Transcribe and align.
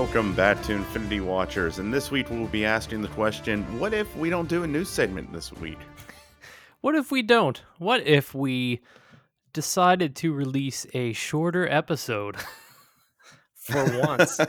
Welcome 0.00 0.32
back 0.34 0.62
to 0.62 0.72
Infinity 0.72 1.20
Watchers, 1.20 1.78
and 1.78 1.92
this 1.92 2.10
week 2.10 2.30
we'll 2.30 2.46
be 2.46 2.64
asking 2.64 3.02
the 3.02 3.08
question 3.08 3.62
what 3.78 3.92
if 3.92 4.16
we 4.16 4.30
don't 4.30 4.48
do 4.48 4.62
a 4.62 4.66
news 4.66 4.88
segment 4.88 5.30
this 5.30 5.52
week? 5.52 5.76
What 6.80 6.94
if 6.94 7.12
we 7.12 7.20
don't? 7.20 7.60
What 7.76 8.06
if 8.06 8.34
we 8.34 8.80
decided 9.52 10.16
to 10.16 10.32
release 10.32 10.86
a 10.94 11.12
shorter 11.12 11.68
episode 11.68 12.38
for 13.54 13.84
once? 14.00 14.40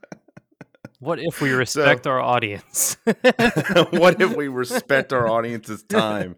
what 0.98 1.18
if 1.18 1.42
we 1.42 1.50
respect 1.50 2.06
our 2.06 2.18
audience? 2.18 2.96
what 3.04 4.18
if 4.18 4.34
we 4.34 4.48
respect 4.48 5.12
our 5.12 5.28
audience's 5.28 5.82
time? 5.82 6.36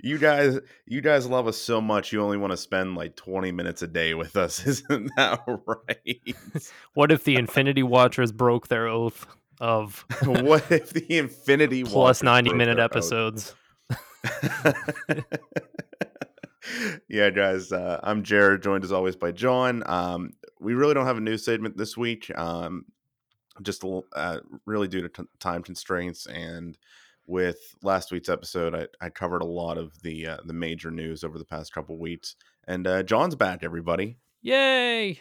You 0.00 0.18
guys 0.18 0.58
you 0.86 1.00
guys 1.00 1.26
love 1.26 1.46
us 1.46 1.56
so 1.56 1.80
much 1.80 2.12
you 2.12 2.20
only 2.20 2.36
want 2.36 2.50
to 2.50 2.56
spend 2.56 2.94
like 2.94 3.16
20 3.16 3.52
minutes 3.52 3.82
a 3.82 3.86
day 3.86 4.14
with 4.14 4.36
us 4.36 4.66
isn't 4.66 5.10
that 5.16 5.40
right? 5.46 6.36
What 6.94 7.10
if 7.10 7.24
the 7.24 7.36
infinity 7.36 7.82
watchers 7.82 8.32
broke 8.32 8.68
their 8.68 8.86
oath 8.86 9.26
of 9.60 10.04
what 10.24 10.70
if 10.70 10.90
the 10.90 11.18
infinity 11.18 11.84
plus 11.84 12.22
90 12.22 12.54
minute 12.54 12.78
episodes. 12.78 13.54
Yeah 17.08 17.30
guys 17.30 17.72
uh, 17.72 18.00
i'm 18.02 18.22
jared 18.22 18.62
joined 18.62 18.84
as 18.84 18.92
always 18.92 19.16
by 19.16 19.32
john. 19.32 19.82
Um, 19.86 20.30
we 20.60 20.74
really 20.74 20.94
don't 20.94 21.06
have 21.06 21.18
a 21.18 21.20
news 21.20 21.44
segment 21.44 21.76
this 21.76 21.96
week 21.96 22.30
um, 22.36 22.86
just 23.62 23.84
uh, 24.14 24.40
really 24.66 24.88
due 24.88 25.02
to 25.02 25.08
t- 25.08 25.28
time 25.38 25.62
constraints 25.62 26.26
and 26.26 26.76
with 27.26 27.58
last 27.82 28.12
week's 28.12 28.28
episode, 28.28 28.74
I, 28.74 29.06
I 29.06 29.10
covered 29.10 29.42
a 29.42 29.46
lot 29.46 29.78
of 29.78 30.00
the 30.02 30.26
uh, 30.26 30.36
the 30.44 30.52
major 30.52 30.90
news 30.90 31.24
over 31.24 31.38
the 31.38 31.44
past 31.44 31.72
couple 31.72 31.98
weeks, 31.98 32.36
and 32.66 32.86
uh, 32.86 33.02
John's 33.02 33.34
back. 33.34 33.62
Everybody, 33.62 34.18
yay! 34.42 35.20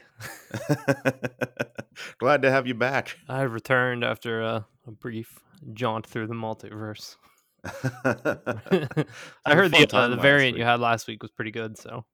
Glad 2.19 2.41
to 2.41 2.52
have 2.52 2.67
you 2.67 2.73
back. 2.73 3.17
I 3.30 3.39
have 3.39 3.53
returned 3.53 4.03
after 4.03 4.41
a, 4.41 4.66
a 4.88 4.91
brief 4.91 5.39
jaunt 5.73 6.05
through 6.05 6.28
the 6.28 6.33
multiverse. 6.33 7.16
I 7.66 9.56
heard 9.56 9.72
the 9.72 9.88
uh, 9.94 10.08
the 10.09 10.17
variant 10.17 10.56
week. 10.56 10.59
you 10.59 10.66
had 10.66 10.80
last 10.81 11.08
week 11.08 11.22
was 11.22 11.31
pretty 11.31 11.52
good. 11.52 11.78
So, 11.78 12.06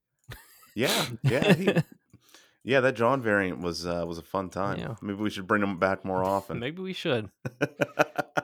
yeah, 0.76 1.06
yeah, 1.24 1.54
he, 1.54 1.74
yeah. 2.64 2.80
That 2.82 2.96
John 2.96 3.22
variant 3.22 3.60
was 3.60 3.86
uh, 3.86 4.06
was 4.08 4.20
a 4.20 4.24
fun 4.24 4.50
time. 4.50 4.80
Yeah. 4.80 4.96
Maybe 5.02 5.18
we 5.18 5.32
should 5.32 5.48
bring 5.48 5.64
him 5.64 5.80
back 5.80 6.06
more 6.06 6.24
often. 6.24 6.60
Maybe 6.60 6.84
we 6.84 6.94
should. 6.94 7.32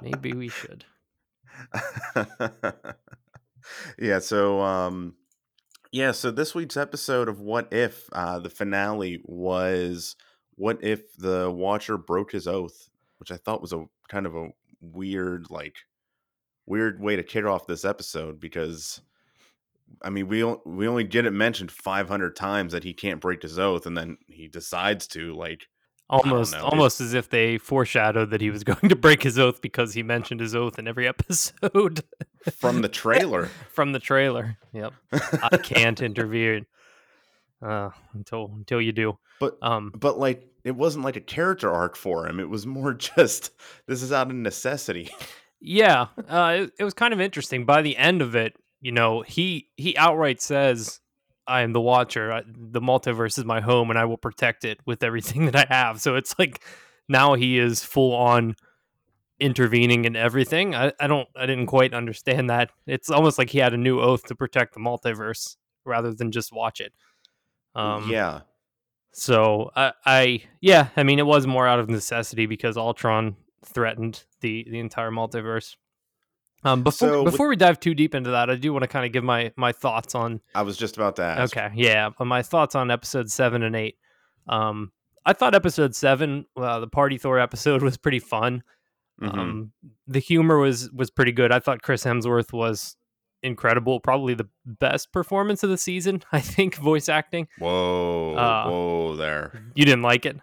Maybe 0.02 0.34
we 0.34 0.50
should. 0.50 0.86
yeah, 4.00 4.20
so 4.20 4.62
um 4.62 5.16
yeah, 5.92 6.12
so 6.12 6.32
this 6.32 6.54
week's 6.54 6.78
episode 6.78 7.30
of 7.30 7.40
What 7.40 7.72
If, 7.72 8.10
uh 8.12 8.40
the 8.40 8.50
finale 8.50 9.22
was 9.24 10.16
what 10.56 10.84
if 10.84 11.16
the 11.18 11.52
watcher 11.52 11.98
broke 11.98 12.32
his 12.32 12.48
oath, 12.48 12.90
which 13.18 13.32
I 13.32 13.38
thought 13.38 13.62
was 13.62 13.74
a 13.74 13.86
kind 14.10 14.26
of 14.26 14.36
a 14.36 14.50
weird 14.82 15.48
like 15.50 15.78
weird 16.66 17.00
way 17.00 17.16
to 17.16 17.24
kick 17.24 17.46
off 17.46 17.68
this 17.68 17.86
episode 17.86 18.40
because 18.40 19.02
I 20.02 20.10
mean, 20.10 20.28
we 20.28 20.44
we 20.44 20.88
only 20.88 21.04
get 21.04 21.26
it 21.26 21.32
mentioned 21.32 21.72
500 21.72 22.36
times 22.36 22.74
that 22.74 22.84
he 22.84 22.94
can't 22.94 23.22
break 23.22 23.42
his 23.42 23.60
oath, 23.60 23.86
and 23.86 23.98
then 23.98 24.18
he 24.28 24.48
decides 24.48 25.08
to. 25.08 25.34
Like, 25.34 25.68
almost 26.10 26.56
almost 26.56 27.02
as 27.02 27.14
if 27.14 27.30
they 27.30 27.58
foreshadowed 27.58 28.30
that 28.30 28.42
he 28.42 28.50
was 28.50 28.64
going 28.64 28.90
to 28.90 28.96
break 28.96 29.24
his 29.24 29.40
oath 29.40 29.62
because 29.62 29.94
he 29.94 30.04
mentioned 30.04 30.40
his 30.40 30.56
oath 30.56 30.78
in 30.80 30.88
every 30.88 31.08
episode. 31.16 32.04
From 32.52 32.82
the 32.82 32.90
trailer. 32.90 33.46
From 33.70 33.92
the 33.92 34.00
trailer 34.00 34.58
yep. 34.74 34.94
I 35.12 35.58
can't 35.58 36.02
intervene. 36.02 36.66
Uh, 37.62 37.90
until 38.14 38.52
until 38.56 38.82
you 38.82 38.92
do. 38.92 39.18
But 39.40 39.58
um 39.62 39.92
but 39.96 40.20
like 40.20 40.48
it 40.64 40.76
wasn't 40.76 41.06
like 41.06 41.16
a 41.16 41.22
character 41.22 41.72
arc 41.72 41.96
for 41.96 42.28
him. 42.28 42.40
It 42.40 42.50
was 42.50 42.66
more 42.66 42.94
just 42.94 43.52
this 43.88 44.04
is 44.04 44.12
out 44.12 44.30
of 44.30 44.36
necessity. 44.36 45.10
Yeah 45.60 46.08
uh 46.30 46.58
it, 46.60 46.72
it 46.80 46.84
was 46.84 46.94
kind 46.94 47.14
of 47.14 47.22
interesting. 47.22 47.66
By 47.66 47.82
the 47.82 47.98
end 47.98 48.22
of 48.22 48.36
it 48.36 48.56
you 48.82 48.92
know 48.92 49.22
he 49.22 49.70
he 49.78 49.98
outright 49.98 50.42
says 50.42 51.00
I 51.48 51.62
am 51.62 51.74
the 51.74 51.82
Watcher. 51.82 52.32
I, 52.32 52.44
the 52.48 52.82
multiverse 52.82 53.38
is 53.38 53.46
my 53.46 53.62
home, 53.62 53.90
and 53.90 54.00
I 54.00 54.06
will 54.06 54.18
protect 54.18 54.66
it 54.66 54.80
with 54.86 55.04
everything 55.04 55.46
that 55.52 55.56
I 55.56 55.74
have. 55.74 56.02
So 56.02 56.16
it's 56.16 56.38
like 56.38 56.64
now 57.08 57.36
he 57.36 57.60
is 57.60 57.84
full 57.84 58.14
on 58.16 58.56
intervening 59.40 60.06
in 60.06 60.16
everything. 60.16 60.76
I, 60.76 60.94
I 61.00 61.08
don't 61.08 61.28
I 61.36 61.46
didn't 61.46 61.68
quite 61.68 61.94
understand 61.94 62.50
that. 62.50 62.72
It's 62.88 63.10
almost 63.10 63.38
like 63.38 63.50
he 63.50 63.60
had 63.60 63.74
a 63.74 63.78
new 63.78 64.00
oath 64.00 64.24
to 64.26 64.36
protect 64.36 64.74
the 64.74 64.80
multiverse 64.80 65.58
rather 65.84 66.14
than 66.14 66.32
just 66.32 66.54
watch 66.54 66.80
it. 66.80 66.94
Um, 67.76 68.10
yeah. 68.10 68.42
So 69.12 69.72
I, 69.76 69.94
I 70.06 70.44
yeah, 70.62 70.90
I 70.96 71.04
mean 71.04 71.20
it 71.20 71.26
was 71.26 71.48
more 71.48 71.68
out 71.68 71.80
of 71.80 71.90
necessity 71.90 72.46
because 72.46 72.78
Ultron 72.78 73.36
threatened 73.64 74.24
the 74.42 74.66
the 74.70 74.80
entire 74.80 75.12
multiverse. 75.12 75.76
Um, 76.66 76.82
before 76.82 77.10
so, 77.10 77.24
before 77.24 77.48
we 77.48 77.56
dive 77.56 77.80
too 77.80 77.94
deep 77.94 78.16
into 78.16 78.32
that, 78.32 78.50
I 78.50 78.56
do 78.56 78.74
want 78.74 78.82
to 78.82 78.88
kind 78.88 79.06
of 79.06 79.12
give 79.12 79.24
my 79.24 79.52
my 79.56 79.72
thoughts 79.72 80.16
on. 80.16 80.42
I 80.56 80.64
was 80.64 80.78
just 80.78 80.98
about 80.98 81.16
to 81.18 81.24
ask. 81.24 81.56
Okay, 81.56 81.72
yeah, 81.76 82.10
my 82.20 82.42
thoughts 82.42 82.74
on 82.74 82.90
episode 82.90 83.30
seven 83.30 83.62
and 83.62 83.76
eight. 83.76 83.98
Um, 84.50 84.92
I 85.24 85.34
thought 85.34 85.54
episode 85.54 85.96
seven, 85.96 86.48
uh, 86.58 86.80
the 86.80 86.88
Party 86.88 87.20
Thor 87.20 87.40
episode, 87.40 87.84
was 87.84 87.98
pretty 87.98 88.20
fun. 88.20 88.64
Mm-hmm. 89.22 89.40
Um, 89.40 89.72
the 90.08 90.20
humor 90.20 90.58
was 90.58 90.92
was 90.92 91.12
pretty 91.12 91.32
good. 91.32 91.52
I 91.52 91.60
thought 91.60 91.84
Chris 91.84 92.04
Hemsworth 92.04 92.52
was 92.52 92.98
incredible. 93.44 94.00
Probably 94.00 94.34
the 94.34 94.50
best 94.66 95.14
performance 95.14 95.62
of 95.62 95.70
the 95.70 95.78
season. 95.78 96.24
I 96.32 96.40
think 96.40 96.78
voice 96.78 97.08
acting. 97.10 97.48
Whoa, 97.60 98.36
uh, 98.36 98.70
whoa, 98.70 99.16
there. 99.16 99.70
You 99.76 99.86
didn't 99.86 100.02
like 100.02 100.26
it? 100.26 100.38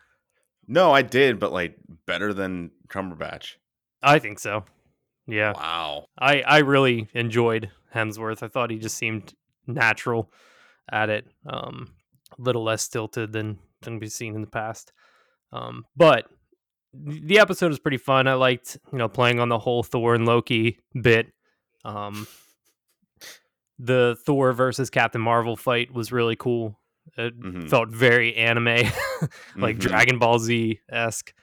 No, 0.68 0.92
I 0.92 1.02
did, 1.02 1.40
but 1.40 1.52
like 1.52 1.74
better 2.06 2.32
than 2.32 2.70
Cumberbatch. 2.88 3.56
I 4.04 4.20
think 4.20 4.38
so. 4.38 4.64
Yeah. 5.26 5.52
Wow. 5.52 6.06
I 6.18 6.42
I 6.42 6.58
really 6.58 7.08
enjoyed 7.14 7.70
Hemsworth. 7.94 8.42
I 8.42 8.48
thought 8.48 8.70
he 8.70 8.78
just 8.78 8.96
seemed 8.96 9.34
natural 9.66 10.30
at 10.90 11.10
it. 11.10 11.26
Um, 11.46 11.94
a 12.38 12.42
little 12.42 12.64
less 12.64 12.82
stilted 12.82 13.32
than 13.32 13.58
than 13.82 13.98
we've 13.98 14.12
seen 14.12 14.34
in 14.34 14.40
the 14.40 14.46
past. 14.46 14.92
Um, 15.52 15.84
but 15.96 16.26
the 16.94 17.38
episode 17.38 17.68
was 17.68 17.78
pretty 17.78 17.96
fun. 17.98 18.26
I 18.26 18.34
liked, 18.34 18.78
you 18.92 18.98
know, 18.98 19.08
playing 19.08 19.40
on 19.40 19.48
the 19.48 19.58
whole 19.58 19.82
Thor 19.82 20.14
and 20.14 20.26
Loki 20.26 20.78
bit. 21.00 21.32
Um, 21.84 22.26
the 23.78 24.16
Thor 24.24 24.52
versus 24.52 24.90
Captain 24.90 25.20
Marvel 25.20 25.56
fight 25.56 25.92
was 25.92 26.12
really 26.12 26.36
cool. 26.36 26.78
It 27.16 27.38
mm-hmm. 27.38 27.66
felt 27.66 27.88
very 27.88 28.36
anime, 28.36 28.64
like 29.56 29.76
mm-hmm. 29.76 29.78
Dragon 29.78 30.18
Ball 30.18 30.38
Z 30.38 30.80
esque. 30.90 31.34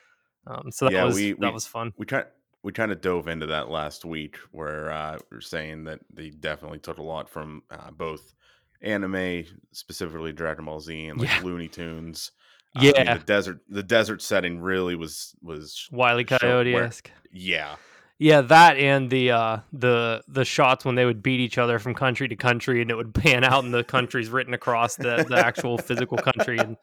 Um, 0.48 0.72
so 0.72 0.86
that 0.86 0.94
yeah, 0.94 1.04
was 1.04 1.16
we, 1.16 1.34
that 1.34 1.40
we, 1.40 1.52
was 1.52 1.68
fun. 1.68 1.94
We 1.98 2.06
kind 2.06 2.26
we 2.64 2.72
kind 2.72 2.92
of 2.92 3.02
dove 3.02 3.28
into 3.28 3.48
that 3.48 3.70
last 3.70 4.06
week 4.06 4.38
where 4.52 4.92
uh, 4.92 5.18
we 5.32 5.38
are 5.38 5.42
saying 5.42 5.86
that 5.86 6.00
they 6.14 6.30
definitely 6.30 6.80
took 6.80 6.98
a 6.98 7.04
lot 7.04 7.30
from 7.30 7.64
uh, 7.72 7.92
both 7.92 8.34
anime, 8.82 9.46
specifically 9.72 10.32
Dragon 10.32 10.66
Ball 10.66 10.80
Z 10.80 11.08
and 11.08 11.20
like 11.20 11.30
yeah. 11.30 11.42
Looney 11.44 11.68
Tunes. 11.68 12.32
Yeah, 12.76 12.92
uh, 12.92 13.02
I 13.02 13.04
mean, 13.04 13.18
the 13.20 13.26
desert 13.26 13.60
the 13.70 13.84
desert 13.84 14.22
setting 14.22 14.60
really 14.60 14.96
was 14.96 15.36
was 15.42 15.88
Wiley 15.92 16.24
Coyote 16.24 16.76
esque. 16.76 17.10
Yeah, 17.32 17.76
yeah, 18.20 18.42
that 18.42 18.78
and 18.78 19.10
the 19.10 19.32
uh, 19.32 19.58
the 19.72 20.22
the 20.28 20.44
shots 20.44 20.84
when 20.84 20.96
they 20.96 21.06
would 21.06 21.24
beat 21.24 21.40
each 21.40 21.58
other 21.58 21.80
from 21.80 21.96
country 21.96 22.28
to 22.28 22.36
country, 22.36 22.82
and 22.82 22.92
it 22.92 22.96
would 22.96 23.14
pan 23.14 23.46
out, 23.46 23.64
in 23.64 23.72
the 23.72 23.84
countries 23.84 24.30
written 24.30 24.54
across 24.54 24.98
the, 24.98 25.26
the 25.28 25.38
actual 25.38 25.78
physical 25.78 26.18
country 26.18 26.58
in 26.58 26.76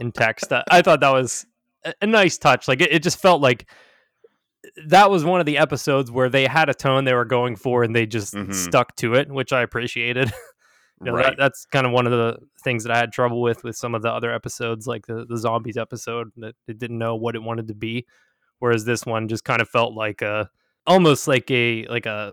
in 0.00 0.10
text. 0.10 0.52
I 0.52 0.82
thought 0.82 1.00
that 1.00 1.12
was 1.12 1.46
a, 1.84 1.94
a 2.02 2.06
nice 2.06 2.36
touch. 2.36 2.66
Like 2.66 2.80
it, 2.80 2.92
it 2.92 3.02
just 3.04 3.20
felt 3.20 3.40
like 3.40 3.66
that 4.86 5.10
was 5.10 5.24
one 5.24 5.40
of 5.40 5.46
the 5.46 5.58
episodes 5.58 6.10
where 6.10 6.28
they 6.28 6.46
had 6.46 6.68
a 6.68 6.74
tone 6.74 7.04
they 7.04 7.14
were 7.14 7.24
going 7.24 7.56
for 7.56 7.82
and 7.82 7.94
they 7.94 8.06
just 8.06 8.34
mm-hmm. 8.34 8.52
stuck 8.52 8.94
to 8.96 9.14
it, 9.14 9.30
which 9.30 9.52
I 9.52 9.62
appreciated. 9.62 10.32
you 11.00 11.06
know, 11.06 11.12
right. 11.12 11.26
that, 11.26 11.36
that's 11.38 11.66
kind 11.66 11.86
of 11.86 11.92
one 11.92 12.06
of 12.06 12.12
the 12.12 12.38
things 12.62 12.84
that 12.84 12.92
I 12.92 12.98
had 12.98 13.12
trouble 13.12 13.42
with 13.42 13.64
with 13.64 13.76
some 13.76 13.94
of 13.94 14.02
the 14.02 14.10
other 14.10 14.32
episodes, 14.32 14.86
like 14.86 15.06
the, 15.06 15.26
the 15.28 15.36
zombies 15.36 15.76
episode, 15.76 16.30
that 16.36 16.54
it 16.68 16.78
didn't 16.78 16.98
know 16.98 17.16
what 17.16 17.34
it 17.34 17.42
wanted 17.42 17.68
to 17.68 17.74
be. 17.74 18.06
Whereas 18.60 18.84
this 18.84 19.04
one 19.04 19.28
just 19.28 19.44
kind 19.44 19.60
of 19.60 19.68
felt 19.68 19.94
like 19.94 20.22
a 20.22 20.48
almost 20.86 21.26
like 21.26 21.50
a 21.50 21.86
like 21.86 22.06
a 22.06 22.32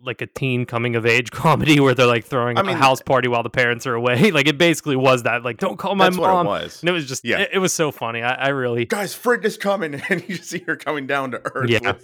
like 0.00 0.22
a 0.22 0.26
teen 0.26 0.64
coming 0.64 0.96
of 0.96 1.06
age 1.06 1.30
comedy 1.32 1.80
where 1.80 1.94
they're 1.94 2.06
like 2.06 2.24
throwing 2.24 2.58
I 2.58 2.62
mean, 2.62 2.76
a 2.76 2.78
house 2.78 3.02
party 3.02 3.28
while 3.28 3.42
the 3.42 3.50
parents 3.50 3.86
are 3.86 3.94
away. 3.94 4.30
like 4.32 4.46
it 4.46 4.58
basically 4.58 4.96
was 4.96 5.24
that. 5.24 5.42
Like, 5.42 5.58
don't 5.58 5.78
call 5.78 5.94
my 5.94 6.10
mom. 6.10 6.46
It 6.46 6.48
was. 6.48 6.82
And 6.82 6.88
it 6.88 6.92
was 6.92 7.06
just 7.06 7.24
yeah. 7.24 7.40
It, 7.40 7.50
it 7.54 7.58
was 7.58 7.72
so 7.72 7.90
funny. 7.90 8.22
I, 8.22 8.34
I, 8.34 8.48
really 8.48 8.84
guys, 8.84 9.14
Frigga's 9.14 9.56
coming, 9.56 9.94
and 10.08 10.28
you 10.28 10.36
see 10.36 10.60
her 10.60 10.76
coming 10.76 11.06
down 11.06 11.32
to 11.32 11.42
earth. 11.54 11.70
Yeah. 11.70 11.94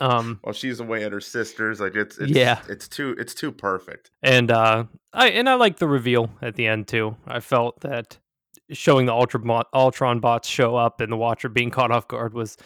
um. 0.00 0.38
While 0.42 0.54
she's 0.54 0.80
away 0.80 1.04
at 1.04 1.12
her 1.12 1.20
sister's, 1.20 1.80
like 1.80 1.94
it's, 1.94 2.18
it's 2.18 2.32
yeah, 2.32 2.62
it's 2.68 2.88
too 2.88 3.14
it's 3.18 3.34
too 3.34 3.52
perfect. 3.52 4.10
And 4.22 4.50
uh, 4.50 4.84
I 5.12 5.28
and 5.30 5.48
I 5.48 5.54
like 5.54 5.78
the 5.78 5.88
reveal 5.88 6.30
at 6.40 6.56
the 6.56 6.66
end 6.66 6.88
too. 6.88 7.16
I 7.26 7.40
felt 7.40 7.80
that 7.80 8.18
showing 8.72 9.06
the 9.06 9.12
Ultra 9.12 9.40
Ultron 9.74 10.20
bots 10.20 10.48
show 10.48 10.76
up 10.76 11.00
and 11.00 11.12
the 11.12 11.16
Watcher 11.16 11.48
being 11.48 11.70
caught 11.70 11.90
off 11.90 12.08
guard 12.08 12.34
was 12.34 12.56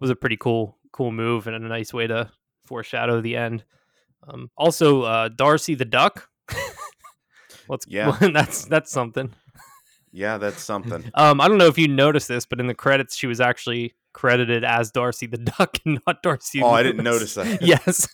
was 0.00 0.10
a 0.10 0.16
pretty 0.16 0.36
cool 0.36 0.78
cool 0.92 1.10
move 1.10 1.46
and 1.46 1.56
a 1.56 1.58
nice 1.58 1.92
way 1.92 2.06
to 2.06 2.30
foreshadow 2.64 3.20
the 3.20 3.36
end. 3.36 3.64
Um, 4.26 4.50
also, 4.56 5.02
uh, 5.02 5.28
Darcy 5.28 5.74
the 5.74 5.84
Duck. 5.84 6.28
What's 7.66 7.86
yeah? 7.88 8.16
that's 8.20 8.64
that's 8.66 8.90
something. 8.90 9.32
Yeah, 10.12 10.38
that's 10.38 10.62
something. 10.62 11.04
Um, 11.14 11.40
I 11.40 11.48
don't 11.48 11.58
know 11.58 11.66
if 11.66 11.78
you 11.78 11.88
noticed 11.88 12.28
this, 12.28 12.46
but 12.46 12.60
in 12.60 12.66
the 12.66 12.74
credits, 12.74 13.16
she 13.16 13.26
was 13.26 13.40
actually 13.40 13.94
credited 14.12 14.64
as 14.64 14.90
Darcy 14.90 15.26
the 15.26 15.38
Duck 15.38 15.78
and 15.84 16.00
not 16.06 16.22
Darcy. 16.22 16.62
Oh, 16.62 16.70
I 16.70 16.82
didn't 16.82 17.04
notice 17.04 17.34
that. 17.34 17.60
Yes. 17.62 18.08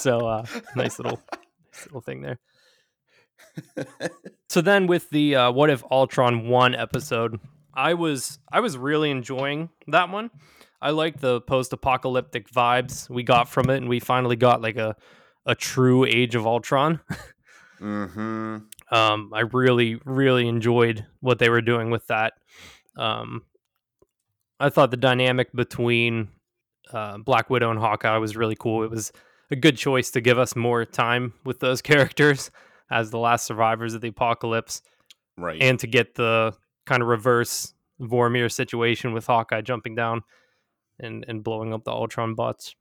so 0.00 0.26
uh, 0.26 0.46
nice 0.76 0.98
little, 0.98 1.20
nice 1.72 1.86
little 1.86 2.00
thing 2.00 2.22
there. 2.22 2.38
So 4.48 4.60
then, 4.60 4.86
with 4.86 5.10
the 5.10 5.36
uh, 5.36 5.52
"What 5.52 5.70
If 5.70 5.84
Ultron" 5.90 6.48
won 6.48 6.74
episode, 6.74 7.40
I 7.74 7.94
was 7.94 8.38
I 8.52 8.60
was 8.60 8.78
really 8.78 9.10
enjoying 9.10 9.70
that 9.88 10.08
one. 10.08 10.30
I 10.82 10.90
like 10.90 11.20
the 11.20 11.40
post-apocalyptic 11.40 12.50
vibes 12.50 13.08
we 13.08 13.22
got 13.22 13.48
from 13.48 13.70
it, 13.70 13.78
and 13.78 13.88
we 13.88 14.00
finally 14.00 14.36
got 14.36 14.60
like 14.62 14.76
a 14.76 14.96
a 15.46 15.54
true 15.54 16.04
Age 16.04 16.34
of 16.34 16.46
Ultron. 16.46 17.00
mm-hmm. 17.80 18.56
Um, 18.90 19.32
I 19.34 19.40
really, 19.40 19.98
really 20.04 20.46
enjoyed 20.46 21.06
what 21.20 21.38
they 21.38 21.48
were 21.48 21.62
doing 21.62 21.90
with 21.90 22.06
that. 22.08 22.34
Um, 22.96 23.42
I 24.60 24.68
thought 24.68 24.90
the 24.90 24.98
dynamic 24.98 25.50
between 25.52 26.28
uh, 26.92 27.16
Black 27.18 27.48
Widow 27.50 27.70
and 27.70 27.80
Hawkeye 27.80 28.18
was 28.18 28.36
really 28.36 28.54
cool. 28.56 28.84
It 28.84 28.90
was 28.90 29.10
a 29.50 29.56
good 29.56 29.76
choice 29.78 30.10
to 30.12 30.20
give 30.20 30.38
us 30.38 30.54
more 30.54 30.84
time 30.84 31.32
with 31.44 31.60
those 31.60 31.80
characters 31.90 32.50
as 32.90 33.10
the 33.10 33.18
last 33.18 33.46
survivors 33.46 33.94
of 33.94 34.02
the 34.02 34.08
apocalypse, 34.08 34.82
Right. 35.38 35.60
and 35.60 35.78
to 35.80 35.86
get 35.86 36.14
the 36.14 36.52
kind 36.86 37.02
of 37.02 37.08
reverse 37.08 37.72
Vormir 38.00 38.52
situation 38.52 39.12
with 39.12 39.26
Hawkeye 39.26 39.62
jumping 39.62 39.94
down 39.94 40.22
and 41.00 41.24
and 41.28 41.42
blowing 41.44 41.72
up 41.72 41.84
the 41.84 41.90
Ultron 41.92 42.34
bots. 42.34 42.74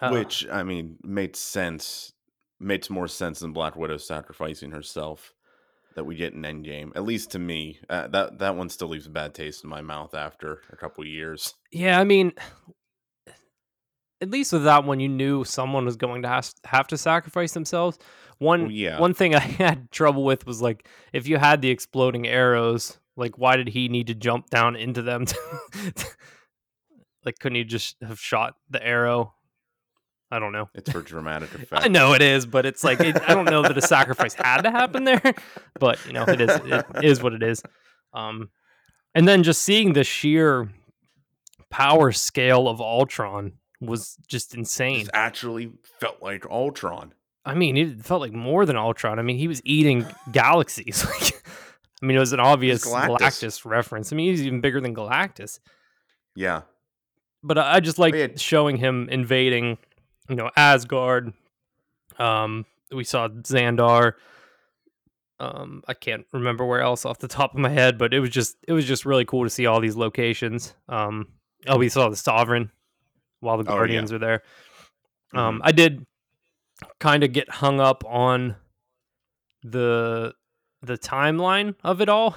Uh, 0.00 0.10
Which 0.10 0.46
I 0.50 0.62
mean 0.62 0.96
made 1.02 1.36
sense. 1.36 2.12
Makes 2.58 2.88
more 2.88 3.06
sense 3.08 3.40
than 3.40 3.52
Black 3.52 3.76
Widow 3.76 3.98
sacrificing 3.98 4.70
herself 4.70 5.34
that 5.94 6.04
we 6.04 6.14
get 6.14 6.32
in 6.32 6.40
Endgame. 6.42 6.90
At 6.96 7.04
least 7.04 7.30
to 7.32 7.38
me, 7.38 7.78
uh, 7.90 8.06
that 8.08 8.38
that 8.38 8.56
one 8.56 8.68
still 8.70 8.88
leaves 8.88 9.06
a 9.06 9.10
bad 9.10 9.34
taste 9.34 9.62
in 9.64 9.68
my 9.70 9.82
mouth 9.82 10.14
after 10.14 10.62
a 10.70 10.76
couple 10.76 11.04
years. 11.04 11.54
Yeah, 11.70 12.00
I 12.00 12.04
mean, 12.04 12.32
at 14.20 14.30
least 14.30 14.52
with 14.52 14.64
that 14.64 14.84
one, 14.84 15.00
you 15.00 15.08
knew 15.08 15.44
someone 15.44 15.84
was 15.84 15.96
going 15.96 16.22
to 16.22 16.28
have, 16.28 16.50
have 16.64 16.86
to 16.88 16.96
sacrifice 16.98 17.52
themselves. 17.52 17.98
One, 18.38 18.62
Well, 18.62 18.70
yeah. 18.70 18.98
one 19.00 19.14
thing 19.14 19.34
I 19.34 19.40
had 19.40 19.90
trouble 19.90 20.24
with 20.24 20.46
was 20.46 20.62
like, 20.62 20.88
if 21.12 21.26
you 21.28 21.36
had 21.36 21.60
the 21.60 21.70
exploding 21.70 22.26
arrows, 22.26 22.98
like, 23.16 23.36
why 23.38 23.56
did 23.56 23.68
he 23.68 23.88
need 23.88 24.06
to 24.06 24.14
jump 24.14 24.48
down 24.50 24.76
into 24.76 25.02
them? 25.02 25.26
to- 25.26 25.36
like, 27.26 27.38
couldn't 27.38 27.56
he 27.56 27.64
just 27.64 27.96
have 28.02 28.18
shot 28.18 28.54
the 28.70 28.84
arrow? 28.84 29.34
I 30.30 30.38
don't 30.38 30.52
know. 30.52 30.68
It's 30.74 30.90
for 30.90 31.02
dramatic 31.02 31.54
effect. 31.54 31.72
I 31.84 31.88
know 31.88 32.14
it 32.14 32.22
is, 32.22 32.46
but 32.46 32.66
it's 32.66 32.82
like 32.82 33.00
it, 33.00 33.16
I 33.28 33.34
don't 33.34 33.44
know 33.44 33.62
that 33.62 33.76
a 33.76 33.82
sacrifice 33.82 34.34
had 34.34 34.62
to 34.62 34.70
happen 34.70 35.04
there, 35.04 35.20
but 35.78 36.04
you 36.06 36.12
know 36.12 36.24
it 36.26 36.40
is. 36.40 36.50
It 36.64 37.04
is 37.04 37.22
what 37.22 37.32
it 37.32 37.42
is. 37.42 37.62
Um, 38.12 38.50
and 39.14 39.28
then 39.28 39.42
just 39.42 39.62
seeing 39.62 39.92
the 39.92 40.04
sheer 40.04 40.70
power 41.70 42.12
scale 42.12 42.68
of 42.68 42.80
Ultron 42.80 43.52
was 43.80 44.16
just 44.26 44.54
insane. 44.54 45.00
This 45.00 45.10
actually 45.12 45.72
felt 46.00 46.22
like 46.22 46.46
Ultron. 46.46 47.12
I 47.44 47.54
mean, 47.54 47.76
it 47.76 48.04
felt 48.04 48.20
like 48.20 48.32
more 48.32 48.66
than 48.66 48.76
Ultron. 48.76 49.18
I 49.18 49.22
mean, 49.22 49.38
he 49.38 49.46
was 49.46 49.62
eating 49.64 50.06
galaxies. 50.32 51.06
Like, 51.20 51.42
I 52.02 52.06
mean, 52.06 52.18
it 52.18 52.20
was 52.20 52.34
an 52.34 52.40
obvious 52.40 52.84
Galactus. 52.84 53.18
Galactus. 53.18 53.64
reference. 53.64 54.12
I 54.12 54.16
mean, 54.16 54.30
he's 54.30 54.42
even 54.42 54.60
bigger 54.60 54.82
than 54.82 54.94
Galactus. 54.94 55.60
Yeah. 56.34 56.62
But 57.42 57.58
I 57.58 57.80
just 57.80 57.98
like 57.98 58.14
yeah. 58.14 58.28
showing 58.36 58.76
him 58.76 59.08
invading, 59.10 59.78
you 60.28 60.36
know, 60.36 60.50
Asgard. 60.56 61.32
Um, 62.18 62.64
we 62.92 63.04
saw 63.04 63.28
Xandar. 63.28 64.14
Um, 65.38 65.82
I 65.86 65.92
can't 65.94 66.26
remember 66.32 66.64
where 66.64 66.80
else 66.80 67.04
off 67.04 67.18
the 67.18 67.28
top 67.28 67.52
of 67.52 67.58
my 67.60 67.68
head, 67.68 67.98
but 67.98 68.14
it 68.14 68.20
was 68.20 68.30
just 68.30 68.56
it 68.66 68.72
was 68.72 68.86
just 68.86 69.04
really 69.04 69.24
cool 69.24 69.44
to 69.44 69.50
see 69.50 69.66
all 69.66 69.80
these 69.80 69.96
locations. 69.96 70.74
Um, 70.88 71.28
oh, 71.66 71.76
we 71.76 71.88
saw 71.90 72.08
the 72.08 72.16
Sovereign 72.16 72.70
while 73.40 73.58
the 73.58 73.64
Oh, 73.68 73.72
yeah. 73.72 73.78
Guardians 73.78 74.12
were 74.12 74.18
there. 74.18 74.42
Um, 75.34 75.58
Mhm. 75.58 75.60
I 75.64 75.72
did 75.72 76.06
kind 77.00 77.22
of 77.22 77.32
get 77.32 77.50
hung 77.50 77.80
up 77.80 78.02
on 78.06 78.56
the 79.62 80.34
the 80.82 80.96
timeline 80.96 81.74
of 81.82 82.00
it 82.00 82.08
all 82.08 82.36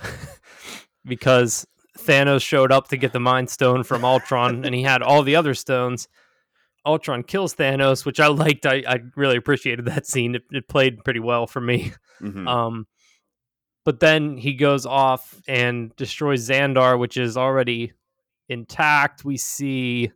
because 1.05 1.65
Thanos 2.05 2.41
showed 2.41 2.71
up 2.71 2.87
to 2.89 2.97
get 2.97 3.13
the 3.13 3.19
Mind 3.19 3.49
Stone 3.49 3.83
from 3.83 4.03
Ultron, 4.05 4.65
and 4.65 4.73
he 4.73 4.83
had 4.83 5.01
all 5.01 5.23
the 5.23 5.35
other 5.35 5.53
stones. 5.53 6.07
Ultron 6.85 7.23
kills 7.23 7.55
Thanos, 7.55 8.05
which 8.05 8.19
I 8.19 8.27
liked. 8.27 8.65
I, 8.65 8.83
I 8.87 8.99
really 9.15 9.37
appreciated 9.37 9.85
that 9.85 10.07
scene. 10.07 10.35
It, 10.35 10.43
it 10.51 10.67
played 10.67 11.03
pretty 11.03 11.19
well 11.19 11.45
for 11.47 11.61
me. 11.61 11.93
Mhm. 12.21 12.47
Um, 12.47 12.87
but 13.85 13.99
then 13.99 14.37
he 14.37 14.53
goes 14.53 14.85
off 14.85 15.41
and 15.47 15.95
destroys 15.95 16.47
Xandar, 16.47 16.99
which 16.99 17.17
is 17.17 17.37
already 17.37 17.93
intact. 18.49 19.23
We 19.23 19.37
see 19.37 20.11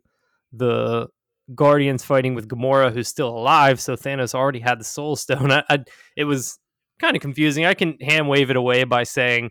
the 0.52 1.08
Guardians 1.54 2.04
fighting 2.04 2.34
with 2.34 2.48
Gamora, 2.48 2.92
who's 2.92 3.08
still 3.08 3.28
alive. 3.28 3.80
So 3.80 3.96
Thanos 3.96 4.34
already 4.34 4.60
had 4.60 4.80
the 4.80 4.84
Soul 4.84 5.16
Stone. 5.16 5.50
I, 5.52 5.64
I, 5.68 5.84
it 6.16 6.24
was 6.24 6.58
kind 6.98 7.16
of 7.16 7.22
confusing. 7.22 7.64
I 7.66 7.74
can 7.74 7.98
hand 8.00 8.28
wave 8.28 8.50
it 8.50 8.56
away 8.56 8.84
by 8.84 9.02
saying, 9.02 9.50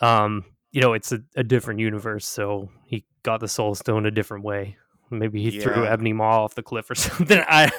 um, 0.00 0.44
you 0.72 0.80
know, 0.80 0.92
it's 0.94 1.12
a, 1.12 1.20
a 1.36 1.44
different 1.44 1.80
universe, 1.80 2.26
so 2.26 2.70
he 2.84 3.04
got 3.22 3.40
the 3.40 3.48
Soul 3.48 3.74
Stone 3.74 4.06
a 4.06 4.10
different 4.10 4.44
way. 4.44 4.76
Maybe 5.10 5.42
he 5.42 5.60
threw 5.60 5.82
Yeah. 5.84 5.92
Ebony 5.92 6.12
Maw 6.14 6.44
off 6.44 6.54
the 6.54 6.62
cliff 6.62 6.90
or 6.90 6.94
something. 6.96 7.42
I, 7.46 7.70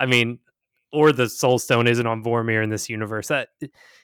I 0.00 0.06
mean, 0.06 0.40
or 0.92 1.12
the 1.12 1.28
Soul 1.28 1.58
Stone 1.60 1.86
isn't 1.86 2.06
on 2.06 2.22
Vormir 2.24 2.62
in 2.64 2.70
this 2.70 2.88
universe. 2.88 3.28
That 3.28 3.50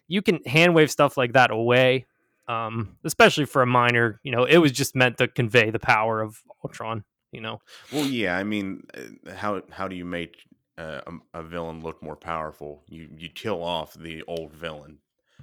you 0.06 0.22
can 0.22 0.42
hand 0.44 0.74
wave 0.74 0.90
stuff 0.90 1.16
like 1.16 1.32
that 1.32 1.50
away, 1.50 2.06
um, 2.46 2.96
especially 3.04 3.44
for 3.46 3.62
a 3.62 3.66
minor. 3.66 4.20
You 4.22 4.30
know, 4.30 4.44
it 4.44 4.58
was 4.58 4.70
just 4.70 4.94
meant 4.94 5.18
to 5.18 5.26
convey 5.26 5.70
the 5.70 5.80
power 5.80 6.20
of 6.22 6.40
Ultron. 6.64 7.04
You 7.32 7.40
know, 7.40 7.60
Well, 7.92 8.06
yeah. 8.06 8.38
I 8.38 8.44
mean, 8.44 8.84
uh, 8.96 9.34
how 9.34 9.62
how 9.70 9.88
do 9.88 9.96
you 9.96 10.04
make 10.04 10.36
uh, 10.78 11.00
a, 11.34 11.40
a 11.40 11.42
villain 11.42 11.82
look 11.82 12.00
more 12.02 12.14
powerful? 12.16 12.84
You 12.88 13.08
you 13.18 13.28
kill 13.28 13.64
off 13.64 13.94
the 13.94 14.22
old 14.28 14.52
villain, 14.52 14.98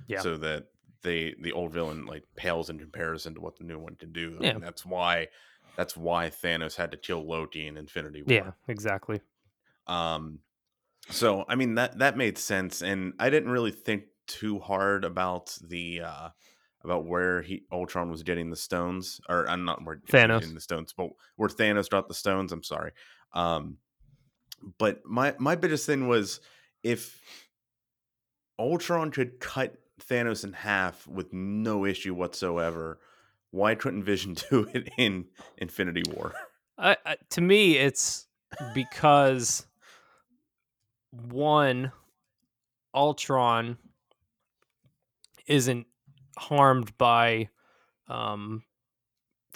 Yeah. 0.07 0.21
so 0.21 0.38
that 0.38 0.67
they 1.03 1.35
the 1.41 1.51
old 1.51 1.71
villain 1.73 2.05
like 2.05 2.23
pales 2.35 2.69
in 2.69 2.79
comparison 2.79 3.35
to 3.35 3.41
what 3.41 3.57
the 3.57 3.63
new 3.63 3.77
one 3.79 3.95
can 3.95 4.11
do. 4.11 4.38
I 4.39 4.44
Yeah. 4.45 4.53
mean, 4.53 4.61
that's 4.61 4.85
why 4.85 5.27
that's 5.75 5.95
why 5.97 6.29
Thanos 6.29 6.75
had 6.75 6.91
to 6.91 6.97
kill 6.97 7.25
Loki 7.27 7.67
in 7.67 7.77
Infinity 7.77 8.21
War. 8.23 8.33
yeah, 8.33 8.51
exactly. 8.67 9.21
Um, 9.88 10.39
so 11.09 11.45
I 11.47 11.55
mean 11.55 11.75
that 11.75 12.00
that 12.00 12.17
made 12.17 12.38
sense, 12.38 12.81
and 12.81 13.13
I 13.19 13.29
didn't 13.29 13.50
really 13.51 13.72
think 13.72 14.03
too 14.27 14.60
hard 14.60 15.03
about 15.03 15.57
the 15.62 16.01
uh 16.01 16.29
about 16.83 17.05
where 17.05 17.41
he 17.41 17.63
Ultron 17.72 18.10
was 18.12 18.24
getting 18.24 18.50
the 18.50 18.55
stones, 18.55 19.19
or 19.29 19.50
I'm 19.50 19.65
not 19.65 19.83
where 19.86 19.98
Thanos. 19.98 20.39
getting 20.39 20.55
the 20.55 20.62
stones, 20.62 20.93
but 20.95 21.10
where 21.36 21.50
Thanos 21.50 21.89
dropped 21.89 22.07
the 22.07 22.13
stones. 22.13 22.51
I'm 22.51 22.63
sorry. 22.63 22.91
Um, 23.33 23.77
but 24.77 25.01
my 25.05 25.36
my 25.39 25.55
biggest 25.55 25.86
thing 25.86 26.07
was 26.07 26.39
if 26.83 27.22
Ultron 28.60 29.12
could 29.12 29.39
cut 29.39 29.75
Thanos 30.01 30.43
in 30.43 30.53
half 30.53 31.07
with 31.07 31.31
no 31.33 31.85
issue 31.85 32.13
whatsoever. 32.13 33.00
Why 33.51 33.75
couldn't 33.75 34.03
Vision 34.03 34.33
do 34.50 34.67
it 34.73 34.89
in 34.97 35.25
Infinity 35.57 36.03
War? 36.12 36.33
To 37.29 37.41
me, 37.41 37.77
it's 37.77 38.27
because 38.73 39.65
one, 41.12 41.91
Ultron 42.95 43.77
isn't 45.45 45.85
harmed 46.38 46.97
by 46.97 47.50
um, 48.07 48.63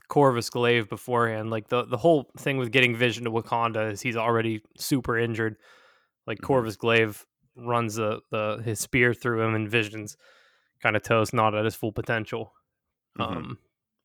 Corvus 0.08 0.50
Glaive 0.50 0.88
beforehand. 0.90 1.50
Like 1.50 1.70
the 1.70 1.84
the 1.86 1.98
whole 1.98 2.30
thing 2.38 2.58
with 2.58 2.72
getting 2.72 2.96
Vision 2.96 3.24
to 3.26 3.32
Wakanda 3.32 3.92
is 3.92 4.02
he's 4.02 4.16
already 4.16 4.62
super 4.78 5.18
injured. 5.18 5.58
Like 6.28 6.40
Mhm. 6.40 6.44
Corvus 6.44 6.76
Glaive 6.76 7.26
runs 7.58 7.96
the, 7.96 8.22
the 8.32 8.62
his 8.64 8.80
spear 8.80 9.14
through 9.14 9.42
him, 9.42 9.56
and 9.56 9.70
Vision's 9.70 10.18
kind 10.82 10.96
of 10.96 11.04
toast, 11.04 11.34
not 11.34 11.56
at 11.56 11.66
his 11.66 11.76
full 11.76 11.92
potential. 11.92 12.54
Mhm. 13.18 13.24
Um, 13.24 13.58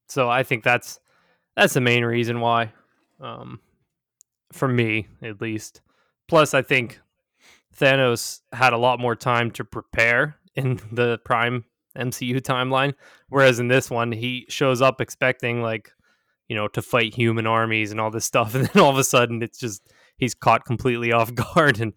so 0.08 0.28
I 0.28 0.42
think 0.42 0.64
that's 0.64 0.98
that's 1.56 1.74
the 1.74 1.80
main 1.80 2.04
reason 2.04 2.40
why, 2.40 2.72
um, 3.20 3.60
for 4.52 4.68
me 4.68 5.08
at 5.22 5.40
least. 5.40 5.80
Plus, 6.28 6.54
I 6.54 6.62
think 6.62 7.00
Thanos 7.76 8.40
had 8.52 8.72
a 8.72 8.78
lot 8.78 9.00
more 9.00 9.16
time 9.16 9.50
to 9.52 9.64
prepare 9.64 10.36
in 10.54 10.80
the 10.92 11.18
Prime 11.24 11.64
MCU 11.96 12.40
timeline, 12.40 12.94
whereas 13.28 13.58
in 13.58 13.68
this 13.68 13.90
one, 13.90 14.12
he 14.12 14.46
shows 14.48 14.80
up 14.80 15.00
expecting 15.00 15.60
like, 15.62 15.92
you 16.48 16.56
know, 16.56 16.68
to 16.68 16.80
fight 16.80 17.14
human 17.14 17.46
armies 17.46 17.90
and 17.90 18.00
all 18.00 18.10
this 18.10 18.24
stuff, 18.24 18.54
and 18.54 18.66
then 18.66 18.82
all 18.82 18.90
of 18.90 18.98
a 18.98 19.04
sudden, 19.04 19.42
it's 19.42 19.58
just 19.58 19.82
he's 20.16 20.34
caught 20.34 20.64
completely 20.64 21.12
off 21.12 21.34
guard 21.54 21.80
and 21.80 21.92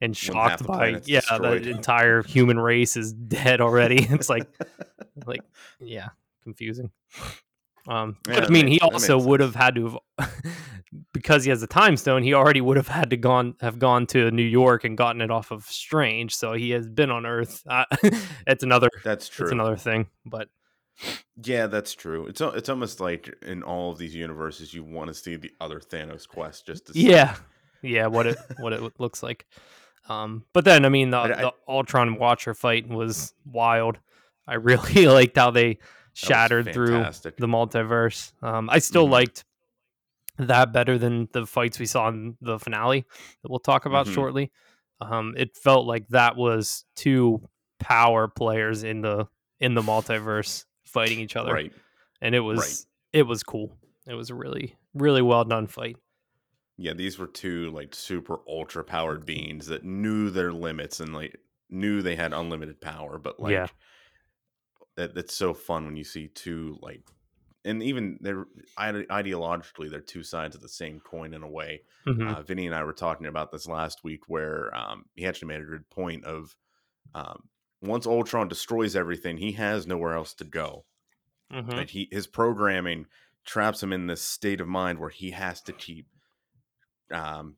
and 0.00 0.16
shocked 0.16 0.66
by 0.66 1.00
yeah, 1.04 1.20
destroyed. 1.20 1.64
the 1.64 1.70
entire 1.70 2.22
human 2.22 2.58
race 2.58 2.96
is 2.96 3.12
dead 3.38 3.60
already. 3.60 4.04
it's 4.10 4.28
like 4.28 4.46
like 5.26 5.42
yeah, 5.80 6.08
confusing. 6.42 6.90
Um, 7.88 8.16
Yeah, 8.28 8.44
I 8.44 8.48
mean, 8.50 8.66
makes- 8.66 8.74
he 8.74 8.80
also 8.80 9.18
would 9.18 9.40
have 9.40 9.54
had 9.54 9.74
to 9.76 9.98
have, 10.18 10.30
because 11.12 11.44
he 11.44 11.50
has 11.50 11.62
a 11.62 11.66
time 11.66 11.96
stone. 11.96 12.22
He 12.22 12.34
already 12.34 12.60
would 12.60 12.76
have 12.76 12.88
had 12.88 13.10
to 13.10 13.16
gone 13.16 13.54
have 13.60 13.78
gone 13.78 14.06
to 14.08 14.30
New 14.30 14.42
York 14.42 14.84
and 14.84 14.96
gotten 14.96 15.20
it 15.22 15.30
off 15.30 15.50
of 15.50 15.64
Strange. 15.64 16.34
So 16.34 16.52
he 16.52 16.70
has 16.70 16.88
been 16.88 17.10
on 17.10 17.24
Earth. 17.26 17.62
Uh, 17.66 17.84
it's 18.46 18.62
another. 18.62 18.88
That's 19.04 19.28
true. 19.28 19.44
It's 19.46 19.52
another 19.52 19.76
thing. 19.76 20.08
But 20.26 20.48
Yeah, 21.42 21.66
that's 21.68 21.94
true. 21.94 22.26
It's 22.26 22.40
it's 22.40 22.68
almost 22.68 23.00
like 23.00 23.34
in 23.42 23.62
all 23.62 23.92
of 23.92 23.98
these 23.98 24.14
universes, 24.14 24.74
you 24.74 24.84
want 24.84 25.08
to 25.08 25.14
see 25.14 25.36
the 25.36 25.50
other 25.60 25.80
Thanos 25.80 26.28
quest 26.28 26.66
just 26.66 26.86
to 26.88 26.92
see. 26.92 27.10
yeah, 27.10 27.34
yeah. 27.82 28.06
What 28.06 28.26
it 28.26 28.36
what 28.58 28.72
it 28.74 28.82
looks 29.00 29.22
like. 29.22 29.46
Um, 30.08 30.44
but 30.52 30.64
then 30.64 30.84
I 30.84 30.88
mean 30.88 31.10
the, 31.10 31.18
But 31.20 31.32
I- 31.38 31.42
the 31.42 31.52
Ultron 31.68 32.16
Watcher 32.18 32.54
fight 32.54 32.88
was 32.88 33.34
wild. 33.44 33.98
I 34.46 34.54
really 34.54 35.06
liked 35.06 35.36
how 35.36 35.50
they 35.50 35.78
shattered 36.12 36.72
through 36.72 36.88
the 37.38 37.46
multiverse. 37.46 38.32
Um, 38.42 38.68
I 38.70 38.78
still 38.80 39.06
Mhm. 39.06 39.10
liked 39.10 39.44
that 40.38 40.72
better 40.72 40.98
than 40.98 41.28
the 41.32 41.46
fights 41.46 41.78
we 41.78 41.86
saw 41.86 42.08
in 42.08 42.36
the 42.40 42.58
finale 42.58 43.04
that 43.42 43.50
we'll 43.50 43.58
talk 43.60 43.86
about 43.86 44.06
Mhm. 44.06 44.14
shortly. 44.14 44.50
Um, 45.00 45.34
it 45.36 45.56
felt 45.56 45.86
like 45.86 46.08
that 46.08 46.36
was 46.36 46.84
two 46.96 47.48
power 47.78 48.26
players 48.28 48.82
in 48.82 49.00
the 49.02 49.28
in 49.60 49.74
the 49.74 49.82
multiverse 49.82 50.64
fighting 50.84 51.20
each 51.20 51.36
other, 51.36 51.52
Right. 51.52 51.72
and 52.20 52.34
it 52.34 52.40
was 52.40 52.86
it 53.12 53.22
was 53.24 53.42
cool. 53.42 53.76
It 54.06 54.14
was 54.14 54.30
a 54.30 54.34
really 54.34 54.76
really 54.94 55.22
well 55.22 55.44
done 55.44 55.66
fight. 55.66 55.96
Yeah, 56.80 56.94
these 56.94 57.18
were 57.18 57.26
two 57.26 57.70
like 57.72 57.94
super 57.94 58.40
ultra 58.48 58.82
powered 58.82 59.26
beings 59.26 59.66
that 59.66 59.84
knew 59.84 60.30
their 60.30 60.50
limits 60.52 60.98
and 60.98 61.14
like 61.14 61.38
knew 61.68 62.00
they 62.00 62.16
had 62.16 62.32
unlimited 62.32 62.80
power, 62.80 63.18
but 63.18 63.38
like 63.38 63.52
Yeah. 63.52 63.66
that 64.96 65.14
that's 65.14 65.34
so 65.34 65.54
fun 65.54 65.84
when 65.84 65.96
you 65.96 66.04
see 66.04 66.28
two 66.28 66.78
like 66.80 67.02
and 67.64 67.82
even 67.82 68.18
they're 68.22 68.46
ide- 68.78 69.06
ideologically 69.08 69.90
they're 69.90 70.00
two 70.00 70.22
sides 70.22 70.56
of 70.56 70.62
the 70.62 70.68
same 70.70 71.00
coin 71.00 71.34
in 71.34 71.42
a 71.42 71.48
way. 71.50 71.82
Mhm. 72.06 72.34
Uh, 72.34 72.42
Vinny 72.42 72.64
and 72.64 72.74
I 72.74 72.82
were 72.84 72.94
talking 72.94 73.26
about 73.26 73.52
this 73.52 73.68
last 73.68 74.02
week 74.02 74.22
where 74.28 74.74
um, 74.74 75.04
he 75.14 75.26
actually 75.26 75.48
made 75.48 75.60
a 75.60 75.64
good 75.66 75.88
point 75.90 76.24
of 76.24 76.56
um, 77.14 77.48
once 77.82 78.06
Ultron 78.06 78.48
destroys 78.48 78.96
everything, 78.96 79.36
he 79.36 79.52
has 79.52 79.86
nowhere 79.86 80.14
else 80.14 80.32
to 80.34 80.44
go. 80.44 80.86
Like 81.50 81.90
he 81.90 82.08
his 82.10 82.26
programming 82.26 83.06
traps 83.44 83.82
him 83.82 83.92
in 83.92 84.06
this 84.06 84.22
state 84.22 84.60
of 84.60 84.68
mind 84.68 84.98
where 84.98 85.10
he 85.10 85.32
has 85.32 85.60
to 85.62 85.72
keep 85.72 86.06
um 87.12 87.56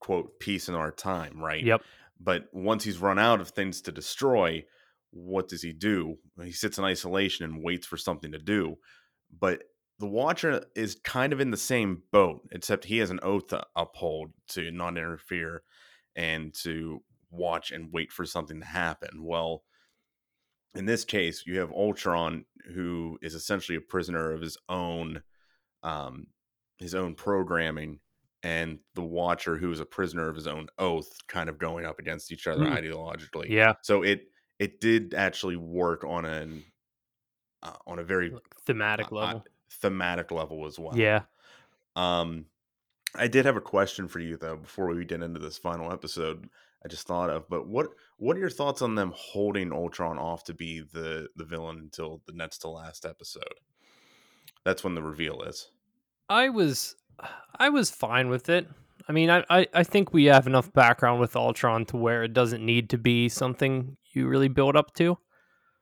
quote 0.00 0.38
peace 0.40 0.68
in 0.68 0.74
our 0.74 0.90
time, 0.90 1.42
right? 1.42 1.64
Yep. 1.64 1.82
But 2.20 2.48
once 2.52 2.84
he's 2.84 2.98
run 2.98 3.18
out 3.18 3.40
of 3.40 3.50
things 3.50 3.80
to 3.82 3.92
destroy, 3.92 4.64
what 5.10 5.48
does 5.48 5.62
he 5.62 5.72
do? 5.72 6.16
He 6.42 6.52
sits 6.52 6.78
in 6.78 6.84
isolation 6.84 7.44
and 7.44 7.62
waits 7.62 7.86
for 7.86 7.96
something 7.96 8.32
to 8.32 8.38
do. 8.38 8.76
But 9.38 9.64
the 9.98 10.06
Watcher 10.06 10.64
is 10.76 10.96
kind 11.04 11.32
of 11.32 11.40
in 11.40 11.50
the 11.50 11.56
same 11.56 12.02
boat, 12.12 12.42
except 12.52 12.84
he 12.84 12.98
has 12.98 13.10
an 13.10 13.20
oath 13.22 13.48
to 13.48 13.64
uphold 13.74 14.30
to 14.48 14.70
not 14.70 14.96
interfere 14.96 15.62
and 16.14 16.54
to 16.62 17.02
watch 17.30 17.70
and 17.72 17.92
wait 17.92 18.12
for 18.12 18.24
something 18.24 18.60
to 18.60 18.66
happen. 18.66 19.24
Well, 19.24 19.64
in 20.74 20.86
this 20.86 21.04
case, 21.04 21.44
you 21.46 21.58
have 21.58 21.72
Ultron, 21.72 22.44
who 22.74 23.18
is 23.22 23.34
essentially 23.34 23.76
a 23.76 23.80
prisoner 23.80 24.32
of 24.32 24.40
his 24.40 24.56
own, 24.68 25.22
um, 25.82 26.28
his 26.78 26.94
own 26.94 27.14
programming, 27.14 28.00
and 28.42 28.78
the 28.94 29.02
Watcher, 29.02 29.56
who 29.56 29.70
is 29.72 29.80
a 29.80 29.84
prisoner 29.86 30.28
of 30.28 30.36
his 30.36 30.46
own 30.46 30.68
oath, 30.78 31.08
kind 31.26 31.48
of 31.48 31.58
going 31.58 31.84
up 31.84 31.98
against 31.98 32.30
each 32.32 32.46
other 32.46 32.64
Mm. 32.64 32.78
ideologically. 32.82 33.48
Yeah, 33.48 33.74
So 33.82 34.02
it 34.02 34.30
it 34.58 34.80
did 34.80 35.14
actually 35.14 35.56
work 35.56 36.04
on 36.04 36.24
an 36.24 36.64
uh, 37.62 37.72
on 37.86 37.98
a 37.98 38.04
very 38.04 38.30
like 38.30 38.42
thematic 38.64 39.10
uh, 39.12 39.14
level. 39.16 39.44
thematic 39.70 40.30
level 40.30 40.66
as 40.66 40.78
well. 40.78 40.96
yeah. 40.96 41.22
Um, 41.96 42.46
I 43.14 43.26
did 43.26 43.46
have 43.46 43.56
a 43.56 43.60
question 43.60 44.06
for 44.08 44.20
you 44.20 44.36
though 44.36 44.56
before 44.56 44.86
we 44.88 45.04
get 45.04 45.22
into 45.22 45.40
this 45.40 45.58
final 45.58 45.92
episode. 45.92 46.48
I 46.84 46.88
just 46.88 47.06
thought 47.08 47.30
of, 47.30 47.48
but 47.48 47.66
what 47.66 47.88
what 48.18 48.36
are 48.36 48.40
your 48.40 48.50
thoughts 48.50 48.82
on 48.82 48.94
them 48.94 49.12
holding 49.16 49.72
Ultron 49.72 50.16
off 50.18 50.44
to 50.44 50.54
be 50.54 50.80
the 50.80 51.28
the 51.34 51.44
villain 51.44 51.78
until 51.78 52.22
the 52.26 52.32
next 52.32 52.58
to 52.58 52.68
last 52.68 53.04
episode? 53.04 53.42
That's 54.64 54.84
when 54.84 54.94
the 54.94 55.02
reveal 55.02 55.42
is. 55.42 55.70
I 56.28 56.50
was 56.50 56.94
I 57.58 57.68
was 57.68 57.90
fine 57.90 58.28
with 58.28 58.48
it. 58.48 58.68
I 59.08 59.12
mean, 59.12 59.30
I, 59.30 59.44
I, 59.48 59.66
I 59.74 59.84
think 59.84 60.12
we 60.12 60.26
have 60.26 60.46
enough 60.46 60.72
background 60.72 61.20
with 61.20 61.34
Ultron 61.34 61.86
to 61.86 61.96
where 61.96 62.22
it 62.24 62.32
doesn't 62.34 62.64
need 62.64 62.90
to 62.90 62.98
be 62.98 63.28
something 63.28 63.96
you 64.12 64.28
really 64.28 64.48
build 64.48 64.76
up 64.76 64.94
to. 64.94 65.18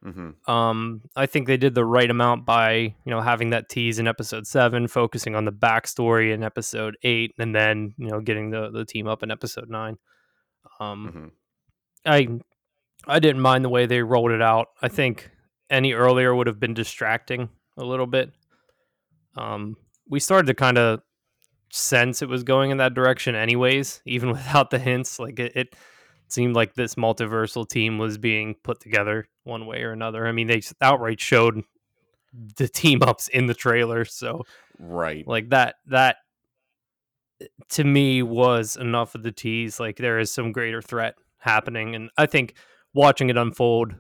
hmm 0.03 0.31
Um, 0.47 1.03
I 1.17 1.27
think 1.27 1.47
they 1.47 1.57
did 1.57 1.75
the 1.75 1.85
right 1.85 2.11
amount 2.11 2.47
by 2.47 2.73
you 2.77 2.95
know 3.07 3.21
having 3.21 3.51
that 3.51 3.69
tease 3.69 3.99
in 3.99 4.07
episode 4.07 4.47
seven, 4.47 4.87
focusing 4.89 5.35
on 5.35 5.45
the 5.45 5.53
backstory 5.53 6.33
in 6.33 6.43
episode 6.45 6.97
eight, 7.03 7.33
and 7.39 7.55
then 7.55 7.95
you 7.99 8.09
know 8.09 8.21
getting 8.21 8.51
the 8.51 8.71
the 8.71 8.85
team 8.85 9.09
up 9.09 9.23
in 9.23 9.31
episode 9.31 9.69
nine. 9.69 9.97
Um, 10.81 11.09
hmm 11.13 11.27
I 12.05 12.29
I 13.07 13.19
didn't 13.19 13.43
mind 13.43 13.65
the 13.65 13.69
way 13.71 13.87
they 13.87 14.03
rolled 14.03 14.31
it 14.31 14.43
out. 14.43 14.69
I 14.83 14.89
think 14.89 15.31
any 15.71 15.93
earlier 15.95 16.35
would 16.35 16.47
have 16.47 16.61
been 16.61 16.75
distracting 16.75 17.49
a 17.77 17.85
little 17.85 18.07
bit. 18.07 18.33
Um, 19.37 19.77
we 20.09 20.21
started 20.21 20.47
to 20.47 20.55
kind 20.55 20.79
of 20.79 21.01
sense 21.71 22.23
it 22.23 22.29
was 22.29 22.43
going 22.45 22.71
in 22.71 22.79
that 22.79 22.95
direction, 22.95 23.35
anyways, 23.35 24.01
even 24.05 24.29
without 24.33 24.71
the 24.71 24.79
hints. 24.79 25.19
Like 25.19 25.39
it, 25.39 25.53
it 25.57 25.77
seemed 26.29 26.55
like 26.57 26.75
this 26.75 26.95
multiversal 26.97 27.69
team 27.69 27.99
was 27.99 28.19
being 28.19 28.55
put 28.63 28.81
together 28.81 29.27
one 29.45 29.67
way 29.67 29.83
or 29.83 29.93
another. 29.93 30.27
I 30.27 30.33
mean, 30.33 30.47
they 30.47 30.61
outright 30.81 31.21
showed 31.21 31.63
the 32.57 32.69
team 32.69 33.03
ups 33.03 33.29
in 33.29 33.47
the 33.47 33.55
trailer, 33.55 34.05
so 34.05 34.45
Right. 34.79 35.27
like 35.27 35.49
that 35.51 35.77
that 35.87 36.17
to 37.69 37.85
me 37.85 38.23
was 38.23 38.77
enough 38.77 39.15
of 39.15 39.23
the 39.23 39.33
tease 39.33 39.79
like 39.79 39.97
there 39.97 40.19
is 40.19 40.33
some 40.33 40.53
greater 40.53 40.81
threat 40.81 41.15
happening 41.39 41.95
and 41.95 42.09
i 42.17 42.25
think 42.25 42.55
watching 42.95 43.29
it 43.29 43.37
unfold 43.37 43.95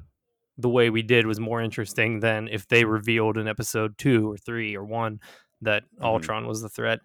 the 0.56 0.68
way 0.70 0.88
we 0.88 1.02
did 1.02 1.26
was 1.26 1.38
more 1.38 1.60
interesting 1.60 2.20
than 2.20 2.48
if 2.48 2.66
they 2.68 2.84
revealed 2.86 3.36
in 3.36 3.46
episode 3.46 3.96
two 3.98 4.30
or 4.30 4.38
three 4.38 4.74
or 4.74 4.84
one 4.84 5.20
that 5.60 5.84
Mhm. 6.00 6.04
ultron 6.04 6.46
was 6.46 6.62
the 6.62 6.68
threat 6.70 7.00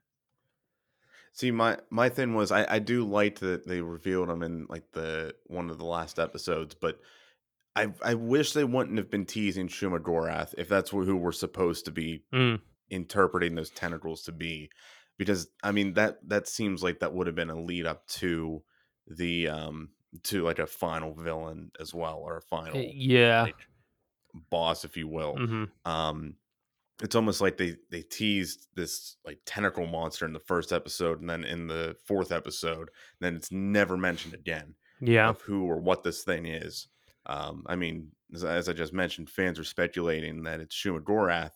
See, 1.33 1.51
my 1.51 1.79
my 1.89 2.09
thing 2.09 2.33
was 2.35 2.51
I 2.51 2.65
I 2.75 2.79
do 2.79 3.05
like 3.05 3.39
that 3.39 3.67
they 3.67 3.81
revealed 3.81 4.29
him 4.29 4.43
in 4.43 4.65
like 4.69 4.91
the 4.91 5.35
one 5.47 5.69
of 5.69 5.77
the 5.77 5.85
last 5.85 6.19
episodes, 6.19 6.75
but 6.75 6.99
I 7.75 7.93
I 8.03 8.15
wish 8.15 8.53
they 8.53 8.63
wouldn't 8.65 8.97
have 8.97 9.09
been 9.09 9.25
teasing 9.25 9.67
Shuma 9.67 9.99
Gorath 9.99 10.55
if 10.57 10.69
that's 10.69 10.91
who 10.91 11.17
we're 11.17 11.31
supposed 11.33 11.85
to 11.85 11.91
be 11.91 12.25
Mm, 12.33 12.61
interpreting 12.89 13.55
those 13.55 13.71
tentacles 13.71 14.23
to 14.23 14.31
be 14.33 14.69
because 15.17 15.49
i 15.63 15.71
mean 15.71 15.93
that 15.93 16.17
that 16.27 16.47
seems 16.47 16.83
like 16.83 16.99
that 16.99 17.13
would 17.13 17.27
have 17.27 17.35
been 17.35 17.49
a 17.49 17.59
lead 17.61 17.85
up 17.85 18.05
to 18.07 18.63
the 19.07 19.47
um 19.47 19.91
to 20.23 20.43
like 20.43 20.59
a 20.59 20.67
final 20.67 21.13
villain 21.15 21.71
as 21.79 21.93
well 21.93 22.17
or 22.19 22.37
a 22.37 22.41
final 22.41 22.79
eh, 22.79 22.91
yeah. 22.93 23.47
like, 23.47 23.55
boss 24.33 24.85
if 24.85 24.97
you 24.97 25.07
will. 25.07 25.45
Hmm 25.47 25.65
um 25.85 26.35
it's 27.01 27.15
almost 27.15 27.41
like 27.41 27.57
they 27.57 27.75
they 27.89 28.01
teased 28.01 28.67
this 28.75 29.17
like 29.25 29.39
tentacle 29.45 29.87
monster 29.87 30.25
in 30.25 30.33
the 30.33 30.39
first 30.39 30.71
episode 30.71 31.19
and 31.19 31.29
then 31.29 31.43
in 31.43 31.67
the 31.67 31.95
fourth 32.05 32.31
episode 32.31 32.89
then 33.19 33.35
it's 33.35 33.51
never 33.51 33.97
mentioned 33.97 34.33
again 34.33 34.75
yeah 35.01 35.29
of 35.29 35.41
who 35.41 35.65
or 35.65 35.77
what 35.77 36.03
this 36.03 36.23
thing 36.23 36.45
is. 36.45 36.87
Um, 37.25 37.63
I 37.67 37.75
mean, 37.75 38.11
as, 38.33 38.43
as 38.43 38.69
I 38.69 38.73
just 38.73 38.93
mentioned, 38.93 39.29
fans 39.29 39.59
are 39.59 39.63
speculating 39.63 40.43
that 40.43 40.59
it's 40.59 40.75
Shuma 40.75 41.01
Gorath, 41.01 41.53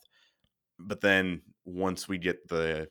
but 0.78 1.00
then 1.00 1.42
once 1.64 2.08
we 2.08 2.18
get 2.18 2.46
the, 2.48 2.88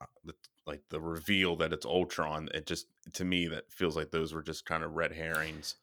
uh, 0.00 0.06
the 0.24 0.34
like 0.66 0.82
the 0.90 1.00
reveal 1.00 1.56
that 1.56 1.72
it's 1.72 1.86
Ultron, 1.86 2.48
it 2.54 2.66
just 2.66 2.86
to 3.14 3.24
me 3.24 3.48
that 3.48 3.70
feels 3.70 3.96
like 3.96 4.10
those 4.10 4.32
were 4.32 4.42
just 4.42 4.66
kind 4.66 4.84
of 4.84 4.92
red 4.92 5.12
herrings 5.12 5.76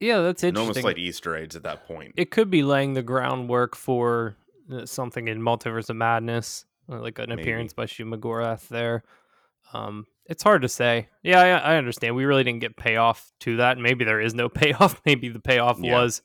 yeah 0.00 0.20
that's 0.20 0.42
and 0.42 0.56
interesting 0.56 0.84
almost 0.84 0.96
like 0.96 0.98
Easter 0.98 1.34
eggs 1.36 1.56
at 1.56 1.62
that 1.64 1.86
point. 1.86 2.14
it 2.16 2.30
could 2.30 2.50
be 2.50 2.62
laying 2.62 2.94
the 2.94 3.02
groundwork 3.02 3.74
for 3.76 4.36
uh, 4.72 4.84
something 4.86 5.28
in 5.28 5.40
Multiverse 5.40 5.88
of 5.90 5.96
Madness, 5.96 6.64
uh, 6.90 7.00
like 7.00 7.18
an 7.18 7.30
Maybe. 7.30 7.42
appearance 7.42 7.72
by 7.72 7.86
Shuma 7.86 8.18
Gorath 8.18 8.68
there. 8.68 9.02
Um, 9.72 10.06
it's 10.26 10.42
hard 10.42 10.62
to 10.62 10.68
say. 10.68 11.08
Yeah, 11.22 11.40
I, 11.40 11.74
I 11.74 11.76
understand. 11.76 12.14
We 12.14 12.24
really 12.26 12.44
didn't 12.44 12.60
get 12.60 12.76
payoff 12.76 13.32
to 13.40 13.56
that. 13.58 13.78
Maybe 13.78 14.04
there 14.04 14.20
is 14.20 14.34
no 14.34 14.48
payoff. 14.48 15.00
Maybe 15.06 15.28
the 15.30 15.40
payoff 15.40 15.78
Yeah. 15.80 15.94
was, 15.94 16.22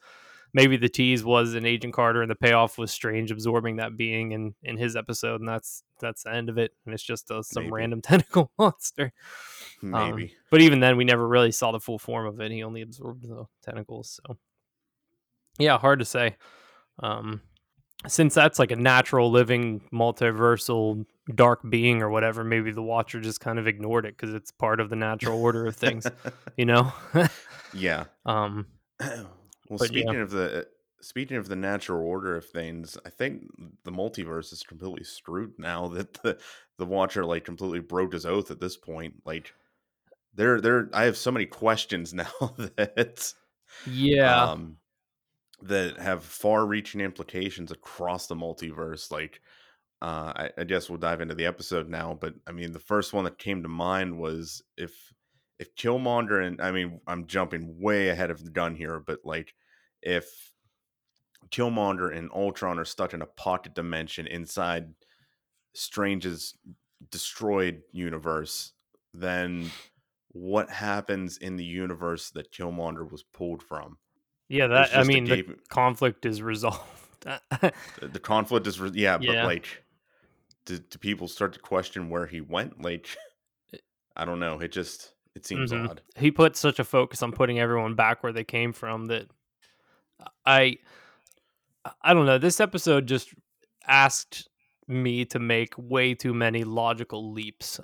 maybe 0.54 0.78
the 0.78 0.90
tease 0.90 1.24
was 1.24 1.54
an 1.54 1.66
Agent 1.66 1.94
Carter, 1.94 2.22
and 2.22 2.32
the 2.32 2.36
payoff 2.36 2.78
was 2.78 2.92
Strange 2.92 3.32
absorbing 3.32 3.78
that 3.78 3.98
being 3.98 4.32
in 4.32 4.56
in 4.64 4.78
his 4.78 4.96
episode, 4.96 5.42
and 5.42 5.50
that's 5.50 5.84
that's 6.00 6.24
the 6.24 6.34
end 6.34 6.50
of 6.50 6.58
it. 6.58 6.72
And 6.86 6.94
it's 6.94 7.04
just 7.04 7.30
uh, 7.32 7.42
some 7.42 7.64
Maybe. 7.64 7.74
random 7.74 8.02
tentacle 8.04 8.52
monster. 8.58 9.14
Um, 9.82 9.92
Maybe. 9.92 10.34
but 10.50 10.62
even 10.62 10.80
then, 10.80 10.98
we 10.98 11.04
never 11.04 11.28
really 11.28 11.52
saw 11.52 11.72
the 11.72 11.80
full 11.80 12.00
form 12.00 12.26
of 12.28 12.40
it. 12.40 12.52
He 12.52 12.64
only 12.64 12.82
absorbed 12.82 13.24
the 13.24 13.46
tentacles. 13.64 14.20
So, 14.26 14.38
yeah, 15.58 15.78
hard 15.78 16.00
to 16.00 16.06
say. 16.06 16.38
Um, 17.00 17.42
since 18.08 18.34
that's 18.34 18.60
like 18.60 18.72
a 18.72 18.76
natural 18.76 19.32
living 19.32 19.82
multiversal 19.94 21.06
dark 21.34 21.62
being 21.70 22.02
or 22.02 22.10
whatever, 22.10 22.44
maybe 22.44 22.72
the 22.72 22.82
Watcher 22.82 23.22
just 23.22 23.40
kind 23.40 23.58
of 23.60 23.68
ignored 23.68 24.06
it 24.06 24.18
because 24.18 24.34
it's 24.34 24.52
part 24.52 24.80
of 24.80 24.90
the 24.90 24.96
natural 24.96 25.42
order 25.42 25.66
of 25.66 25.76
things, 25.76 26.06
you 26.58 26.66
know? 26.66 26.92
yeah. 27.74 28.06
um, 28.26 28.68
well, 29.74 29.80
But, 29.80 29.92
yeah. 29.92 30.14
speaking 30.14 30.20
of 30.20 30.32
the 30.32 30.68
speaking 31.02 31.38
of 31.38 31.48
the 31.50 31.56
natural 31.56 32.06
order 32.06 32.36
of 32.38 32.46
things, 32.46 32.98
I 33.06 33.10
think 33.10 33.48
the 33.84 33.92
multiverse 33.92 34.54
is 34.54 34.64
completely 34.64 35.04
screwed 35.04 35.54
now 35.60 35.88
that 35.90 36.14
the 36.24 36.40
the 36.78 36.86
Watcher 36.86 37.26
like 37.26 37.46
completely 37.46 37.80
broke 37.80 38.14
his 38.14 38.26
oath 38.26 38.52
at 38.52 38.60
this 38.60 38.78
point. 38.78 39.16
Like 39.26 39.54
there 40.34 40.62
there 40.62 40.90
I 40.94 41.06
have 41.06 41.18
so 41.18 41.32
many 41.32 41.46
questions 41.46 42.14
now 42.16 42.32
that 42.58 43.34
Yeah. 43.86 44.52
um 44.52 44.78
that 45.62 45.98
have 45.98 46.24
far 46.26 46.66
reaching 46.66 47.02
implications 47.02 47.72
across 47.72 48.28
the 48.28 48.36
multiverse. 48.36 49.12
Like 49.12 49.42
uh 50.02 50.34
I, 50.36 50.52
I 50.60 50.64
guess 50.66 50.90
we'll 50.90 51.00
dive 51.00 51.22
into 51.22 51.36
the 51.36 51.46
episode 51.46 51.90
now, 51.90 52.14
but 52.20 52.36
I 52.48 52.52
mean 52.52 52.72
the 52.74 52.80
first 52.80 53.14
one 53.14 53.26
that 53.26 53.38
came 53.40 53.64
to 53.64 53.70
mind 53.70 54.20
was 54.20 54.64
if 54.78 55.14
if 55.60 55.76
Killmonger 55.76 56.46
and 56.46 56.62
I 56.62 56.72
mean 56.72 57.00
I'm 57.08 57.28
jumping 57.28 57.80
way 57.80 58.10
ahead 58.10 58.32
of 58.32 58.44
the 58.44 58.52
gun 58.52 58.76
here, 58.76 59.00
but 59.00 59.20
like 59.24 59.54
if 60.02 60.52
Killmonger 61.50 62.16
and 62.16 62.32
Ultron 62.32 62.80
are 62.80 62.86
stuck 62.86 63.14
in 63.14 63.22
a 63.22 63.28
pocket 63.28 63.74
dimension 63.74 64.28
inside 64.28 64.94
Strange's 65.74 66.56
destroyed 67.10 67.82
universe, 67.92 68.74
then 69.14 69.72
what 70.30 70.70
happens 70.70 71.38
in 71.38 71.56
the 71.56 71.64
universe 71.64 72.32
that 72.32 72.52
Killmonger 72.52 73.10
was 73.10 73.24
pulled 73.24 73.62
from? 73.62 73.98
Yeah, 74.50 74.68
that 74.68 74.96
I 74.96 75.04
mean 75.04 75.26
the 75.26 75.58
conflict 75.70 76.26
is 76.26 76.42
resolved. 76.42 76.80
the 77.22 77.74
the 78.02 78.20
conflict 78.20 78.68
is, 78.68 78.80
re- 78.80 78.92
yeah, 78.94 79.18
but 79.18 79.28
Yeah. 79.28 79.46
like, 79.46 79.84
do, 80.66 80.78
do 80.78 80.98
people 80.98 81.28
start 81.28 81.54
to 81.54 81.60
question 81.60 82.10
where 82.10 82.26
he 82.26 82.42
went? 82.42 82.82
Like, 82.82 83.08
I 84.16 84.26
don't 84.26 84.40
know. 84.40 84.60
It 84.60 84.72
just 84.72 85.13
it 85.36 85.46
seems 85.46 85.72
Mhm. 85.72 85.90
odd. 85.90 86.02
he 86.18 86.32
put 86.32 86.56
such 86.56 86.80
a 86.80 86.84
focus 86.84 87.22
on 87.24 87.32
putting 87.32 87.60
everyone 87.60 87.96
back 87.96 88.24
where 88.24 88.34
they 88.34 88.44
came 88.44 88.74
from 88.74 89.06
that 89.08 89.28
I 90.46 90.78
I 92.02 92.14
don't 92.14 92.26
know. 92.26 92.38
This 92.38 92.60
episode 92.62 93.08
just 93.08 93.34
asked 93.88 94.48
me 94.88 95.26
to 95.26 95.40
make 95.40 95.74
way 95.78 96.14
too 96.14 96.34
many 96.34 96.64
logical 96.64 97.32
leaps. 97.34 97.80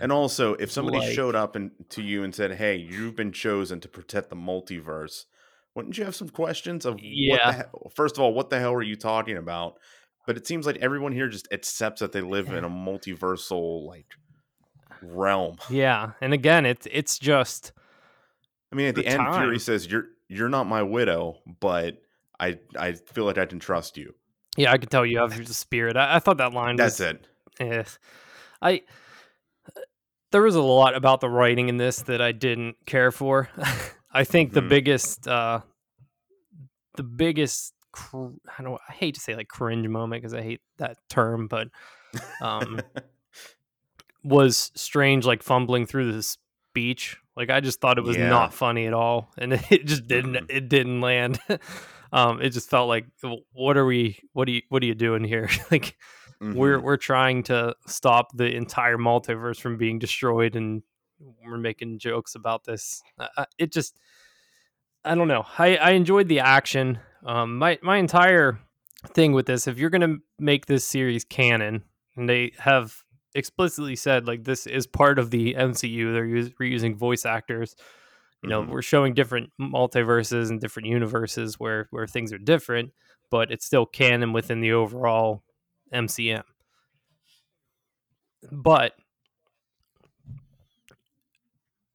And 0.00 0.12
also, 0.12 0.54
if 0.54 0.70
somebody 0.70 0.98
Like- 0.98 1.14
showed 1.14 1.34
up 1.34 1.56
and 1.56 1.72
to 1.90 2.02
you 2.02 2.22
and 2.22 2.32
said, 2.34 2.52
"Hey, 2.52 2.76
you've 2.76 3.16
been 3.16 3.32
chosen 3.32 3.80
to 3.80 3.88
protect 3.88 4.30
the 4.30 4.36
multiverse," 4.36 5.26
wouldn't 5.74 5.98
you 5.98 6.04
have 6.04 6.14
some 6.14 6.28
questions 6.28 6.86
of 6.86 6.94
what 6.94 7.02
Yeah. 7.02 7.50
the 7.50 7.56
hell? 7.58 7.92
First 7.94 8.16
of 8.16 8.22
all, 8.22 8.32
what 8.32 8.48
the 8.48 8.60
hell 8.60 8.72
are 8.74 8.82
you 8.82 8.96
talking 8.96 9.36
about? 9.36 9.78
But 10.26 10.36
it 10.36 10.46
seems 10.46 10.66
like 10.66 10.76
everyone 10.76 11.12
here 11.12 11.28
just 11.28 11.48
accepts 11.52 12.00
that 12.00 12.12
they 12.12 12.20
live 12.20 12.48
in 12.48 12.64
a 12.64 12.70
multiversal 12.70 13.84
like 13.86 14.14
realm. 15.02 15.56
yeah, 15.70 16.12
and 16.20 16.32
again, 16.34 16.66
it's 16.66 16.86
it's 16.90 17.18
just 17.18 17.72
I 18.72 18.76
mean, 18.76 18.88
at 18.88 18.94
the, 18.94 19.02
The 19.02 19.08
end, 19.08 19.32
Fury 19.34 19.58
says, 19.58 19.86
"You're 19.90 20.06
you're 20.28 20.48
not 20.48 20.66
my 20.66 20.82
widow, 20.82 21.38
but 21.60 22.02
I 22.38 22.58
I 22.78 22.92
feel 22.92 23.24
like 23.24 23.38
I 23.38 23.46
can 23.46 23.58
trust 23.58 23.96
you." 23.96 24.14
yeah, 24.56 24.72
I 24.72 24.78
can 24.78 24.88
tell 24.88 25.06
you 25.06 25.18
have 25.18 25.46
the 25.46 25.54
spirit. 25.54 25.96
I, 25.96 26.16
I 26.16 26.18
thought 26.18 26.38
that 26.38 26.52
line 26.52 26.76
That's 26.76 26.98
was 27.00 27.08
it. 27.08 27.26
eh. 27.60 27.84
I 28.60 28.82
there 30.30 30.42
was 30.42 30.54
a 30.56 30.62
lot 30.62 30.94
about 30.94 31.20
the 31.20 31.28
writing 31.30 31.68
in 31.68 31.76
this 31.78 32.02
that 32.02 32.20
I 32.20 32.32
didn't 32.32 32.76
care 32.86 33.10
for. 33.10 33.48
I 34.12 34.24
think 34.24 34.52
the 34.52 34.60
Mhm. 34.62 34.68
biggest 34.68 35.26
uh 35.28 35.60
the 36.96 37.02
biggest 37.04 37.72
cr- 37.92 38.34
I 38.58 38.62
don't 38.62 38.80
I 38.88 38.92
hate 38.92 39.14
to 39.14 39.20
say 39.20 39.34
like 39.36 39.48
cringe 39.48 39.86
moment 39.88 40.22
because 40.22 40.34
I 40.34 40.42
hate 40.42 40.60
that 40.78 40.98
term, 41.08 41.46
but 41.48 41.68
um 42.42 42.80
was 44.28 44.70
strange 44.74 45.24
like 45.24 45.42
fumbling 45.42 45.86
through 45.86 46.12
this 46.12 46.38
speech. 46.70 47.16
Like 47.36 47.50
I 47.50 47.60
just 47.60 47.80
thought 47.80 47.98
it 47.98 48.04
was 48.04 48.16
Yeah. 48.16 48.28
not 48.28 48.52
funny 48.54 48.86
at 48.86 48.94
all, 48.94 49.30
and 49.38 49.52
it 49.70 49.86
just 49.86 50.06
didn't. 50.06 50.50
It 50.50 50.68
didn't 50.68 51.00
land. 51.00 51.38
um, 52.12 52.40
it 52.40 52.50
just 52.50 52.68
felt 52.70 52.88
like, 52.88 53.06
what 53.52 53.76
are 53.76 53.86
we? 53.86 54.18
What 54.32 54.48
are 54.48 54.52
you? 54.52 54.62
What 54.68 54.82
are 54.82 54.86
you 54.86 54.94
doing 54.94 55.24
here? 55.24 55.48
like 55.70 55.96
we're 56.40 56.78
Mhm. 56.78 56.82
we're 56.82 56.96
trying 56.96 57.42
to 57.44 57.74
stop 57.86 58.36
the 58.36 58.46
entire 58.54 58.96
multiverse 58.98 59.60
from 59.60 59.76
being 59.76 59.98
destroyed, 59.98 60.54
and 60.56 60.82
we're 61.44 61.58
making 61.58 61.98
jokes 61.98 62.34
about 62.36 62.64
this. 62.64 63.02
I- 63.18 63.46
it 63.58 63.72
just, 63.72 63.98
I 65.04 65.14
don't 65.14 65.28
know. 65.28 65.44
I 65.58 65.76
I 65.76 65.90
enjoyed 65.92 66.28
the 66.28 66.40
action. 66.40 66.98
Um, 67.24 67.58
my 67.58 67.78
my 67.82 67.96
entire 67.98 68.58
thing 69.14 69.32
with 69.32 69.46
this, 69.46 69.66
if 69.66 69.78
you're 69.78 69.90
gonna 69.90 70.16
make 70.38 70.66
this 70.66 70.84
series 70.84 71.24
canon, 71.24 71.82
and 72.16 72.28
they 72.28 72.52
have 72.58 73.02
explicitly 73.38 73.96
said 73.96 74.26
like 74.26 74.44
this 74.44 74.66
is 74.66 74.86
part 74.86 75.18
of 75.18 75.30
the 75.30 75.54
MCU, 75.54 76.12
they're 76.12 76.26
us- 76.26 76.50
reusing 76.60 76.94
voice 76.96 77.24
actors. 77.24 77.74
You 78.42 78.48
know, 78.50 78.62
Mhm. 78.62 78.68
we're 78.68 78.82
showing 78.82 79.14
different 79.14 79.50
multiverses 79.60 80.50
and 80.50 80.60
different 80.60 80.88
universes 80.88 81.58
where 81.58 81.88
where 81.90 82.06
things 82.06 82.32
are 82.32 82.38
different, 82.38 82.92
but 83.30 83.50
it's 83.50 83.64
still 83.66 83.86
canon 83.86 84.32
within 84.32 84.60
the 84.60 84.72
overall 84.72 85.42
MCM. 85.92 86.44
But 88.52 88.94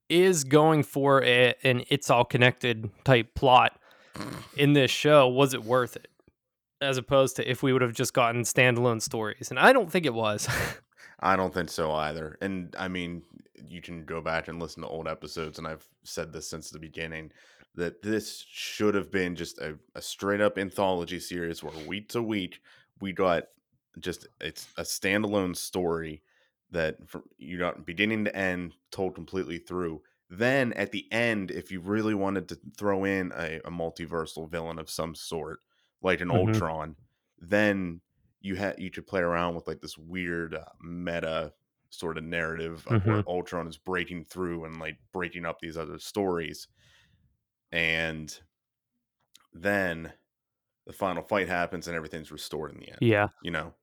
is 0.10 0.43
going 0.43 0.84
for 0.84 1.23
a, 1.23 1.56
an 1.63 1.84
it's 1.89 2.10
all 2.10 2.25
connected 2.25 2.89
type 3.03 3.34
plot 3.36 3.79
in 4.58 4.73
this 4.73 4.91
show 4.91 5.27
was 5.27 5.53
it 5.53 5.63
worth 5.63 5.95
it 5.95 6.08
as 6.82 6.97
opposed 6.97 7.38
to 7.38 7.49
if 7.49 7.63
we 7.63 7.71
would 7.73 7.82
have 7.82 7.93
just 7.93 8.13
gotten 8.13 8.41
standalone 8.43 9.01
stories 9.01 9.49
and 9.49 9.58
i 9.58 9.71
don't 9.73 9.89
think 9.91 10.06
it 10.06 10.13
was 10.13 10.47
I 11.23 11.36
don't 11.36 11.53
think 11.53 11.69
so 11.69 11.91
either. 11.91 12.38
And 12.41 12.75
I 12.77 12.88
mean, 12.88 13.23
you 13.55 13.81
can 13.81 14.05
go 14.05 14.21
back 14.21 14.47
and 14.47 14.59
listen 14.59 14.83
to 14.83 14.89
old 14.89 15.07
episodes, 15.07 15.57
and 15.57 15.67
I've 15.67 15.88
said 16.03 16.33
this 16.33 16.49
since 16.49 16.69
the 16.69 16.79
beginning 16.79 17.31
that 17.75 18.03
this 18.03 18.45
should 18.47 18.93
have 18.93 19.09
been 19.09 19.36
just 19.36 19.57
a, 19.59 19.79
a 19.95 20.01
straight 20.01 20.41
up 20.41 20.59
anthology 20.59 21.19
series 21.19 21.63
where 21.63 21.88
week 21.88 22.09
to 22.09 22.21
week 22.21 22.62
we 23.01 23.13
got 23.13 23.45
just 23.99 24.27
it's 24.41 24.67
a 24.77 24.83
standalone 24.83 25.55
story 25.55 26.23
that 26.71 27.07
from, 27.09 27.23
you 27.38 27.57
got 27.57 27.86
beginning 27.86 28.25
to 28.25 28.36
end 28.36 28.75
told 28.91 29.15
completely 29.15 29.57
through. 29.59 30.03
Then 30.29 30.73
at 30.73 30.91
the 30.91 31.12
end, 31.12 31.51
if 31.51 31.71
you 31.71 31.79
really 31.79 32.15
wanted 32.15 32.49
to 32.49 32.59
throw 32.77 33.05
in 33.05 33.31
a, 33.36 33.59
a 33.65 33.71
multiversal 33.71 34.49
villain 34.49 34.79
of 34.79 34.89
some 34.89 35.15
sort, 35.15 35.62
like 36.01 36.21
an 36.21 36.31
Mhm. 36.31 36.31
Ultron, 36.31 36.95
then 37.39 38.01
you 38.43 38.56
had 38.56 38.75
you 38.77 38.91
could 38.91 39.08
play 39.08 39.21
around 39.21 39.56
with 39.56 39.67
like 39.67 39.82
this 39.82 39.97
weird 39.97 40.53
uh, 40.53 40.65
meta 40.84 41.53
sort 41.89 42.17
of 42.17 42.23
narrative 42.23 42.86
of 42.88 43.06
where 43.06 43.23
Ultron 43.27 43.67
is 43.67 43.77
breaking 43.77 44.25
through 44.25 44.65
and 44.65 44.79
like 44.79 44.97
breaking 45.12 45.45
up 45.45 45.60
these 45.60 45.77
other 45.77 45.97
stories, 45.97 46.67
and 47.71 48.38
then 49.53 50.13
the 50.86 50.93
final 50.93 51.23
fight 51.23 51.47
happens 51.47 51.88
and 51.88 51.95
everything's 51.95 52.32
restored 52.32 52.71
in 52.73 52.79
the 52.79 52.89
end. 52.89 52.97
yeah. 52.99 53.27
You 53.41 53.51
know, 53.51 53.73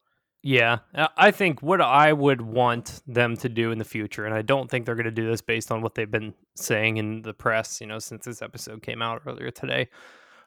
yeah 0.42 0.79
Uh, 0.94 1.09
i 1.18 1.31
think 1.31 1.62
what 1.62 1.81
i 1.83 2.12
would 2.12 2.40
want 2.40 3.03
them 3.07 3.37
to 3.37 3.49
do 3.49 3.73
in 3.73 3.79
the 3.79 3.85
future 3.85 4.25
and 4.25 4.35
i 4.35 4.40
don't 4.40 4.70
think 4.70 4.87
they're 4.87 4.94
going 4.94 5.05
to 5.05 5.11
do 5.11 5.27
this 5.29 5.42
based 5.42 5.70
on 5.70 5.83
what 5.83 5.94
they've 5.94 6.11
been 6.11 6.33
saying 6.57 6.96
in 6.96 7.20
the 7.23 7.35
press 7.35 7.79
you 7.81 7.87
know 7.87 7.99
since 7.99 8.25
this 8.25 8.40
episode 8.40 8.83
came 8.83 9.03
out 9.03 9.20
earlier 9.27 9.51
today 9.51 9.88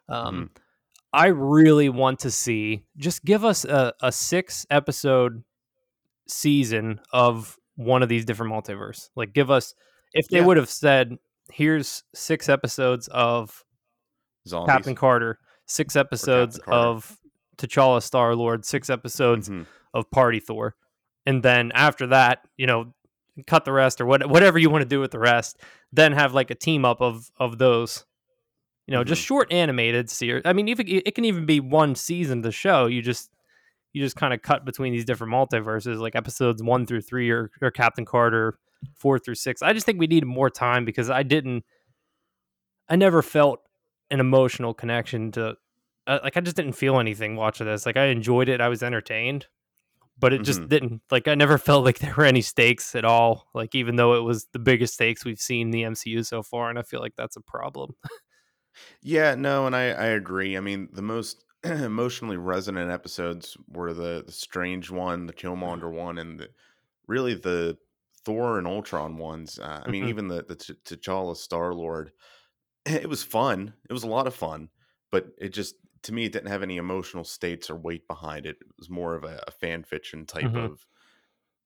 um, 0.09 0.49
I 1.13 1.27
really 1.27 1.89
want 1.89 2.19
to 2.19 2.31
see 2.31 2.85
just 2.97 3.23
give 3.23 3.45
us 3.45 3.65
a, 3.65 3.93
a 4.01 4.11
six 4.11 4.65
episode 4.71 5.43
season 6.27 6.99
of 7.11 7.57
one 7.75 8.01
of 8.03 8.09
these 8.09 8.25
different 8.25 8.51
multiverse. 8.51 9.09
Like 9.15 9.33
give 9.33 9.51
us 9.51 9.73
if 10.13 10.27
they 10.27 10.37
Yeah. 10.39 10.45
would 10.45 10.57
have 10.57 10.69
said, 10.69 11.17
here's 11.51 12.03
six 12.13 12.49
episodes 12.49 13.07
of 13.09 13.63
zombies. 14.47 14.73
Captain 14.73 14.95
Carter, 14.95 15.39
six 15.65 15.95
episodes 15.95 16.59
Carter. 16.59 16.87
of 16.87 17.17
T'Challa 17.57 18.01
Star 18.01 18.35
Lord, 18.35 18.65
six 18.65 18.89
episodes 18.89 19.49
Mhm. 19.49 19.65
of 19.93 20.09
Party 20.11 20.39
Thor. 20.39 20.75
And 21.25 21.43
then 21.43 21.71
after 21.73 22.07
that, 22.07 22.39
you 22.57 22.67
know, 22.67 22.93
cut 23.47 23.65
the 23.65 23.71
rest 23.71 23.99
or 24.01 24.05
what, 24.05 24.27
whatever 24.29 24.59
you 24.59 24.69
want 24.69 24.81
to 24.83 24.87
do 24.89 24.99
with 24.99 25.11
the 25.11 25.19
rest. 25.19 25.57
Then 25.91 26.11
have 26.13 26.33
like 26.33 26.51
a 26.51 26.55
team 26.55 26.85
up 26.85 27.01
of 27.01 27.29
of 27.39 27.57
those. 27.57 28.05
You 28.87 28.93
know, 28.93 29.03
just 29.03 29.21
short 29.21 29.51
animated 29.51 30.09
series. 30.09 30.41
I 30.45 30.51
mean, 30.53 30.67
even 30.67 30.87
it 30.87 31.15
can 31.15 31.23
even 31.25 31.45
be 31.45 31.59
one 31.61 31.95
season 31.95 32.39
of 32.39 32.43
the 32.43 32.51
show. 32.51 32.85
You 32.87 33.01
just 33.01 33.31
you 33.93 34.01
just 34.01 34.15
kind 34.15 34.33
of 34.33 34.41
cut 34.41 34.65
between 34.65 34.91
these 34.91 35.05
different 35.05 35.31
multiverses, 35.31 35.99
like 35.99 36.15
episodes 36.15 36.61
one 36.61 36.85
through 36.85 37.01
three, 37.01 37.29
or 37.29 37.49
or 37.61 37.71
Captain 37.71 38.03
Carter 38.05 38.57
four 38.95 39.19
through 39.19 39.35
six. 39.35 39.61
I 39.61 39.71
just 39.71 39.85
think 39.85 39.99
we 39.99 40.07
need 40.07 40.25
more 40.25 40.49
time 40.49 40.83
because 40.83 41.09
I 41.09 41.23
didn't. 41.23 41.63
I 42.89 42.95
never 42.95 43.21
felt 43.21 43.61
an 44.11 44.19
emotional 44.19 44.73
connection 44.73 45.31
to 45.33 45.55
uh, 46.05 46.19
like 46.23 46.35
I 46.35 46.41
just 46.41 46.57
didn't 46.57 46.73
feel 46.73 46.99
anything 46.99 47.37
watching 47.37 47.65
this. 47.65 47.85
Like 47.85 47.95
I 47.97 48.07
enjoyed 48.07 48.49
it, 48.49 48.59
I 48.59 48.67
was 48.67 48.83
entertained, 48.83 49.47
but 50.19 50.33
it 50.33 50.43
just 50.43 50.61
Mhm. 50.63 50.69
didn't. 50.69 51.01
Like 51.09 51.27
I 51.29 51.35
never 51.35 51.57
felt 51.69 51.85
like 51.85 51.99
there 51.99 52.13
were 52.17 52.25
any 52.25 52.41
stakes 52.41 52.95
at 52.95 53.05
all. 53.05 53.47
Like 53.53 53.73
even 53.75 53.95
though 53.95 54.15
it 54.15 54.21
was 54.23 54.47
the 54.51 54.59
biggest 54.59 54.95
stakes 54.95 55.23
we've 55.23 55.39
seen 55.39 55.71
the 55.71 55.83
MCU 55.83 56.23
so 56.25 56.43
far, 56.43 56.69
and 56.69 56.77
I 56.77 56.83
feel 56.83 56.99
like 56.99 57.15
that's 57.15 57.37
a 57.37 57.41
problem. 57.41 57.95
Yeah, 59.01 59.35
no, 59.35 59.65
and 59.67 59.75
I, 59.75 59.83
I 59.89 60.05
agree. 60.07 60.57
I 60.57 60.59
mean, 60.59 60.89
the 60.91 61.01
most 61.01 61.43
emotionally 61.63 62.37
resonant 62.37 62.91
episodes 62.91 63.57
were 63.67 63.93
the, 63.93 64.23
the 64.25 64.31
Strange 64.31 64.89
one, 64.89 65.25
the 65.27 65.33
Killmonger 65.33 65.91
one, 65.91 66.17
and 66.17 66.39
the, 66.39 66.49
really 67.07 67.33
the 67.35 67.77
Thor 68.25 68.57
and 68.57 68.67
Ultron 68.67 69.17
ones. 69.17 69.59
Uh, 69.59 69.81
I 69.83 69.87
mean, 69.87 70.03
Mhm. 70.03 70.09
even 70.09 70.27
the 70.27 70.43
the 70.43 70.55
T- 70.55 70.73
T'Challa 70.85 71.35
Star 71.35 71.73
Lord. 71.73 72.11
It 72.87 73.09
was 73.09 73.23
fun. 73.23 73.75
It 73.89 73.93
was 73.93 74.03
a 74.03 74.07
lot 74.09 74.27
of 74.27 74.35
fun, 74.35 74.69
but 75.11 75.27
it 75.39 75.49
just 75.49 75.75
to 76.03 76.13
me 76.13 76.25
it 76.25 76.33
didn't 76.33 76.49
have 76.49 76.63
any 76.63 76.77
emotional 76.77 77.23
states 77.25 77.69
or 77.69 77.77
weight 77.77 78.07
behind 78.07 78.45
it. 78.45 78.57
It 78.61 78.67
was 78.77 78.89
more 78.89 79.15
of 79.15 79.23
a, 79.23 79.43
a 79.47 79.51
fan 79.51 79.83
fiction 79.83 80.25
type 80.25 80.51
Mhm. 80.51 80.67
of 80.67 80.85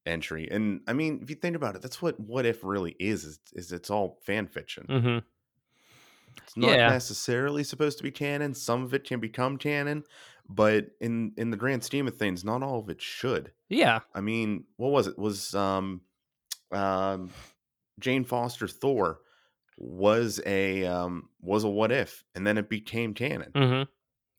entry. 0.06 0.50
And 0.52 0.82
I 0.88 0.94
mean, 0.94 1.22
if 1.24 1.30
you 1.30 1.38
think 1.38 1.56
about 1.56 1.76
it, 1.76 1.82
that's 1.84 2.02
what 2.02 2.20
what 2.20 2.46
if 2.46 2.64
really 2.64 2.96
is 3.00 3.26
is, 3.26 3.40
is 3.54 3.72
it's 3.74 3.90
all 3.92 4.20
fan 4.26 4.48
fiction. 4.48 4.92
It's 6.38 6.58
not 6.58 6.70
Yeah. 6.78 6.90
necessarily 6.90 7.64
supposed 7.64 7.98
to 7.98 8.04
be 8.04 8.12
canon. 8.12 8.54
Some 8.54 8.84
of 8.84 8.94
it 8.94 9.04
can 9.04 9.20
become 9.20 9.58
canon, 9.58 10.04
but 10.50 10.88
in 11.02 11.34
in 11.38 11.50
the 11.52 11.58
grand 11.58 11.84
scheme 11.84 12.08
of 12.08 12.18
things, 12.18 12.44
not 12.44 12.64
all 12.64 12.80
of 12.80 12.90
it 12.90 13.02
should. 13.02 13.54
Yeah. 13.70 14.02
I 14.14 14.22
mean, 14.22 14.66
what 14.78 14.92
was 14.92 15.08
it? 15.08 15.18
Was 15.18 15.54
um 15.56 16.02
um 16.72 17.32
Jane 18.00 18.24
Foster 18.24 18.68
Thor 18.68 19.20
was 19.78 20.42
a 20.46 20.86
um 20.86 21.30
was 21.42 21.64
a 21.64 21.70
what 21.70 21.92
if 21.92 22.24
and 22.36 22.46
then 22.46 22.58
it 22.58 22.70
became 22.70 23.14
canon. 23.14 23.52
hmm 23.56 23.84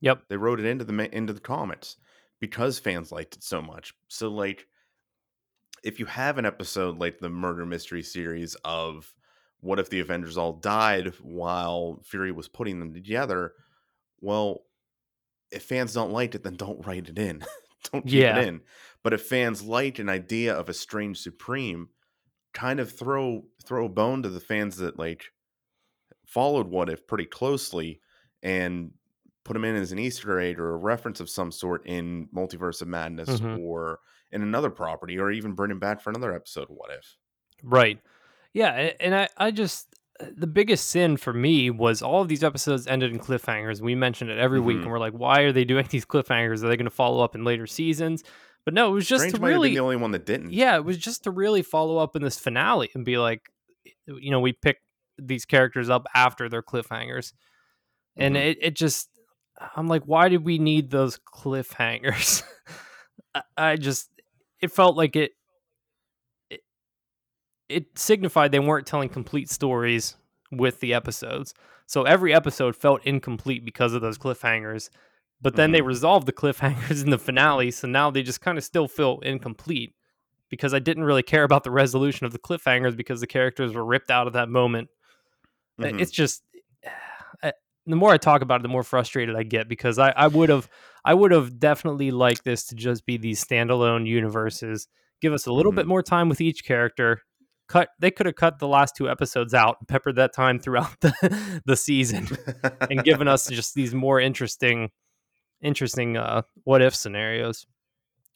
Yep. 0.00 0.24
They 0.28 0.36
wrote 0.36 0.60
it 0.60 0.66
into 0.66 0.84
the 0.84 1.16
into 1.16 1.32
the 1.32 1.40
comics 1.40 1.96
because 2.40 2.78
fans 2.78 3.10
liked 3.12 3.36
it 3.36 3.42
so 3.42 3.60
much. 3.60 3.94
So 4.08 4.28
like 4.28 4.66
if 5.84 5.98
you 6.00 6.06
have 6.06 6.38
an 6.38 6.46
episode 6.46 6.98
like 6.98 7.18
the 7.18 7.28
murder 7.28 7.64
mystery 7.64 8.02
series 8.02 8.56
of 8.64 9.14
what 9.60 9.78
if 9.78 9.90
the 9.90 10.00
Avengers 10.00 10.36
all 10.38 10.52
died 10.54 11.12
while 11.20 12.00
Fury 12.04 12.32
was 12.32 12.48
putting 12.48 12.78
them 12.80 12.92
together, 12.94 13.52
well, 14.20 14.62
if 15.50 15.62
fans 15.64 15.92
don't 15.94 16.12
like 16.12 16.34
it, 16.34 16.42
then 16.42 16.54
don't 16.54 16.86
write 16.86 17.08
it 17.08 17.18
in. 17.18 17.44
don't 17.92 18.04
keep 18.04 18.14
Yeah. 18.22 18.38
it 18.38 18.48
in. 18.48 18.60
But 19.02 19.12
if 19.14 19.22
fans 19.22 19.62
like 19.62 19.98
an 19.98 20.08
idea 20.08 20.54
of 20.54 20.68
a 20.68 20.74
strange 20.74 21.18
supreme, 21.18 21.88
kind 22.54 22.80
of 22.80 22.90
throw 22.90 23.44
throw 23.64 23.84
a 23.86 23.88
bone 23.88 24.22
to 24.22 24.28
the 24.28 24.40
fans 24.40 24.76
that 24.78 24.98
like 24.98 25.24
followed 26.26 26.66
what 26.66 26.88
if 26.90 27.06
pretty 27.06 27.24
closely 27.26 28.00
and 28.42 28.90
put 29.44 29.54
them 29.54 29.64
in 29.64 29.76
as 29.76 29.92
an 29.92 29.98
Easter 29.98 30.38
egg 30.40 30.58
or 30.58 30.74
a 30.74 30.76
reference 30.76 31.20
of 31.20 31.30
some 31.30 31.50
sort 31.52 31.86
in 31.86 32.28
Multiverse 32.34 32.82
of 32.82 32.88
Madness 32.88 33.40
Mhm. 33.40 33.60
or 33.60 34.00
in 34.30 34.42
another 34.42 34.68
property, 34.70 35.18
or 35.18 35.30
even 35.30 35.54
bring 35.54 35.70
him 35.70 35.78
back 35.78 36.00
for 36.02 36.10
another 36.10 36.34
episode 36.34 36.68
What 36.68 36.90
If. 36.90 37.16
Right. 37.62 37.98
Yeah, 38.54 38.90
and 39.00 39.14
I, 39.14 39.28
I 39.36 39.50
just 39.50 39.86
uh, 40.20 40.26
the 40.36 40.46
biggest 40.46 40.88
sin 40.88 41.16
for 41.16 41.32
me 41.32 41.70
was 41.70 42.02
all 42.02 42.22
of 42.22 42.28
these 42.28 42.42
episodes 42.42 42.86
ended 42.86 43.12
in 43.12 43.18
cliffhangers. 43.18 43.80
We 43.80 43.94
mentioned 43.94 44.30
it 44.30 44.38
every 44.38 44.60
week, 44.60 44.78
Mhm. 44.78 44.82
and 44.82 44.90
we're 44.90 44.98
like, 44.98 45.12
why 45.12 45.40
are 45.42 45.52
they 45.52 45.64
doing 45.64 45.86
these 45.90 46.04
cliffhangers? 46.04 46.64
Are 46.64 46.68
they 46.68 46.76
going 46.76 46.84
to 46.84 46.90
follow 46.90 47.22
up 47.22 47.34
in 47.34 47.44
later 47.44 47.66
seasons? 47.66 48.24
But 48.64 48.74
no, 48.74 48.88
it 48.90 48.92
was 48.94 49.06
just 49.06 49.22
Strange 49.22 49.34
to 49.36 49.40
might 49.40 49.48
have 49.48 49.54
been 49.54 49.60
really, 49.62 49.74
the 49.74 49.80
only 49.80 49.96
one 49.96 50.10
that 50.10 50.26
didn't. 50.26 50.52
yeah, 50.52 50.76
it 50.76 50.84
was 50.84 50.98
just 50.98 51.24
to 51.24 51.30
really 51.30 51.62
follow 51.62 51.98
up 51.98 52.16
in 52.16 52.22
this 52.22 52.38
finale 52.38 52.90
and 52.94 53.04
be 53.04 53.16
like, 53.16 53.42
you 54.06 54.30
know, 54.30 54.40
we 54.40 54.52
pick 54.52 54.78
these 55.18 55.44
characters 55.44 55.88
up 55.88 56.06
after 56.14 56.48
their 56.48 56.62
cliffhangers, 56.62 57.32
and 58.16 58.34
Mhm. 58.34 58.44
it, 58.46 58.58
it 58.60 58.76
just, 58.76 59.08
I'm 59.76 59.86
like, 59.88 60.02
why 60.04 60.28
did 60.28 60.44
we 60.44 60.58
need 60.58 60.90
those 60.90 61.18
cliffhangers? 61.18 62.42
I, 63.34 63.42
I 63.56 63.76
just, 63.76 64.10
it 64.60 64.72
felt 64.72 64.96
like 64.96 65.16
it 65.16 65.32
it 67.68 67.98
signified 67.98 68.52
they 68.52 68.58
weren't 68.60 68.86
telling 68.86 69.08
complete 69.08 69.50
stories 69.50 70.16
with 70.50 70.80
the 70.80 70.94
episodes. 70.94 71.54
So 71.86 72.04
every 72.04 72.34
episode 72.34 72.76
felt 72.76 73.04
incomplete 73.04 73.64
because 73.64 73.94
of 73.94 74.02
those 74.02 74.18
cliffhangers. 74.18 74.90
But 75.40 75.54
then 75.54 75.70
they 75.72 75.82
resolved 75.82 76.26
the 76.26 76.32
cliffhangers 76.32 77.02
in 77.04 77.10
the 77.10 77.18
finale, 77.18 77.70
so 77.70 77.86
now 77.86 78.10
they 78.10 78.22
just 78.22 78.40
kind 78.40 78.58
of 78.58 78.64
still 78.64 78.88
feel 78.88 79.20
incomplete 79.20 79.94
because 80.50 80.74
I 80.74 80.80
didn't 80.80 81.04
really 81.04 81.22
care 81.22 81.44
about 81.44 81.62
the 81.62 81.70
resolution 81.70 82.26
of 82.26 82.32
the 82.32 82.38
cliffhangers 82.40 82.96
because 82.96 83.20
the 83.20 83.26
characters 83.26 83.72
were 83.74 83.84
ripped 83.84 84.10
out 84.10 84.26
of 84.26 84.32
that 84.32 84.48
moment. 84.48 84.88
Mhm. 85.80 86.00
It's 86.00 86.10
just 86.10 86.42
I, 87.42 87.52
the 87.86 87.96
more 87.96 88.10
I 88.12 88.16
talk 88.18 88.42
about 88.42 88.60
it, 88.60 88.62
the 88.62 88.68
more 88.68 88.82
frustrated 88.82 89.36
I 89.36 89.44
get 89.44 89.68
because 89.68 89.98
I, 89.98 90.10
I 90.10 90.26
would 90.26 90.48
have 90.48 90.68
I 91.04 91.14
would 91.14 91.30
have 91.30 91.58
definitely 91.60 92.10
liked 92.10 92.44
this 92.44 92.64
to 92.66 92.74
just 92.74 93.06
be 93.06 93.16
these 93.16 93.42
standalone 93.44 94.06
universes. 94.06 94.88
Give 95.20 95.32
us 95.32 95.46
a 95.46 95.52
little 95.52 95.72
bit 95.72 95.84
Mhm. 95.86 95.90
more 95.90 96.02
time 96.02 96.28
with 96.28 96.40
each 96.40 96.64
character. 96.64 97.22
Cut. 97.68 97.90
They 97.98 98.10
could 98.10 98.26
have 98.26 98.34
cut 98.34 98.58
the 98.58 98.68
last 98.68 98.96
two 98.96 99.08
episodes 99.10 99.54
out 99.54 99.76
and 99.80 99.88
peppered 99.88 100.16
that 100.16 100.32
time 100.32 100.58
throughout 100.58 101.00
the 101.00 101.60
the 101.66 101.76
season 101.76 102.28
and 102.90 103.04
given 103.04 103.28
us 103.28 103.48
just 103.48 103.74
these 103.74 103.94
more 103.94 104.20
interesting, 104.20 104.90
interesting 105.60 106.16
uh, 106.16 106.42
what 106.64 106.82
if 106.82 106.94
scenarios. 106.94 107.66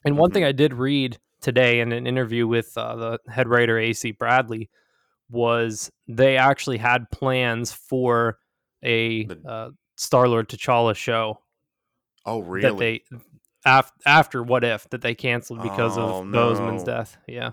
And 0.04 0.18
one 0.18 0.30
thing 0.32 0.44
I 0.44 0.52
did 0.52 0.74
read 0.74 1.18
today 1.40 1.80
in 1.80 1.92
an 1.92 2.06
interview 2.06 2.46
with 2.46 2.76
uh, 2.76 2.96
the 2.96 3.18
head 3.32 3.48
writer 3.48 3.78
AC 3.78 4.12
Bradley 4.12 4.68
was 5.30 5.90
they 6.06 6.36
actually 6.36 6.78
had 6.78 7.10
plans 7.10 7.72
for 7.72 8.38
a 8.84 9.28
uh, 9.48 9.70
Star 9.96 10.28
Lord 10.28 10.48
T'Challa 10.48 10.94
show 10.94 11.40
oh, 12.26 12.42
that 12.42 12.48
really? 12.48 13.04
they 13.10 13.18
af- 13.64 13.92
after 14.04 14.42
what 14.42 14.64
if 14.64 14.88
that 14.90 15.00
they 15.00 15.14
canceled 15.14 15.62
because 15.62 15.96
Oh, 15.96 16.20
of 16.20 16.26
Boseman's 16.26 16.84
death. 16.84 17.16
Yeah. 17.26 17.50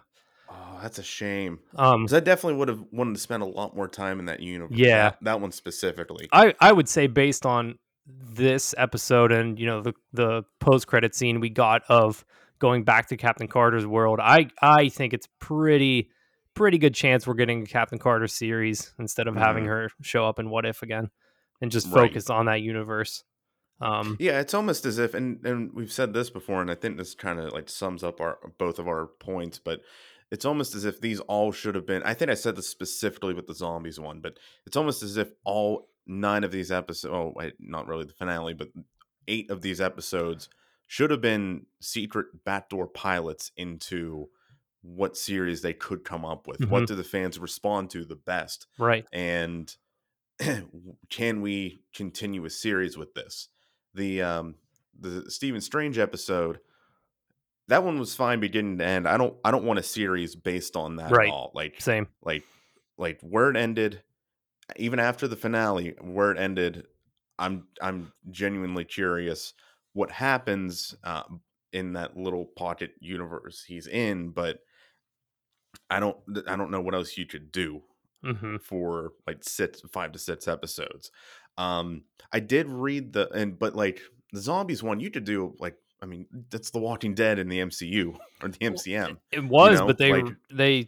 Oh, 0.80 0.82
that's 0.82 0.98
a 1.00 1.04
shame. 1.04 1.60
Um, 1.76 2.08
I 2.12 2.20
definitely 2.20 2.56
would 2.56 2.68
have 2.70 2.84
wanted 2.92 3.14
to 3.16 3.20
spend 3.20 3.44
a 3.44 3.46
lot 3.46 3.76
more 3.76 3.88
time 3.88 4.20
in 4.20 4.26
that 4.26 4.40
universe. 4.40 4.78
Yeah. 4.78 5.10
that, 5.10 5.18
that 5.24 5.42
one 5.42 5.52
specifically. 5.52 6.28
I 6.32 6.54
I 6.60 6.72
would 6.72 6.88
say 6.90 7.08
based 7.08 7.46
on 7.46 7.78
this 8.08 8.74
episode 8.78 9.32
and 9.32 9.60
you 9.60 9.66
know 9.68 9.82
the 9.82 9.94
the 10.14 10.44
post 10.60 10.88
credit 10.88 11.14
scene 11.14 11.40
we 11.40 11.50
got 11.50 11.84
of 11.90 12.26
going 12.60 12.84
back 12.84 13.08
to 13.10 13.18
Captain 13.18 13.48
Carter's 13.48 13.86
world, 13.86 14.20
I 14.22 14.48
I 14.62 14.90
think 14.90 15.14
it's 15.14 15.28
pretty 15.40 16.10
pretty 16.56 16.78
good 16.78 16.96
chance 16.96 17.28
we're 17.28 17.36
getting 17.36 17.62
a 17.64 17.66
Captain 17.66 18.00
Carter 18.00 18.28
series 18.28 18.94
instead 19.00 19.28
of 19.28 19.36
having 19.36 19.64
Mhm. 19.66 19.68
her 19.68 19.90
show 20.02 20.26
up 20.28 20.40
in 20.40 20.50
What 20.50 20.66
If 20.66 20.82
again 20.82 21.10
and 21.62 21.72
just 21.72 21.88
Right. 21.88 22.10
focus 22.10 22.30
on 22.30 22.48
that 22.48 22.62
universe. 22.62 23.24
Um, 23.82 24.18
Yeah, 24.20 24.42
it's 24.42 24.54
almost 24.54 24.86
as 24.86 24.98
if, 24.98 25.14
and 25.14 25.46
and 25.46 25.72
we've 25.74 25.92
said 25.92 26.14
this 26.14 26.30
before, 26.30 26.62
and 26.62 26.70
I 26.70 26.76
think 26.76 26.98
this 26.98 27.16
kind 27.16 27.40
of 27.40 27.54
like 27.54 27.70
sums 27.70 28.04
up 28.04 28.20
our 28.20 28.38
both 28.58 28.78
of 28.80 28.88
our 28.90 29.08
points, 29.08 29.58
but 29.60 29.82
it's 30.32 30.46
almost 30.46 30.76
as 30.76 30.86
if 30.86 31.02
these 31.02 31.20
all 31.22 31.52
should 31.52 31.76
have 31.76 31.86
been. 31.86 32.04
I 32.04 32.14
think 32.14 32.30
I 32.32 32.36
said 32.36 32.56
this 32.56 32.68
specifically 32.68 33.34
with 33.34 33.48
the 33.48 33.56
zombies 33.56 34.00
one, 34.00 34.20
but 34.22 34.38
it's 34.66 34.78
almost 34.78 35.04
as 35.04 35.18
if 35.18 35.32
all 35.44 35.90
nine 36.06 36.44
of 36.44 36.52
these 36.52 36.72
episodes, 36.72 37.14
oh, 37.14 37.34
wait, 37.36 37.54
not 37.60 37.88
really 37.88 38.06
the 38.06 38.14
finale, 38.14 38.54
but 38.54 38.70
eight 39.28 39.50
of 39.50 39.62
these 39.62 39.82
episodes 39.82 40.50
should 40.88 41.12
have 41.12 41.22
been 41.22 41.66
secret 41.82 42.28
backdoor 42.46 42.88
pilots 42.88 43.52
into 43.58 44.30
what 44.82 45.18
series 45.18 45.62
they 45.62 45.74
could 45.74 46.04
come 46.04 46.26
up 46.26 46.48
with. 46.48 46.66
What 46.70 46.88
do 46.88 46.96
the 46.96 47.04
fans 47.04 47.38
respond 47.38 47.90
to 47.92 48.06
the 48.06 48.16
best? 48.16 48.68
right. 48.78 49.06
and 49.12 49.76
can 51.10 51.42
we 51.42 51.82
continue 51.94 52.46
a 52.46 52.50
series 52.50 52.98
with 52.98 53.14
this 53.14 53.50
the 53.94 54.22
um 54.22 54.56
the 55.00 55.30
stephen 55.30 55.62
strange 55.62 55.98
episode 55.98 56.60
that 57.70 57.84
one 57.84 58.00
was 58.00 58.16
fine 58.16 58.40
beginning 58.40 58.78
to 58.78 58.86
end 58.86 59.08
i 59.08 59.18
don't 59.18 59.38
i 59.46 59.52
don't 59.52 59.66
want 59.66 59.80
a 59.80 59.84
series 59.84 60.36
based 60.36 60.76
on 60.76 60.98
that 60.98 61.12
Right. 61.12 61.28
at 61.28 61.32
all 61.32 61.52
like 61.56 61.82
Same. 61.82 62.08
like 62.22 62.44
like 62.98 63.20
where 63.22 63.50
it 63.50 63.58
ended 63.58 64.04
even 64.78 65.00
after 65.00 65.28
the 65.28 65.36
finale 65.36 65.96
where 66.02 66.32
it 66.32 66.38
ended 66.40 66.88
i'm 67.40 67.68
i'm 67.82 68.14
genuinely 68.32 68.86
curious 68.86 69.54
what 69.94 70.12
happens 70.12 70.96
uh, 71.04 71.24
in 71.74 71.94
that 71.94 72.18
little 72.18 72.46
pocket 72.46 72.94
universe 73.00 73.64
he's 73.64 73.88
in 73.88 74.30
but 74.32 74.62
i 75.90 76.00
don't 76.00 76.18
i 76.48 76.56
don't 76.56 76.72
know 76.72 76.82
what 76.82 76.96
else 76.96 77.18
you 77.18 77.26
could 77.26 77.52
do 77.52 77.82
hmm 78.24 78.58
for 78.58 79.14
like 79.28 79.44
six 79.44 79.82
five 79.94 80.12
to 80.12 80.20
six 80.20 80.48
episodes 80.48 81.12
um 81.58 82.04
i 82.34 82.40
did 82.40 82.68
read 82.68 83.14
the 83.14 83.30
and 83.32 83.58
but 83.58 83.76
like 83.76 84.02
the 84.34 84.42
zombies 84.42 84.84
one 84.84 85.00
you 85.00 85.10
could 85.10 85.24
do 85.24 85.56
like 85.60 85.78
i 86.02 86.06
mean 86.06 86.26
that's 86.50 86.70
the 86.72 86.80
walking 86.80 87.14
dead 87.14 87.40
in 87.40 87.50
the 87.50 87.60
mcu 87.60 88.16
or 88.42 88.50
the 88.50 88.58
mcm 88.60 89.18
It 89.32 89.44
was, 89.44 89.80
know, 89.80 89.88
but 89.88 89.98
they 89.98 90.14
like- 90.22 90.36
they 90.52 90.88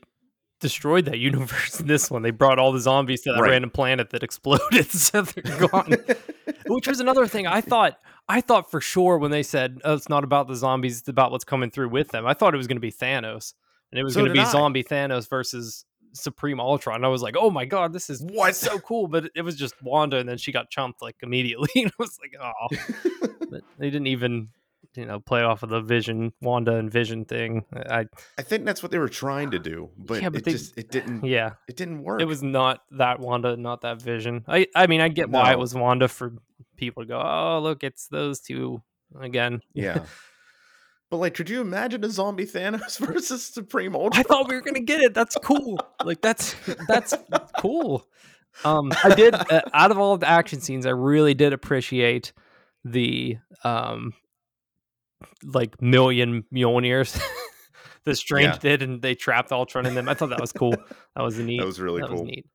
destroyed 0.60 1.06
that 1.06 1.18
universe 1.32 1.80
in 1.80 1.88
this 1.88 2.12
one. 2.12 2.22
They 2.22 2.30
brought 2.30 2.60
all 2.60 2.72
the 2.72 2.80
zombies 2.80 3.22
to 3.24 3.32
that 3.34 3.42
Right. 3.42 3.50
random 3.52 3.72
planet 3.72 4.12
that 4.12 4.22
exploded, 4.22 4.86
so 4.92 5.24
they're 5.24 5.68
gone. 5.68 5.96
Which 6.68 6.88
was 6.88 7.00
another 7.00 7.26
thing. 7.28 7.48
I 7.48 7.62
thought 7.62 7.98
I 8.30 8.42
thought 8.42 8.70
for 8.70 8.80
sure 8.80 9.18
when 9.18 9.32
they 9.32 9.42
said, 9.42 9.80
"Oh, 9.84 9.96
it's 9.96 10.08
not 10.08 10.24
about 10.24 10.48
the 10.48 10.56
zombies; 10.56 11.00
it's 11.00 11.08
about 11.08 11.32
what's 11.32 11.44
coming 11.44 11.72
through 11.72 11.90
with 11.90 12.10
them." 12.10 12.28
I 12.28 12.36
thought 12.36 12.54
it 12.54 12.58
was 12.58 12.68
going 12.68 12.78
to 12.78 12.80
be 12.82 12.92
Thanos, 12.92 13.56
and 13.92 14.00
it 14.00 14.04
was 14.04 14.14
So 14.14 14.20
going 14.20 14.30
to 14.30 14.34
be 14.34 14.40
I. 14.40 14.52
zombie 14.52 14.84
Thanos 14.84 15.28
versus 15.28 15.84
Supreme 16.14 16.60
Ultron. 16.60 16.98
And 16.98 17.06
I 17.06 17.10
was 17.10 17.24
like, 17.24 17.36
"Oh 17.38 17.50
my 17.50 17.66
god, 17.66 17.92
this 17.92 18.10
is 18.12 18.22
what 18.22 18.56
so 18.56 18.78
cool!" 18.80 19.08
But 19.08 19.32
it 19.36 19.42
was 19.42 19.56
just 19.56 19.74
Wanda, 19.82 20.18
and 20.18 20.30
then 20.30 20.38
she 20.38 20.52
got 20.52 20.70
chumped 20.70 21.02
like 21.02 21.16
immediately. 21.24 21.70
and 21.76 21.88
I 21.88 21.94
was 21.98 22.20
like, 22.22 22.36
"Oh." 22.40 22.68
But 23.50 23.62
they 23.80 23.90
didn't 23.90 24.08
even, 24.08 24.50
you 24.96 25.06
know, 25.06 25.20
play 25.20 25.42
off 25.42 25.64
of 25.64 25.70
the 25.70 25.82
Vision 25.82 26.34
Wanda 26.42 26.76
and 26.76 26.92
Vision 26.92 27.26
thing. 27.26 27.64
I 27.74 28.06
i 28.38 28.42
think 28.42 28.66
that's 28.66 28.84
what 28.84 28.92
they 28.92 28.98
were 28.98 29.10
trying 29.10 29.52
to 29.52 29.60
do 29.60 29.90
but, 29.98 30.22
Yeah, 30.22 30.30
but 30.30 30.40
it 30.40 30.46
they- 30.46 30.52
just 30.52 30.78
it 30.78 30.92
didn't 30.92 31.24
yeah. 31.38 31.54
it 31.68 31.76
didn't 31.78 32.04
work 32.04 32.22
It 32.22 32.26
was 32.26 32.44
not 32.44 32.82
that 32.92 33.20
Wanda, 33.20 33.56
not 33.58 33.82
that 33.82 34.02
Vision. 34.02 34.44
I 34.48 34.68
I 34.76 34.88
mean, 34.88 35.02
I 35.02 35.08
get 35.10 35.30
why 35.30 35.52
it 35.52 35.60
was 35.60 35.74
Wanda 35.74 36.08
for 36.08 36.34
people 36.78 37.04
to 37.04 37.08
go, 37.08 37.22
oh 37.22 37.60
look, 37.62 37.84
it's 37.84 38.08
those 38.08 38.40
two 38.42 38.82
again. 39.20 39.62
yeah 39.74 40.04
but 41.10 41.18
like 41.18 41.34
could 41.34 41.50
you 41.50 41.60
imagine 41.62 42.04
a 42.06 42.10
zombie 42.10 42.46
thanos 42.46 42.98
versus 43.06 43.46
supreme 43.46 43.96
ultron 43.96 44.20
I 44.20 44.24
thought 44.24 44.48
we 44.50 44.56
were 44.56 44.62
gonna 44.62 44.80
get 44.80 45.02
it. 45.02 45.14
That's 45.14 45.36
cool. 45.44 45.80
like 46.04 46.22
that's 46.22 46.56
that's 46.88 47.14
cool. 47.60 48.08
Um, 48.66 48.92
I 49.04 49.16
did 49.16 49.34
uh, 49.34 49.62
out 49.74 49.92
of 49.92 49.98
all 49.98 50.14
of 50.14 50.20
the 50.20 50.28
action 50.30 50.60
scenes, 50.60 50.86
I 50.86 50.90
really 50.90 51.34
did 51.34 51.54
appreciate 51.54 52.34
the 52.84 53.38
um, 53.64 54.14
like 55.44 55.82
million 55.82 56.44
Mjolnirs 56.54 57.20
that 58.06 58.16
Strange 58.16 58.54
Yeah. 58.56 58.60
did, 58.60 58.82
and 58.82 59.02
they 59.02 59.16
trapped 59.16 59.52
Ultron 59.52 59.86
in 59.86 59.96
them. 59.96 60.08
I 60.10 60.14
thought 60.14 60.30
that 60.30 60.42
was 60.42 60.52
cool. 60.52 60.76
That 61.16 61.24
was 61.24 61.38
neat. 61.40 61.60
That 61.60 61.66
was 61.66 61.80
really 61.80 62.02
that 62.02 62.08
cool. 62.10 62.24
was 62.24 62.28
neat. 62.28 62.46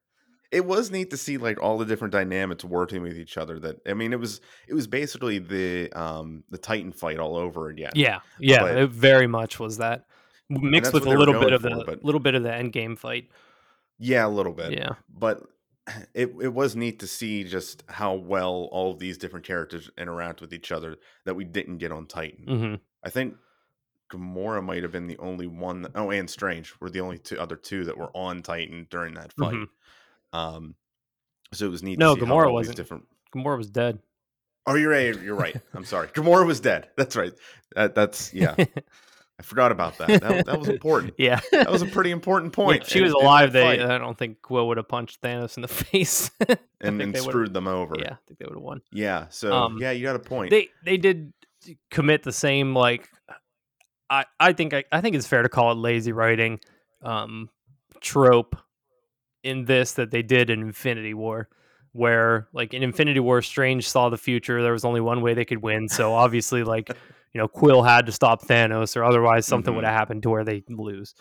It 0.52 0.64
was 0.64 0.90
neat 0.92 1.10
to 1.10 1.16
see 1.16 1.38
like 1.38 1.60
all 1.60 1.76
the 1.76 1.84
different 1.84 2.12
dynamics 2.12 2.64
working 2.64 3.02
with 3.02 3.18
each 3.18 3.36
other. 3.36 3.58
That 3.58 3.76
I 3.86 3.94
mean, 3.94 4.12
it 4.12 4.20
was 4.20 4.40
it 4.68 4.74
was 4.74 4.86
basically 4.86 5.38
the 5.38 5.90
um 5.92 6.44
the 6.50 6.58
Titan 6.58 6.92
fight 6.92 7.18
all 7.18 7.36
over 7.36 7.68
again. 7.68 7.90
Yeah, 7.94 8.20
yeah, 8.38 8.60
But- 8.60 8.76
it 8.78 8.90
very 8.90 9.26
much 9.26 9.58
was 9.58 9.78
that 9.78 10.04
mixed 10.48 10.92
with 10.92 11.04
a 11.06 11.10
little 11.10 11.38
bit 11.40 11.52
of 11.52 11.62
for, 11.62 11.70
the 11.70 11.84
but- 11.84 12.04
little 12.04 12.20
bit 12.20 12.34
of 12.36 12.42
the 12.44 12.54
end 12.54 12.72
game 12.72 12.94
fight. 12.96 13.28
yeah, 13.98 14.24
a 14.24 14.28
little 14.28 14.52
bit. 14.52 14.72
Yeah, 14.72 14.90
but 15.12 15.42
it 16.14 16.34
it 16.40 16.52
was 16.52 16.76
neat 16.76 17.00
to 17.00 17.06
see 17.06 17.44
just 17.44 17.84
how 17.88 18.14
well 18.14 18.68
all 18.72 18.92
of 18.92 18.98
these 18.98 19.18
different 19.18 19.46
characters 19.46 19.90
interact 19.98 20.40
with 20.40 20.52
each 20.52 20.72
other 20.72 20.96
that 21.24 21.34
we 21.34 21.44
didn't 21.44 21.78
get 21.78 21.92
on 21.92 22.06
Titan. 22.06 22.44
hmm 22.46 22.74
I 23.04 23.10
think 23.10 23.36
Gamora 24.10 24.62
might 24.64 24.82
have 24.82 24.92
been 24.92 25.06
the 25.06 25.18
only 25.18 25.46
one. 25.46 25.82
That, 25.82 25.92
oh, 25.94 26.10
and 26.10 26.28
Strange 26.28 26.74
were 26.80 26.90
the 26.90 27.00
only 27.00 27.18
two 27.18 27.38
other 27.38 27.56
two 27.56 27.84
that 27.84 27.96
were 27.96 28.10
on 28.14 28.42
Titan 28.42 28.86
during 28.90 29.14
that 29.14 29.32
fight. 29.34 29.54
Mhm. 29.54 29.68
Um, 30.32 30.74
so 31.52 31.66
it 31.66 31.70
was 31.70 31.82
neat. 31.82 31.98
No, 31.98 32.14
to 32.14 32.20
see 32.20 32.26
how 32.26 32.32
Gamora 32.34 32.52
wasn't. 32.52 32.76
Different. 32.76 33.04
Gamora 33.34 33.56
was 33.56 33.70
dead. 33.70 34.00
Oh, 34.66 34.74
you're 34.74 34.90
right. 34.90 35.20
You're 35.20 35.36
right. 35.36 35.56
I'm 35.74 35.84
sorry. 35.84 36.08
Gamora 36.14 36.46
was 36.46 36.60
dead. 36.60 36.88
That's 36.96 37.14
right. 37.14 37.32
That, 37.74 37.94
that's 37.94 38.34
yeah. 38.34 38.56
I 39.38 39.42
forgot 39.42 39.70
about 39.70 39.98
that. 39.98 40.08
That, 40.22 40.46
that 40.46 40.58
was 40.58 40.68
important. 40.68 41.14
yeah, 41.18 41.40
That 41.52 41.70
was 41.70 41.82
a 41.82 41.86
pretty 41.86 42.10
important 42.10 42.54
point. 42.54 42.82
If 42.82 42.88
she 42.88 43.00
in- 43.00 43.04
was 43.04 43.12
alive, 43.12 43.52
they 43.52 43.82
I 43.82 43.98
don't 43.98 44.16
think 44.16 44.40
Quill 44.40 44.66
would 44.68 44.78
have 44.78 44.88
punched 44.88 45.20
Thanos 45.20 45.56
in 45.56 45.62
the 45.62 45.68
face. 45.84 46.30
And, 46.78 47.00
and 47.00 47.16
screwed 47.16 47.54
them 47.54 47.66
over. 47.66 47.94
Yeah, 47.98 48.12
I 48.12 48.18
think 48.26 48.38
they 48.38 48.44
would 48.44 48.54
have 48.54 48.62
won. 48.62 48.82
Yeah. 48.92 49.28
So 49.30 49.50
Um, 49.50 49.78
yeah, 49.80 49.92
you 49.92 50.02
got 50.04 50.14
a 50.14 50.18
point. 50.18 50.50
They 50.50 50.68
they 50.84 50.98
did 50.98 51.32
commit 51.90 52.22
the 52.22 52.32
same 52.32 52.74
like 52.74 53.08
I 54.10 54.26
I 54.38 54.52
think 54.52 54.74
I, 54.74 54.84
I 54.92 55.00
think 55.00 55.16
it's 55.16 55.26
fair 55.26 55.42
to 55.42 55.48
call 55.48 55.72
it 55.72 55.76
lazy 55.76 56.12
writing 56.12 56.60
um 57.02 57.48
trope 58.02 58.56
in 59.42 59.64
this 59.64 59.94
that 59.94 60.10
they 60.10 60.22
did 60.22 60.50
in 60.50 60.60
Infinity 60.60 61.14
War 61.14 61.48
where 61.92 62.46
like 62.52 62.74
in 62.74 62.82
Infinity 62.82 63.20
War 63.20 63.40
Strange 63.40 63.88
saw 63.88 64.10
the 64.10 64.18
future 64.18 64.62
there 64.62 64.72
was 64.72 64.84
only 64.84 65.00
one 65.00 65.22
way 65.22 65.32
they 65.32 65.46
could 65.46 65.62
win 65.62 65.88
so 65.88 66.12
obviously 66.12 66.62
like 66.62 66.90
you 67.36 67.42
know 67.42 67.48
Quill 67.48 67.82
had 67.82 68.06
to 68.06 68.12
stop 68.12 68.42
Thanos 68.46 68.96
or 68.96 69.04
otherwise 69.04 69.44
something 69.46 69.74
would 69.74 69.84
Mhm. 69.84 69.88
have 69.88 69.98
happened 69.98 70.22
to 70.22 70.30
where 70.30 70.42
they 70.42 70.62
lose 70.70 71.14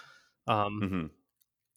um 0.48 0.80
hmm 0.82 1.06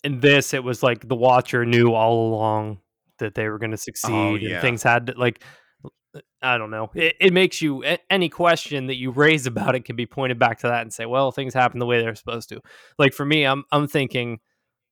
in 0.05 0.20
this 0.20 0.55
it 0.55 0.62
was 0.62 0.81
like 0.81 1.09
the 1.09 1.16
watcher 1.16 1.66
knew 1.66 1.92
all 1.92 2.29
along 2.29 2.79
that 3.18 3.35
they 3.35 3.48
were 3.48 3.59
going 3.59 3.72
to 3.72 3.77
succeed 3.77 4.12
Oh, 4.12 4.35
yeah. 4.37 4.51
and 4.53 4.61
things 4.61 4.81
had 4.85 5.07
to 5.09 5.14
like 5.16 5.42
i 6.40 6.57
don't 6.57 6.70
know 6.70 6.88
it, 6.94 7.16
it 7.20 7.33
makes 7.33 7.61
you 7.61 7.83
any 8.09 8.29
question 8.29 8.87
that 8.87 8.94
you 8.94 9.11
raise 9.11 9.48
about 9.48 9.74
it 9.74 9.85
can 9.85 9.96
be 9.96 10.07
pointed 10.07 10.38
back 10.38 10.61
to 10.61 10.68
that 10.68 10.83
and 10.83 10.92
say 10.92 11.05
well 11.05 11.33
things 11.33 11.53
happen 11.53 11.81
the 11.81 11.87
way 11.87 12.01
they're 12.01 12.14
supposed 12.14 12.48
to 12.51 12.61
like 12.96 13.12
for 13.12 13.27
me 13.27 13.42
i'm 13.44 13.64
i'm 13.72 13.88
thinking 13.88 14.38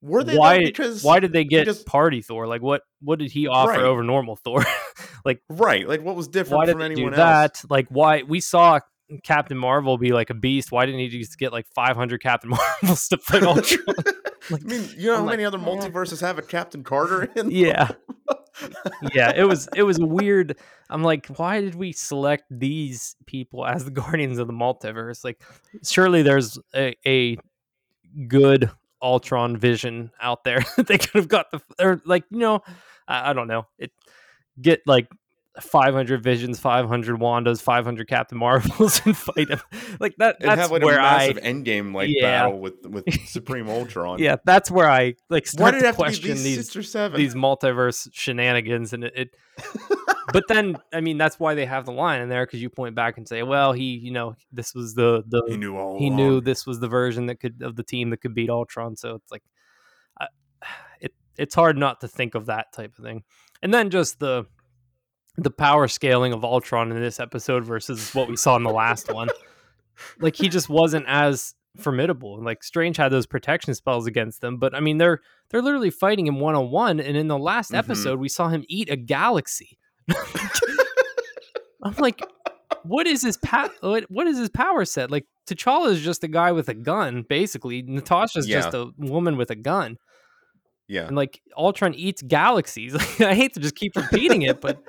Were 0.02 0.24
they 0.24 0.36
why 0.36 0.64
because 0.64 1.04
why 1.04 1.20
did 1.20 1.32
they 1.32 1.44
get 1.44 1.66
just- 1.66 1.86
party 1.86 2.20
thor 2.20 2.48
like 2.48 2.62
what 2.62 2.82
what 3.00 3.20
did 3.20 3.30
he 3.30 3.46
offer 3.46 3.70
Right. 3.70 3.80
over 3.82 4.02
normal 4.02 4.34
thor 4.34 4.64
like 5.24 5.40
right? 5.48 5.86
Like 5.88 6.02
what 6.02 6.16
was 6.16 6.26
different 6.28 6.58
why 6.58 6.66
did 6.66 6.72
from 6.72 6.80
they 6.80 6.88
do 6.88 6.92
anyone 6.94 7.14
else? 7.14 7.60
that 7.62 7.70
like 7.70 7.86
why 7.90 8.22
we 8.22 8.40
saw 8.40 8.80
captain 9.22 9.56
marvel 9.56 9.96
be 9.98 10.12
like 10.12 10.30
a 10.30 10.34
beast 10.34 10.72
why 10.72 10.84
didn't 10.84 10.98
he 11.00 11.08
just 11.08 11.38
get 11.38 11.52
like 11.52 11.66
500 11.74 12.20
captain 12.20 12.50
marvels 12.82 13.08
to 13.08 13.16
fight 13.18 13.42
ultron? 13.42 13.84
I 14.50 14.58
mean, 14.62 14.88
you 14.96 15.06
know 15.08 15.14
I'm 15.14 15.20
how 15.20 15.26
like, 15.26 15.32
many 15.32 15.44
other 15.44 15.58
"Eh." 15.58 15.62
multiverses 15.62 16.20
have 16.20 16.38
a 16.38 16.42
Captain 16.42 16.84
Carter 16.84 17.24
in? 17.36 17.50
yeah. 17.50 17.88
Yeah 19.12 19.32
it 19.36 19.44
was 19.44 19.68
it 19.76 19.82
was 19.82 19.98
weird. 20.00 20.56
I'm 20.88 21.02
like 21.02 21.26
why 21.36 21.60
did 21.60 21.74
we 21.74 21.92
select 21.92 22.44
these 22.50 23.14
people 23.26 23.66
as 23.66 23.84
the 23.84 23.90
guardians 23.90 24.38
of 24.38 24.46
the 24.46 24.54
multiverse? 24.54 25.22
Like 25.24 25.42
surely 25.84 26.22
there's 26.22 26.58
a, 26.74 26.96
a 27.06 27.36
good 28.28 28.70
ultron 29.02 29.58
vision 29.58 30.10
out 30.22 30.42
there 30.44 30.64
they 30.78 30.96
could 30.96 31.10
have 31.12 31.28
got 31.28 31.50
the 31.50 31.60
or 31.78 32.00
like 32.06 32.24
you 32.30 32.38
know 32.38 32.62
I, 33.06 33.30
I 33.30 33.32
don't 33.34 33.46
know. 33.48 33.66
It 33.78 33.92
get 34.60 34.80
like 34.86 35.08
500 35.60 36.22
visions 36.22 36.58
500 36.60 37.18
wandas 37.18 37.62
500 37.62 38.06
captain 38.08 38.36
marvels 38.38 39.00
and 39.06 39.16
fight 39.16 39.48
them 39.48 39.60
like 40.00 40.14
that 40.18 40.36
And 40.40 40.50
that's 40.50 40.60
have 40.60 40.70
like 40.70 40.82
a 40.82 40.84
where 40.86 41.00
i 41.00 41.28
massive 41.28 41.42
endgame 41.42 41.94
like 41.94 42.10
Yeah. 42.10 42.42
battle 42.44 42.58
with 42.58 42.84
with 42.86 43.04
Supreme 43.26 43.68
Ultron. 43.68 44.18
yeah 44.18 44.36
that's 44.44 44.70
where 44.70 44.88
i 44.90 45.14
like 45.30 45.46
Why 45.54 45.70
start 45.70 45.74
did 45.74 45.82
to 45.84 45.92
question 45.94 46.34
these, 46.34 46.44
these 46.44 46.56
six 46.66 46.76
or 46.76 46.82
seven? 46.82 47.16
these 47.18 47.34
multiverse 47.34 48.08
shenanigans 48.12 48.92
and 48.92 49.04
it, 49.04 49.12
it 49.16 49.36
but 50.32 50.44
then 50.48 50.76
i 50.92 51.00
mean 51.00 51.16
that's 51.18 51.38
why 51.40 51.54
they 51.54 51.64
have 51.66 51.86
the 51.86 51.92
line 51.92 52.20
in 52.20 52.28
there 52.28 52.44
because 52.44 52.60
you 52.60 52.68
point 52.68 52.94
back 52.94 53.16
and 53.16 53.26
say 53.26 53.42
well 53.42 53.72
he 53.72 53.96
you 53.96 54.10
know 54.10 54.34
this 54.52 54.74
was 54.74 54.94
the 54.94 55.22
the 55.26 55.42
he 55.48 55.56
knew 55.56 55.76
all. 55.76 55.98
he 55.98 56.10
knew 56.10 56.40
this 56.40 56.66
was 56.66 56.80
the 56.80 56.88
version 56.88 57.26
that 57.26 57.40
could 57.40 57.62
of 57.62 57.76
the 57.76 57.82
team 57.82 58.10
that 58.10 58.18
could 58.20 58.34
beat 58.34 58.50
ultron 58.50 58.96
so 58.96 59.14
it's 59.14 59.30
like 59.32 59.42
I, 60.20 60.26
it 61.00 61.14
it's 61.38 61.54
hard 61.54 61.78
not 61.78 62.00
to 62.02 62.08
think 62.08 62.34
of 62.34 62.46
that 62.46 62.72
type 62.74 62.92
of 62.98 63.04
thing 63.04 63.22
and 63.62 63.72
then 63.72 63.88
just 63.90 64.18
the 64.18 64.44
the 65.38 65.50
power 65.50 65.86
scaling 65.88 66.32
of 66.32 66.44
ultron 66.44 66.90
in 66.92 67.00
this 67.00 67.20
episode 67.20 67.64
versus 67.64 68.14
what 68.14 68.28
we 68.28 68.36
saw 68.36 68.56
in 68.56 68.62
the 68.62 68.70
last 68.70 69.12
one. 69.12 69.28
Like 70.20 70.36
he 70.36 70.50
just 70.50 70.68
wasn't 70.68 71.06
as 71.08 71.54
formidable 71.78 72.42
like 72.42 72.62
strange 72.62 72.98
had 72.98 73.10
those 73.10 73.24
protection 73.26 73.74
spells 73.74 74.06
against 74.06 74.42
them 74.42 74.58
but 74.58 74.74
i 74.74 74.80
mean 74.80 74.96
they're 74.98 75.20
they're 75.48 75.62
literally 75.62 75.88
fighting 75.90 76.26
him 76.26 76.38
one-on-one 76.38 77.00
and 77.00 77.16
in 77.16 77.28
the 77.28 77.38
last 77.38 77.70
Mhm. 77.72 77.78
episode 77.78 78.18
we 78.18 78.28
saw 78.28 78.48
him 78.48 78.62
eat 78.68 78.90
a 78.90 78.96
galaxy. 78.96 79.78
I'm 81.82 81.94
like 81.98 82.22
what 82.82 83.06
is 83.06 83.22
his 83.22 83.36
pa- 83.38 83.70
what, 83.80 84.04
what 84.10 84.26
is 84.26 84.38
his 84.38 84.48
power 84.48 84.84
set? 84.84 85.10
Like 85.10 85.26
t'challa 85.48 85.90
is 85.90 86.02
just 86.02 86.22
a 86.24 86.28
guy 86.28 86.52
with 86.52 86.68
a 86.68 86.74
gun 86.74 87.24
basically. 87.28 87.82
Natasha's 87.82 88.46
just 88.46 88.74
a 88.74 88.90
woman 88.98 89.36
with 89.36 89.50
a 89.50 89.56
gun 89.56 89.96
Yeah. 90.88 91.06
and 91.06 91.16
like 91.16 91.40
ultron 91.56 91.94
eats 91.94 92.22
galaxies 92.22 92.94
i 93.20 93.34
hate 93.34 93.54
to 93.54 93.60
just 93.60 93.74
keep 93.74 93.96
repeating 93.96 94.42
it 94.42 94.60
but 94.60 94.82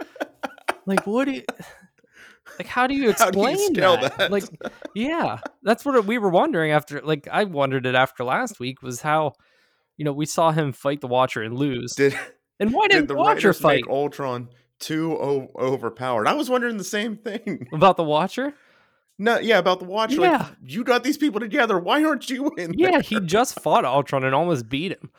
like 0.86 1.06
what 1.08 1.26
do 1.26 1.32
you 1.32 1.44
like 2.60 2.68
how 2.68 2.88
do 2.88 2.94
you 2.96 3.12
How 3.14 3.30
do 3.32 3.40
you 3.40 3.48
explain 3.48 3.74
that? 3.74 4.18
that? 4.18 4.32
like 4.32 4.44
yeah 4.96 5.40
that's 5.64 5.84
what 5.86 6.06
we 6.06 6.18
were 6.18 6.30
wondering 6.30 6.72
after 6.72 7.02
like 7.02 7.28
i 7.32 7.44
wondered 7.44 7.86
it 7.86 7.96
after 7.96 8.24
last 8.24 8.60
week 8.60 8.82
was 8.82 9.02
how 9.02 9.34
you 9.98 10.06
know 10.06 10.14
we 10.14 10.26
saw 10.26 10.52
him 10.52 10.72
fight 10.72 11.02
the 11.02 11.08
watcher 11.08 11.42
and 11.42 11.58
lose 11.58 11.94
Did 11.96 12.18
and 12.60 12.74
why 12.74 12.88
did 12.88 12.94
didn't 12.94 13.08
the 13.10 13.14
the 13.16 13.20
watcher 13.20 13.54
fight 13.54 13.84
Ultron 13.88 14.50
too 14.80 15.14
o- 15.18 15.50
overpowered? 15.58 16.28
I 16.28 16.34
was 16.34 16.50
wondering 16.52 16.78
the 16.78 16.84
same 16.84 17.18
thing. 17.18 17.68
about 17.74 17.98
the 17.98 18.04
watcher 18.04 18.54
No, 19.20 19.40
yeah, 19.40 19.58
about 19.58 19.80
the 19.80 19.86
Watcher. 19.86 20.22
Yeah. 20.22 20.38
Like, 20.38 20.48
you 20.64 20.84
got 20.84 21.04
these 21.04 21.18
people 21.18 21.40
together. 21.40 21.80
Why 21.80 22.04
aren't 22.04 22.30
you 22.30 22.52
in 22.58 22.74
yeah 22.78 22.92
there? 22.92 23.02
he 23.02 23.20
just 23.22 23.60
fought 23.62 23.86
ultron 23.86 24.24
and 24.24 24.36
almost 24.36 24.70
beat 24.70 24.92
him 24.92 25.10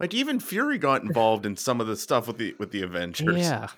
Like 0.00 0.12
even 0.14 0.40
Fury 0.40 0.78
got 0.78 1.02
involved 1.02 1.46
in 1.46 1.56
some 1.56 1.80
of 1.80 1.86
the 1.86 1.96
stuff 1.96 2.26
with 2.26 2.38
the 2.38 2.54
with 2.58 2.70
the 2.70 2.82
Avengers. 2.82 3.38
yeah 3.38 3.68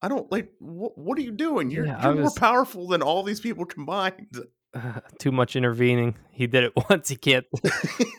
I 0.00 0.08
don't 0.08 0.30
like. 0.30 0.52
Wh- 0.60 0.96
what 0.96 1.18
are 1.18 1.22
you 1.22 1.32
doing? 1.32 1.70
You're, 1.72 1.86
Yeah, 1.86 2.00
you're 2.12 2.22
more 2.22 2.30
powerful 2.36 2.86
than 2.86 3.02
all 3.02 3.24
these 3.24 3.40
people 3.40 3.64
combined. 3.64 4.28
uh, 4.74 5.00
too 5.18 5.32
much 5.32 5.56
intervening 5.56 6.14
he 6.30 6.46
did 6.46 6.62
it 6.64 6.72
once 6.90 7.08
he 7.08 7.16
can't 7.16 7.46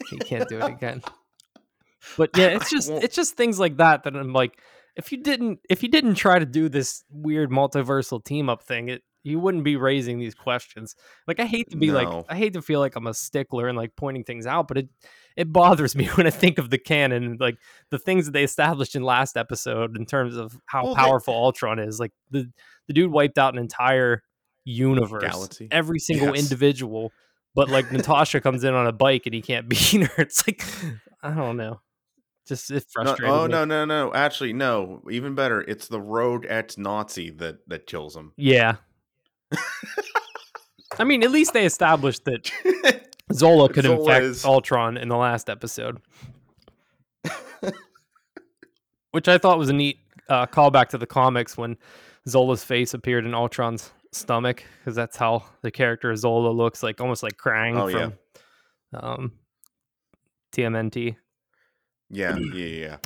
he 0.09 0.17
can't 0.17 0.49
do 0.49 0.57
it 0.57 0.63
again 0.77 1.01
but 2.17 2.31
yeah 2.35 2.47
it's 2.47 2.71
just 2.71 2.89
it's 2.89 3.15
just 3.15 3.35
things 3.37 3.59
like 3.59 3.77
that 3.77 4.01
that 4.03 4.15
i'm 4.15 4.33
like 4.33 4.59
if 4.95 5.11
you 5.11 5.21
didn't 5.21 5.59
if 5.69 5.83
you 5.83 5.89
didn't 5.89 6.15
try 6.15 6.39
to 6.39 6.47
do 6.47 6.67
this 6.67 7.03
weird 7.11 7.51
multiversal 7.51 8.21
team 8.23 8.49
up 8.49 8.63
thing 8.63 8.89
it 8.89 9.03
you 9.23 9.39
wouldn't 9.39 9.63
be 9.63 9.75
raising 9.75 10.17
these 10.17 10.33
questions 10.33 10.95
like 11.27 11.39
i 11.39 11.45
hate 11.45 11.69
to 11.69 11.77
be 11.77 11.87
No. 11.91 11.93
like 11.93 12.25
i 12.29 12.35
hate 12.35 12.53
to 12.53 12.63
feel 12.63 12.79
like 12.79 12.95
i'm 12.95 13.05
a 13.05 13.13
stickler 13.13 13.67
and 13.67 13.77
like 13.77 13.95
pointing 13.95 14.23
things 14.23 14.47
out 14.47 14.67
but 14.67 14.79
it 14.79 14.89
it 15.37 15.51
bothers 15.53 15.95
me 15.95 16.05
when 16.15 16.27
i 16.27 16.29
think 16.29 16.57
of 16.57 16.69
the 16.69 16.77
canon 16.77 17.37
like 17.39 17.57
the 17.89 17.97
things 17.99 18.25
that 18.25 18.31
they 18.31 18.43
established 18.43 18.95
in 18.95 19.03
last 19.03 19.37
episode 19.37 19.95
in 19.97 20.05
terms 20.05 20.35
of 20.35 20.57
how 20.65 20.83
Well, 20.85 20.95
they- 20.95 21.01
powerful 21.01 21.33
ultron 21.33 21.79
is 21.79 21.99
like 21.99 22.11
the 22.31 22.49
the 22.87 22.93
dude 22.93 23.11
wiped 23.11 23.37
out 23.37 23.53
an 23.53 23.59
entire 23.59 24.23
universe 24.65 25.23
Galaxy. 25.23 25.67
every 25.71 25.99
single 25.99 26.35
Yes. 26.35 26.43
individual 26.43 27.11
but 27.55 27.69
like 27.69 27.91
natasha 27.93 28.41
comes 28.41 28.63
in 28.63 28.73
on 28.73 28.87
a 28.87 28.91
bike 28.91 29.23
and 29.25 29.33
he 29.33 29.41
can't 29.41 29.67
beat 29.69 30.03
her 30.07 30.23
it's 30.23 30.45
like 30.47 30.63
i 31.23 31.31
don't 31.31 31.57
know 31.57 31.79
just 32.47 32.71
it 32.71 32.83
No, 32.97 33.15
oh 33.25 33.43
me. 33.45 33.51
no 33.51 33.63
no 33.63 33.85
no! 33.85 34.11
Actually, 34.11 34.53
no. 34.53 35.03
Even 35.11 35.35
better, 35.35 35.61
it's 35.61 35.87
the 35.87 36.01
rogue 36.01 36.47
ex 36.49 36.79
Nazi 36.79 37.29
that 37.29 37.57
that 37.69 37.85
kills 37.85 38.15
him. 38.15 38.31
Yeah. 38.37 38.77
I 40.97 41.03
mean, 41.03 41.21
at 41.23 41.29
least 41.29 41.53
they 41.53 41.65
established 41.65 42.25
that 42.25 42.51
Zola 43.33 43.69
could 43.71 43.83
Zola 43.85 43.99
infect 43.99 44.23
is- 44.25 44.45
Ultron 44.45 44.97
in 44.97 45.07
the 45.09 45.17
last 45.17 45.49
episode, 45.49 46.01
which 49.11 49.27
I 49.27 49.37
thought 49.37 49.57
was 49.57 49.69
a 49.69 49.73
neat 49.73 49.97
uh, 50.27 50.45
callback 50.47 50.89
to 50.89 50.97
the 50.97 51.05
comics 51.07 51.57
when 51.57 51.77
Zola's 52.27 52.63
face 52.63 52.93
appeared 52.93 53.25
in 53.25 53.33
Ultron's 53.33 53.91
stomach, 54.11 54.63
because 54.79 54.95
that's 54.95 55.17
how 55.17 55.43
the 55.61 55.71
character 55.71 56.15
Zola 56.15 56.49
looks 56.49 56.81
like, 56.83 56.99
almost 57.01 57.23
like 57.23 57.37
Krang 57.37 57.77
Oh, 57.79 57.87
yeah. 57.87 58.09
from 58.91 59.03
um, 59.03 59.31
TMNT. 60.55 61.15
yeah, 62.09 62.35
yeah, 62.37 62.65
yeah. 62.65 62.97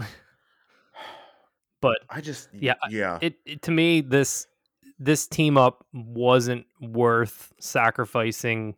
But 1.82 2.00
I 2.10 2.22
just 2.22 2.48
Yeah, 2.54 2.76
yeah. 2.90 3.18
it, 3.22 3.36
it 3.46 3.62
to 3.64 3.72
me 3.72 4.00
this 4.00 4.48
this 5.00 5.28
team 5.28 5.58
up 5.58 5.86
wasn't 5.92 6.66
worth 6.80 7.52
sacrificing 7.60 8.76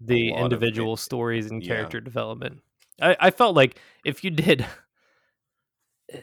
the 0.00 0.32
of 0.32 0.40
individual 0.40 0.96
stories 0.96 1.50
and 1.50 1.62
yeah. 1.62 1.74
character 1.74 2.00
development. 2.00 2.60
I, 3.00 3.16
I 3.20 3.30
felt 3.30 3.54
like 3.56 3.80
if 4.04 4.24
you 4.24 4.30
did 4.30 4.66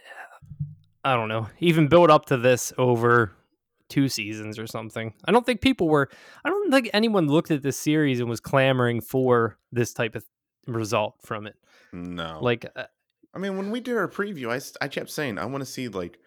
I 1.03 1.15
don't 1.15 1.29
know, 1.29 1.47
even 1.59 1.87
build 1.87 2.09
up 2.09 2.25
to 2.27 2.37
this 2.37 2.73
over 2.79 3.31
two 3.89 4.09
seasons 4.09 4.57
or 4.57 4.65
something. 4.65 5.13
I 5.25 5.31
don't 5.31 5.45
think 5.45 5.61
people 5.61 5.87
were 5.87 6.09
I 6.43 6.49
don't 6.49 6.71
think 6.71 6.89
anyone 6.93 7.27
looked 7.27 7.51
at 7.51 7.61
this 7.61 7.77
series 7.77 8.19
and 8.19 8.29
was 8.29 8.39
clamoring 8.39 9.01
for 9.01 9.57
this 9.71 9.93
type 9.93 10.15
of 10.15 10.25
result 10.67 11.15
from 11.21 11.47
it. 11.47 11.55
no. 11.93 12.39
Like 12.41 12.65
uh, 12.75 12.85
I 13.33 13.37
mean, 13.37 13.57
when 13.57 13.69
we 13.69 13.81
did 13.81 13.97
our 13.97 14.07
preview, 14.07 14.49
I, 14.49 14.83
I 14.83 14.87
kept 14.87 15.09
saying 15.09 15.37
I 15.37 15.45
want 15.45 15.61
to 15.61 15.69
see 15.69 15.89
like 15.89 16.17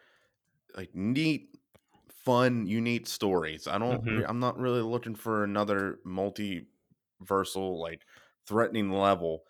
like 0.77 0.95
neat, 0.95 1.49
fun, 2.25 2.67
unique 2.67 3.07
stories. 3.07 3.67
I 3.67 3.79
don't. 3.79 4.05
Mhm. 4.05 4.25
I'm 4.29 4.39
not 4.39 4.59
really 4.59 4.83
looking 4.83 5.15
for 5.15 5.43
another 5.43 5.99
multiversal 7.22 7.78
like 7.81 8.02
threatening 8.46 8.90
level. 8.90 9.42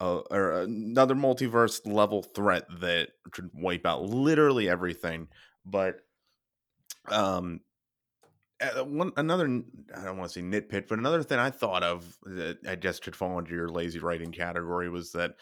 Uh, 0.00 0.20
or 0.30 0.60
another 0.60 1.16
multiverse 1.16 1.84
level 1.84 2.22
threat 2.22 2.64
that 2.80 3.08
could 3.32 3.50
wipe 3.52 3.84
out 3.84 4.02
literally 4.02 4.68
everything. 4.68 5.26
But 5.66 5.96
um, 7.08 7.62
uh, 8.60 8.84
one 8.84 9.12
another 9.16 9.62
i 9.96 10.04
don't 10.04 10.16
want 10.16 10.30
to 10.30 10.34
say 10.34 10.42
nitpick, 10.42 10.88
but 10.88 10.98
another 10.98 11.22
thing 11.22 11.38
I 11.38 11.50
thought 11.50 11.82
of 11.82 12.16
that 12.24 12.58
I 12.66 12.74
guess 12.74 12.98
could 12.98 13.14
fall 13.14 13.38
into 13.38 13.52
your 13.52 13.68
lazy 13.68 13.98
writing 13.98 14.32
category 14.32 14.88
was 14.88 15.12
that 15.12 15.34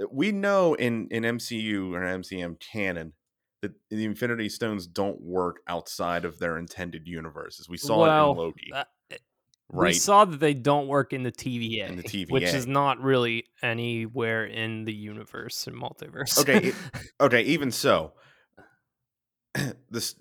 uh, 0.00 0.06
we 0.12 0.32
know 0.32 0.74
in 0.74 1.08
in 1.10 1.24
MCU 1.24 1.92
or 1.92 2.00
MCM 2.00 2.60
canon 2.60 3.12
that 3.62 3.72
the 3.90 4.04
Infinity 4.04 4.48
Stones 4.48 4.86
don't 4.86 5.20
work 5.20 5.60
outside 5.66 6.24
of 6.24 6.38
their 6.38 6.58
intended 6.58 7.08
universes. 7.08 7.68
We 7.68 7.78
saw 7.78 8.04
it 8.04 8.30
in 8.30 8.36
Loki, 8.36 8.70
uh, 9.72 9.80
we 9.80 9.92
saw 9.92 10.24
that 10.24 10.38
they 10.40 10.54
don't 10.54 10.88
work 10.88 11.12
in 11.12 11.22
the 11.22 11.32
TVA, 11.32 11.88
In 11.88 11.96
the 11.96 12.04
which 12.28 12.54
is 12.54 12.66
not 12.66 13.00
really 13.00 13.46
anywhere 13.62 14.44
in 14.46 14.84
the 14.84 14.94
universe 14.94 15.66
and 15.66 15.76
multiverse. 15.76 16.36
Okay, 16.36 16.72
okay, 17.20 17.42
even 17.42 17.70
so, 17.70 18.14
this 19.90 20.16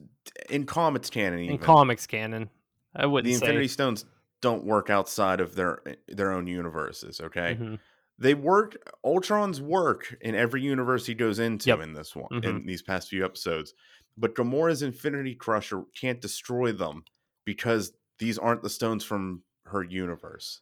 in 0.50 0.66
comics 0.66 1.10
canon, 1.10 1.40
in 1.48 1.58
comics 1.58 2.08
canon, 2.08 2.50
I 2.96 3.06
wouldn't 3.06 3.26
the 3.26 3.34
say. 3.34 3.64
Infinity 3.64 3.68
Stones 3.68 4.06
don't 4.42 4.66
work 4.66 4.90
outside 4.90 5.40
of 5.40 5.56
their 5.56 5.88
eh, 5.88 5.96
their 6.10 6.32
own 6.32 6.48
universes. 6.48 7.22
Okay, 7.22 7.60
Mhm. 7.60 7.80
they 8.20 8.34
work 8.34 8.78
ultron's 9.06 9.62
work 9.62 10.16
in 10.22 10.36
every 10.36 10.62
universe 10.62 11.06
he 11.06 11.16
goes 11.16 11.40
into 11.40 11.80
Yep. 11.80 11.82
in 11.82 11.94
this 11.94 12.16
one 12.16 12.32
Mhm. 12.32 12.60
in 12.60 12.66
these 12.66 12.82
past 12.84 13.10
few 13.10 13.26
episodes 13.26 13.74
but 14.18 14.36
gamora's 14.36 14.84
infinity 14.84 15.36
crusher 15.36 15.84
can't 16.00 16.22
destroy 16.22 16.72
them 16.74 17.04
because 17.46 17.94
these 18.20 18.38
aren't 18.38 18.62
the 18.62 18.70
stones 18.70 19.04
from 19.04 19.44
her 19.66 19.84
universe 19.84 20.62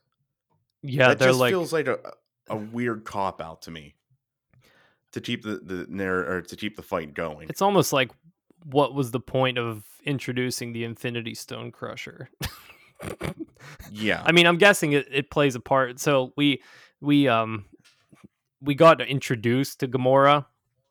Yeah, 0.81 1.09
that 1.09 1.19
they're 1.19 1.29
just 1.29 1.39
like 1.39 1.51
feels 1.51 1.73
like 1.73 1.87
a, 1.87 1.99
a 2.49 2.55
weird 2.57 3.03
cop 3.05 3.41
out 3.41 3.63
to 3.63 3.71
me 3.71 3.95
to 5.11 5.21
keep 5.21 5.43
the 5.43 5.59
the 5.63 5.85
narr- 5.89 6.25
or 6.29 6.41
to 6.41 6.55
keep 6.55 6.75
the 6.75 6.83
fight 6.83 7.13
going 7.13 7.49
it's 7.49 7.61
almost 7.61 7.91
like 7.91 8.11
what 8.65 8.93
was 8.93 9.11
the 9.11 9.19
point 9.19 9.57
of 9.57 9.83
introducing 10.03 10.73
the 10.73 10.83
Infinity 10.83 11.33
Stone 11.33 11.71
Crusher? 11.71 12.29
yeah 13.91 14.21
I 14.25 14.31
mean, 14.31 14.45
I'm 14.45 14.57
guessing 14.57 14.93
it, 14.93 15.07
it 15.11 15.31
plays 15.31 15.55
a 15.55 15.59
part. 15.59 15.99
So 15.99 16.33
we 16.35 16.61
we 16.99 17.27
um 17.27 17.65
we 18.61 18.75
got 18.75 19.01
introduced 19.01 19.79
to 19.79 19.87
Gamora 19.87 20.45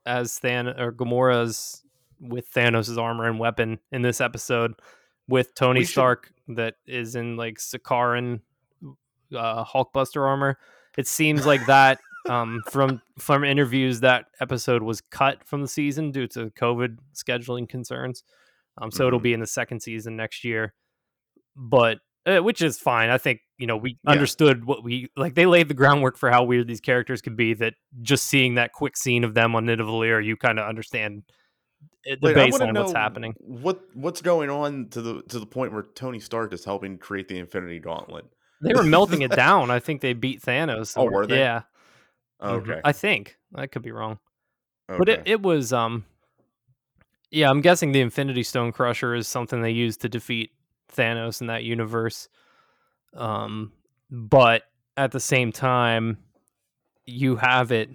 as 0.06 0.38
Than 0.40 0.68
or 0.68 0.92
Gamora's 0.92 1.82
with 2.20 2.50
Thanos' 2.52 2.98
armor 2.98 3.26
and 3.26 3.38
weapon 3.38 3.78
in 3.92 4.02
this 4.02 4.20
episode 4.20 4.74
with 5.30 5.54
Tony 5.54 5.80
should- 5.84 5.90
Stark 5.92 6.32
that 6.48 6.74
is 6.86 7.14
in 7.14 7.36
like 7.36 7.58
Sakaran 7.58 8.40
uh 9.36 9.64
Hulkbuster 9.64 10.26
armor. 10.26 10.58
It 10.98 11.06
seems 11.06 11.46
like 11.46 11.64
that 11.66 11.98
um 12.28 12.60
from 12.70 13.00
from 13.18 13.44
interviews 13.44 14.00
that 14.00 14.26
episode 14.40 14.82
was 14.82 15.00
cut 15.00 15.42
from 15.46 15.62
the 15.62 15.68
season 15.68 16.10
due 16.10 16.26
to 16.28 16.50
COVID 16.50 16.98
scheduling 17.14 17.68
concerns. 17.68 18.22
Um 18.80 18.90
so 18.90 19.06
it'll 19.06 19.20
Mhm. 19.20 19.22
be 19.24 19.32
in 19.32 19.40
the 19.40 19.46
second 19.46 19.80
season 19.80 20.16
next 20.16 20.44
year. 20.44 20.74
But 21.56 21.98
uh, 22.26 22.40
which 22.42 22.60
is 22.60 22.78
fine. 22.78 23.08
I 23.10 23.16
think 23.18 23.40
you 23.56 23.66
know 23.66 23.76
we 23.76 23.98
Yeah. 24.04 24.10
understood 24.10 24.64
what 24.64 24.82
we 24.84 25.08
like. 25.16 25.34
They 25.34 25.46
laid 25.46 25.68
the 25.68 25.74
groundwork 25.74 26.18
for 26.18 26.30
how 26.30 26.44
weird 26.44 26.66
these 26.68 26.80
characters 26.80 27.22
could 27.22 27.36
be. 27.36 27.54
That 27.54 27.74
just 28.02 28.26
seeing 28.26 28.56
that 28.56 28.72
quick 28.72 28.96
scene 28.96 29.24
of 29.24 29.34
them 29.34 29.54
on 29.56 29.64
Nidavellir, 29.66 30.22
you 30.24 30.36
kind 30.36 30.58
of 30.58 30.68
understand 30.68 31.22
the 32.04 32.16
I 32.30 32.48
wanna 32.50 32.66
baseline 32.66 32.78
what's 32.78 32.92
happening. 32.92 33.34
what 33.38 33.80
what's 33.94 34.22
going 34.22 34.50
on 34.50 34.88
to 34.90 35.02
the 35.02 35.22
to 35.28 35.38
the 35.38 35.46
point 35.46 35.72
where 35.72 35.82
tony 35.94 36.18
stark 36.20 36.52
is 36.52 36.64
helping 36.64 36.98
create 36.98 37.28
the 37.28 37.38
infinity 37.38 37.78
gauntlet 37.78 38.24
They 38.62 38.72
were 38.74 38.82
melting 38.82 39.22
it 39.22 39.30
down. 39.36 39.70
I 39.70 39.78
think 39.80 40.00
they 40.00 40.12
beat 40.12 40.42
Thanos. 40.42 40.94
Oh, 40.96 41.04
were 41.04 41.26
they? 41.26 41.38
Yeah. 41.38 41.62
Mhm. 42.42 42.50
okay 42.68 42.80
I 42.84 42.92
think 42.92 43.36
I 43.54 43.66
could 43.66 43.82
be 43.82 43.92
wrong, 43.92 44.18
okay 44.88 44.98
but 44.98 45.08
it, 45.08 45.22
it 45.26 45.42
was 45.42 45.72
um. 45.72 46.04
Yeah, 47.32 47.48
I'm 47.48 47.60
guessing 47.60 47.92
the 47.92 48.00
Infinity 48.00 48.42
Stone 48.42 48.72
Crusher 48.72 49.14
is 49.14 49.28
something 49.28 49.62
they 49.62 49.70
used 49.70 50.00
to 50.00 50.08
defeat 50.08 50.50
Thanos 50.92 51.40
in 51.40 51.46
that 51.46 51.62
universe. 51.62 52.28
Um, 53.14 53.70
but 54.10 54.64
at 54.96 55.12
the 55.12 55.20
same 55.20 55.52
time, 55.52 56.18
you 57.06 57.36
have 57.36 57.70
it. 57.70 57.90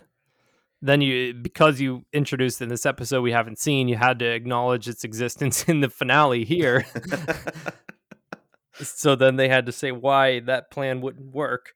Then 0.82 1.02
you, 1.02 1.34
because 1.34 1.80
you 1.82 2.06
introduced 2.14 2.62
in 2.62 2.70
this 2.70 2.86
episode 2.86 3.22
we 3.22 3.32
haven't 3.32 3.58
seen, 3.60 3.88
you 3.88 3.96
had 3.96 4.20
to 4.20 4.26
acknowledge 4.26 4.88
its 4.88 5.04
existence 5.04 5.64
in 5.70 5.80
the 5.82 5.90
finale 5.90 6.44
here. 6.46 6.86
so 8.74 9.16
then 9.16 9.36
they 9.36 9.48
had 9.50 9.66
to 9.66 9.72
say 9.72 9.92
why 9.92 10.42
that 10.42 10.70
plan 10.72 11.02
wouldn't 11.02 11.34
work. 11.34 11.74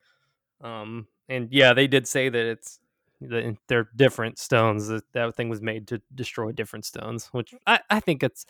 Um, 0.62 1.08
and 1.30 1.48
yeah, 1.52 1.74
they 1.74 1.88
did 1.88 2.08
say 2.08 2.30
that 2.30 2.46
it's 2.46 2.80
that 3.22 3.56
they're 3.68 3.90
different 3.96 4.38
stones. 4.40 4.88
That 4.88 5.04
that 5.14 5.36
thing 5.36 5.50
was 5.50 5.62
made 5.62 5.88
to 5.90 6.02
destroy 6.14 6.52
different 6.52 6.86
stones, 6.86 7.28
which 7.32 7.54
I, 7.66 7.80
I 7.90 8.00
think 8.00 8.24
it's 8.24 8.46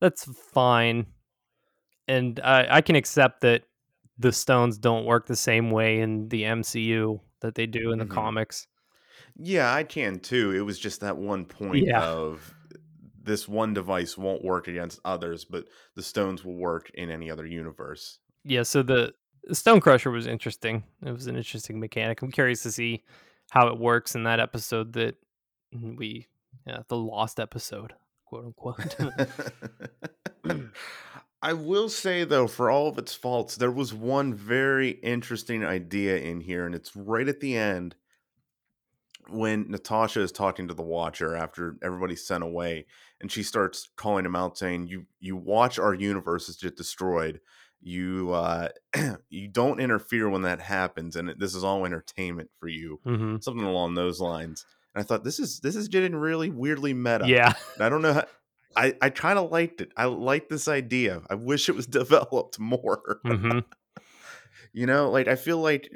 that's 0.00 0.24
fine, 0.52 1.06
and 2.08 2.40
I, 2.42 2.66
I 2.76 2.80
can 2.80 2.96
accept 2.96 3.40
that 3.42 3.62
the 4.18 4.32
stones 4.32 4.78
don't 4.78 5.04
work 5.06 5.26
the 5.26 5.36
same 5.36 5.70
way 5.70 6.00
in 6.00 6.28
the 6.28 6.42
MCU 6.44 7.20
that 7.40 7.54
they 7.54 7.66
do 7.66 7.90
in 7.92 7.98
the 7.98 8.04
Mhm. 8.04 8.10
comics. 8.10 8.66
Yeah, 9.42 9.72
I 9.72 9.84
can 9.84 10.18
too. 10.18 10.52
It 10.52 10.60
was 10.60 10.78
just 10.78 11.00
that 11.00 11.16
one 11.16 11.44
point 11.46 11.86
Yeah. 11.86 12.02
of 12.04 12.54
this 13.22 13.48
one 13.48 13.72
device 13.74 14.18
won't 14.18 14.44
work 14.44 14.68
against 14.68 15.00
others, 15.04 15.44
but 15.44 15.66
the 15.94 16.02
stones 16.02 16.44
will 16.44 16.56
work 16.56 16.90
in 16.94 17.10
any 17.10 17.30
other 17.30 17.46
universe. 17.46 18.18
Yeah, 18.44 18.62
so 18.62 18.82
the, 18.82 19.14
the 19.44 19.54
Stone 19.54 19.80
Crusher 19.80 20.10
was 20.10 20.26
interesting. 20.26 20.84
It 21.04 21.12
was 21.12 21.26
an 21.26 21.36
interesting 21.36 21.78
mechanic. 21.80 22.22
I'm 22.22 22.30
curious 22.32 22.62
to 22.64 22.72
see 22.72 23.02
how 23.50 23.68
it 23.68 23.78
works 23.78 24.14
in 24.14 24.24
that 24.24 24.40
episode 24.40 24.92
that 24.94 25.16
mm, 25.74 25.96
we, 25.96 26.28
yeah, 26.66 26.80
the 26.88 26.96
lost 26.96 27.40
episode, 27.40 27.94
quote 28.24 28.44
unquote. 28.46 28.96
I 31.42 31.52
will 31.54 31.88
say 31.88 32.24
though, 32.24 32.46
for 32.46 32.70
all 32.70 32.88
of 32.88 32.98
its 32.98 33.14
faults, 33.14 33.56
there 33.56 33.70
was 33.70 33.94
one 33.94 34.34
very 34.34 34.90
interesting 34.90 35.64
idea 35.64 36.18
in 36.18 36.40
here, 36.42 36.66
and 36.66 36.74
it's 36.74 36.94
right 36.94 37.28
at 37.28 37.40
the 37.40 37.56
end 37.56 37.94
when 39.30 39.70
Natasha 39.70 40.20
is 40.20 40.32
talking 40.32 40.68
to 40.68 40.74
the 40.74 40.82
Watcher 40.82 41.36
after 41.36 41.76
everybody's 41.82 42.26
sent 42.26 42.44
away, 42.44 42.86
and 43.20 43.30
she 43.30 43.42
starts 43.42 43.88
calling 43.96 44.24
him 44.24 44.36
out, 44.36 44.58
saying, 44.58 44.88
"You 44.88 45.06
you 45.18 45.36
watch 45.36 45.78
our 45.78 45.94
universes 45.94 46.56
get 46.56 46.76
destroyed. 46.76 47.40
You 47.80 48.32
uh, 48.32 48.68
you 49.28 49.48
don't 49.48 49.80
interfere 49.80 50.28
when 50.28 50.42
that 50.42 50.60
happens, 50.60 51.16
and 51.16 51.34
this 51.38 51.54
is 51.54 51.64
all 51.64 51.84
entertainment 51.86 52.50
for 52.58 52.68
you." 52.68 53.00
hmm 53.04 53.36
Something 53.40 53.64
along 53.66 53.94
those 53.94 54.20
lines. 54.20 54.64
And 54.94 55.02
I 55.02 55.06
thought 55.06 55.24
this 55.24 55.38
is 55.38 55.60
this 55.60 55.76
is 55.76 55.88
getting 55.88 56.14
really 56.16 56.50
weirdly 56.50 56.94
meta. 56.94 57.26
Yeah, 57.28 57.52
And 57.76 57.84
I 57.84 57.88
don't 57.88 58.02
know 58.02 58.14
how. 58.14 58.24
I, 58.76 58.94
I 59.02 59.10
kind 59.10 59.36
of 59.36 59.50
liked 59.50 59.80
it. 59.80 59.90
I 59.96 60.04
liked 60.04 60.48
this 60.48 60.68
idea. 60.68 61.22
I 61.28 61.34
wish 61.34 61.68
it 61.68 61.74
was 61.74 61.86
developed 61.88 62.58
more. 62.58 63.20
hmm 63.24 63.60
You 64.72 64.86
know, 64.86 65.10
like 65.10 65.26
I 65.28 65.36
feel 65.36 65.58
like 65.58 65.90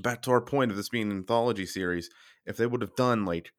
back 0.00 0.22
to 0.22 0.30
our 0.30 0.40
point 0.40 0.70
of 0.70 0.76
this 0.76 0.88
being 0.88 1.10
an 1.10 1.16
anthology 1.18 1.66
series, 1.66 2.10
if 2.48 2.56
they 2.56 2.66
would 2.66 2.80
have 2.80 2.96
done 2.96 3.26
like 3.26 3.52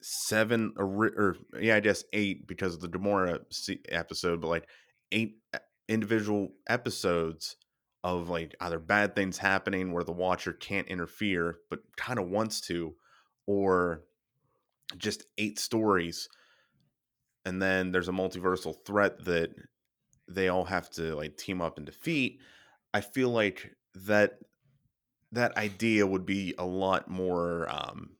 seven 0.00 0.72
or, 0.76 0.86
or 0.86 1.36
yeah, 1.60 1.76
I 1.76 1.80
guess 1.80 2.04
eight 2.12 2.46
because 2.46 2.74
of 2.74 2.80
the 2.80 2.88
Gamora 2.88 3.40
episode, 3.90 4.40
but 4.40 4.48
like 4.48 4.68
eight 5.12 5.38
individual 5.88 6.52
episodes 6.68 7.56
of 8.04 8.30
like 8.30 8.54
either 8.60 8.78
bad 8.78 9.14
things 9.14 9.36
happening 9.36 9.92
where 9.92 10.04
the 10.04 10.12
Watcher 10.12 10.52
can't 10.52 10.88
interfere 10.88 11.58
but 11.68 11.80
kind 11.96 12.18
of 12.20 12.28
wants 12.28 12.60
to, 12.62 12.94
or 13.46 14.04
just 14.96 15.24
eight 15.36 15.58
stories, 15.58 16.28
and 17.44 17.60
then 17.60 17.90
there's 17.90 18.08
a 18.08 18.12
multiversal 18.12 18.76
threat 18.86 19.24
that 19.24 19.50
they 20.28 20.48
all 20.48 20.64
have 20.64 20.88
to 20.90 21.16
like 21.16 21.36
team 21.36 21.60
up 21.60 21.78
and 21.78 21.86
defeat. 21.86 22.38
I 22.94 23.00
feel 23.00 23.30
like 23.30 23.74
that 24.06 24.38
that 25.32 25.56
idea 25.56 26.06
would 26.06 26.26
be 26.26 26.54
a 26.58 26.64
lot 26.64 27.08
more 27.08 27.68
um, 27.70 28.10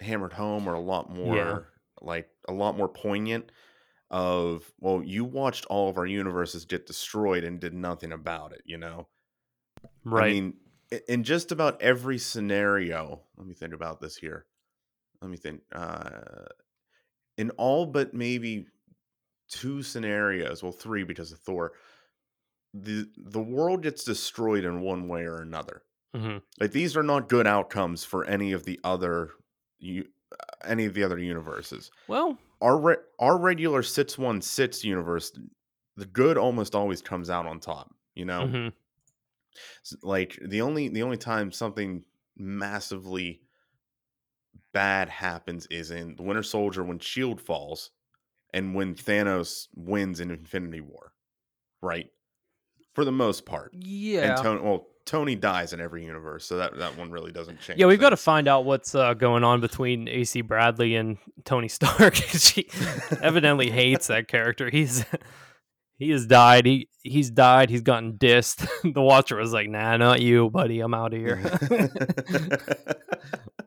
hammered 0.00 0.32
home 0.32 0.68
or 0.68 0.74
a 0.74 0.80
lot 0.80 1.10
more 1.10 1.68
like 2.00 2.28
a 2.48 2.52
lot 2.52 2.76
more 2.76 2.88
poignant 2.88 3.50
of 4.10 4.70
well 4.80 5.02
you 5.02 5.24
watched 5.24 5.66
all 5.66 5.88
of 5.88 5.98
our 5.98 6.06
universes 6.06 6.64
get 6.64 6.86
destroyed 6.86 7.44
and 7.44 7.60
did 7.60 7.74
nothing 7.74 8.12
about 8.12 8.52
it 8.52 8.62
you 8.64 8.78
know? 8.78 9.06
Right. 10.04 10.24
i 10.24 10.32
mean 10.32 10.54
in 11.08 11.24
just 11.24 11.52
about 11.52 11.82
every 11.82 12.18
scenario 12.18 13.20
let 13.36 13.46
me 13.46 13.54
think 13.54 13.74
about 13.74 14.00
this 14.00 14.16
here. 14.16 14.46
Let 15.20 15.30
me 15.30 15.36
think 15.36 15.60
uh 15.74 16.46
in 17.36 17.50
all 17.50 17.86
but 17.86 18.14
maybe 18.14 18.66
two 19.48 19.82
scenarios 19.82 20.62
well 20.62 20.72
three 20.72 21.04
because 21.04 21.32
of 21.32 21.38
thor 21.40 21.72
the 22.72 23.08
the 23.16 23.40
world 23.42 23.82
gets 23.82 24.04
destroyed 24.04 24.64
in 24.64 24.80
one 24.80 25.08
way 25.08 25.22
or 25.24 25.40
another 25.42 25.82
hmm 26.14 26.38
like 26.60 26.72
these 26.72 26.96
are 26.96 27.02
not 27.02 27.28
good 27.28 27.46
outcomes 27.46 28.04
for 28.04 28.24
any 28.24 28.52
of 28.52 28.64
the 28.64 28.80
other 28.84 29.32
you 29.78 30.08
any 30.64 30.84
of 30.86 30.94
the 30.94 31.04
other 31.04 31.18
universes. 31.18 31.90
Well, 32.08 32.40
our 32.60 32.78
re- 32.80 32.96
our 33.20 33.38
regular 33.38 33.82
sits 33.82 34.18
one 34.18 34.42
sits 34.42 34.84
universe 34.84 35.32
the 35.96 36.06
good 36.06 36.38
almost 36.38 36.74
always 36.74 37.02
comes 37.02 37.30
out 37.30 37.46
on 37.46 37.60
top 37.60 37.94
you 38.14 38.24
know? 38.24 38.52
Mhm. 38.52 38.72
Like 40.02 40.38
the 40.42 40.60
only 40.62 40.88
the 40.88 41.02
only 41.02 41.16
time 41.16 41.52
something 41.52 42.04
massively 42.36 43.42
bad 44.72 45.08
happens 45.08 45.66
is 45.66 45.90
in 45.90 46.16
the 46.16 46.22
winter 46.22 46.42
soldier 46.42 46.84
when 46.84 46.98
shield 46.98 47.40
falls 47.40 47.90
and 48.54 48.74
when 48.74 48.94
thanos 48.94 49.68
wins 49.74 50.20
in 50.20 50.30
infinity 50.30 50.80
war 50.82 51.14
right 51.82 52.10
for 52.98 53.04
the 53.04 53.12
most 53.12 53.46
part 53.46 53.72
yeah. 53.74 54.34
and 54.34 54.42
tony 54.42 54.60
well 54.60 54.88
tony 55.04 55.36
dies 55.36 55.72
in 55.72 55.80
every 55.80 56.04
universe 56.04 56.44
so 56.44 56.56
that 56.56 56.76
that 56.76 56.98
one 56.98 57.12
really 57.12 57.30
doesn't 57.30 57.60
change 57.60 57.78
Yeah, 57.78 57.86
we've 57.86 58.00
got 58.00 58.10
to 58.10 58.16
find 58.16 58.48
out 58.48 58.64
what's 58.64 58.92
uh, 58.92 59.14
going 59.14 59.44
on 59.44 59.60
between 59.60 60.08
AC 60.08 60.40
Bradley 60.40 60.96
and 60.96 61.16
Tony 61.44 61.68
Stark. 61.68 62.14
she 62.16 62.68
evidently 63.22 63.70
hates 63.70 64.08
that 64.08 64.26
character. 64.26 64.68
He's 64.68 65.06
he 65.96 66.10
has 66.10 66.26
died. 66.26 66.66
He 66.66 66.88
he's 67.04 67.30
died. 67.30 67.70
He's 67.70 67.82
gotten 67.82 68.18
dissed. 68.18 68.68
the 68.92 69.00
Watcher 69.00 69.36
was 69.36 69.52
like, 69.52 69.68
"Nah, 69.68 69.96
not 69.96 70.20
you, 70.20 70.50
buddy. 70.50 70.80
I'm 70.80 70.92
out 70.92 71.14
of 71.14 71.20
here." 71.20 71.40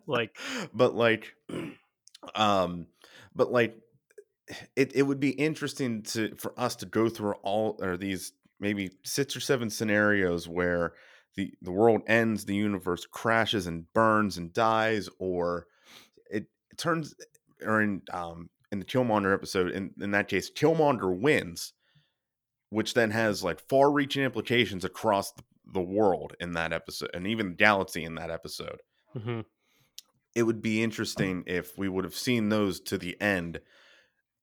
like, 0.06 0.38
but 0.74 0.94
like 0.94 1.34
um 2.36 2.86
but 3.34 3.52
like 3.52 3.78
it, 4.76 4.92
it 4.96 5.04
would 5.04 5.20
be 5.20 5.32
interesting 5.32 6.04
to 6.04 6.36
for 6.36 6.54
us 6.60 6.76
to 6.78 6.86
go 6.86 7.10
through 7.10 7.34
all 7.44 7.80
or 7.82 7.98
these 7.98 8.34
maybe 8.62 8.92
six 9.04 9.36
or 9.36 9.42
seven 9.42 9.70
scenarios 9.70 10.48
where 10.48 10.94
the 11.36 11.52
the 11.62 11.72
world 11.72 12.02
ends 12.08 12.46
the 12.46 12.56
universe 12.56 13.06
crashes 13.06 13.68
and 13.68 13.92
burns 13.94 14.38
and 14.38 14.54
dies 14.54 15.10
or 15.20 15.66
it, 16.30 16.46
it 16.70 16.78
turns 16.78 17.14
or 17.66 17.82
in 17.82 18.02
um 18.14 18.50
in 18.72 18.80
the 18.80 18.86
killmonger 18.86 19.34
episode 19.34 19.72
in, 19.72 19.92
in 20.00 20.12
that 20.12 20.30
case 20.30 20.50
killmonger 20.50 21.20
wins 21.20 21.74
which 22.70 22.94
then 22.94 23.12
has 23.12 23.44
like 23.44 23.60
far 23.68 23.92
reaching 23.92 24.24
implications 24.24 24.86
across 24.86 25.34
the, 25.34 25.44
the 25.74 25.82
world 25.82 26.34
in 26.40 26.54
that 26.54 26.72
episode 26.72 27.10
and 27.14 27.28
even 27.28 27.50
the 27.50 27.56
galaxy 27.56 28.04
in 28.04 28.16
that 28.16 28.30
episode 28.30 28.82
mhm. 29.18 29.44
it 30.36 30.44
would 30.44 30.62
be 30.62 30.84
interesting 30.84 31.44
if 31.48 31.78
we 31.78 31.90
would 31.90 32.04
have 32.04 32.16
seen 32.16 32.50
those 32.50 32.80
to 32.80 32.98
the 32.98 33.20
end 33.20 33.60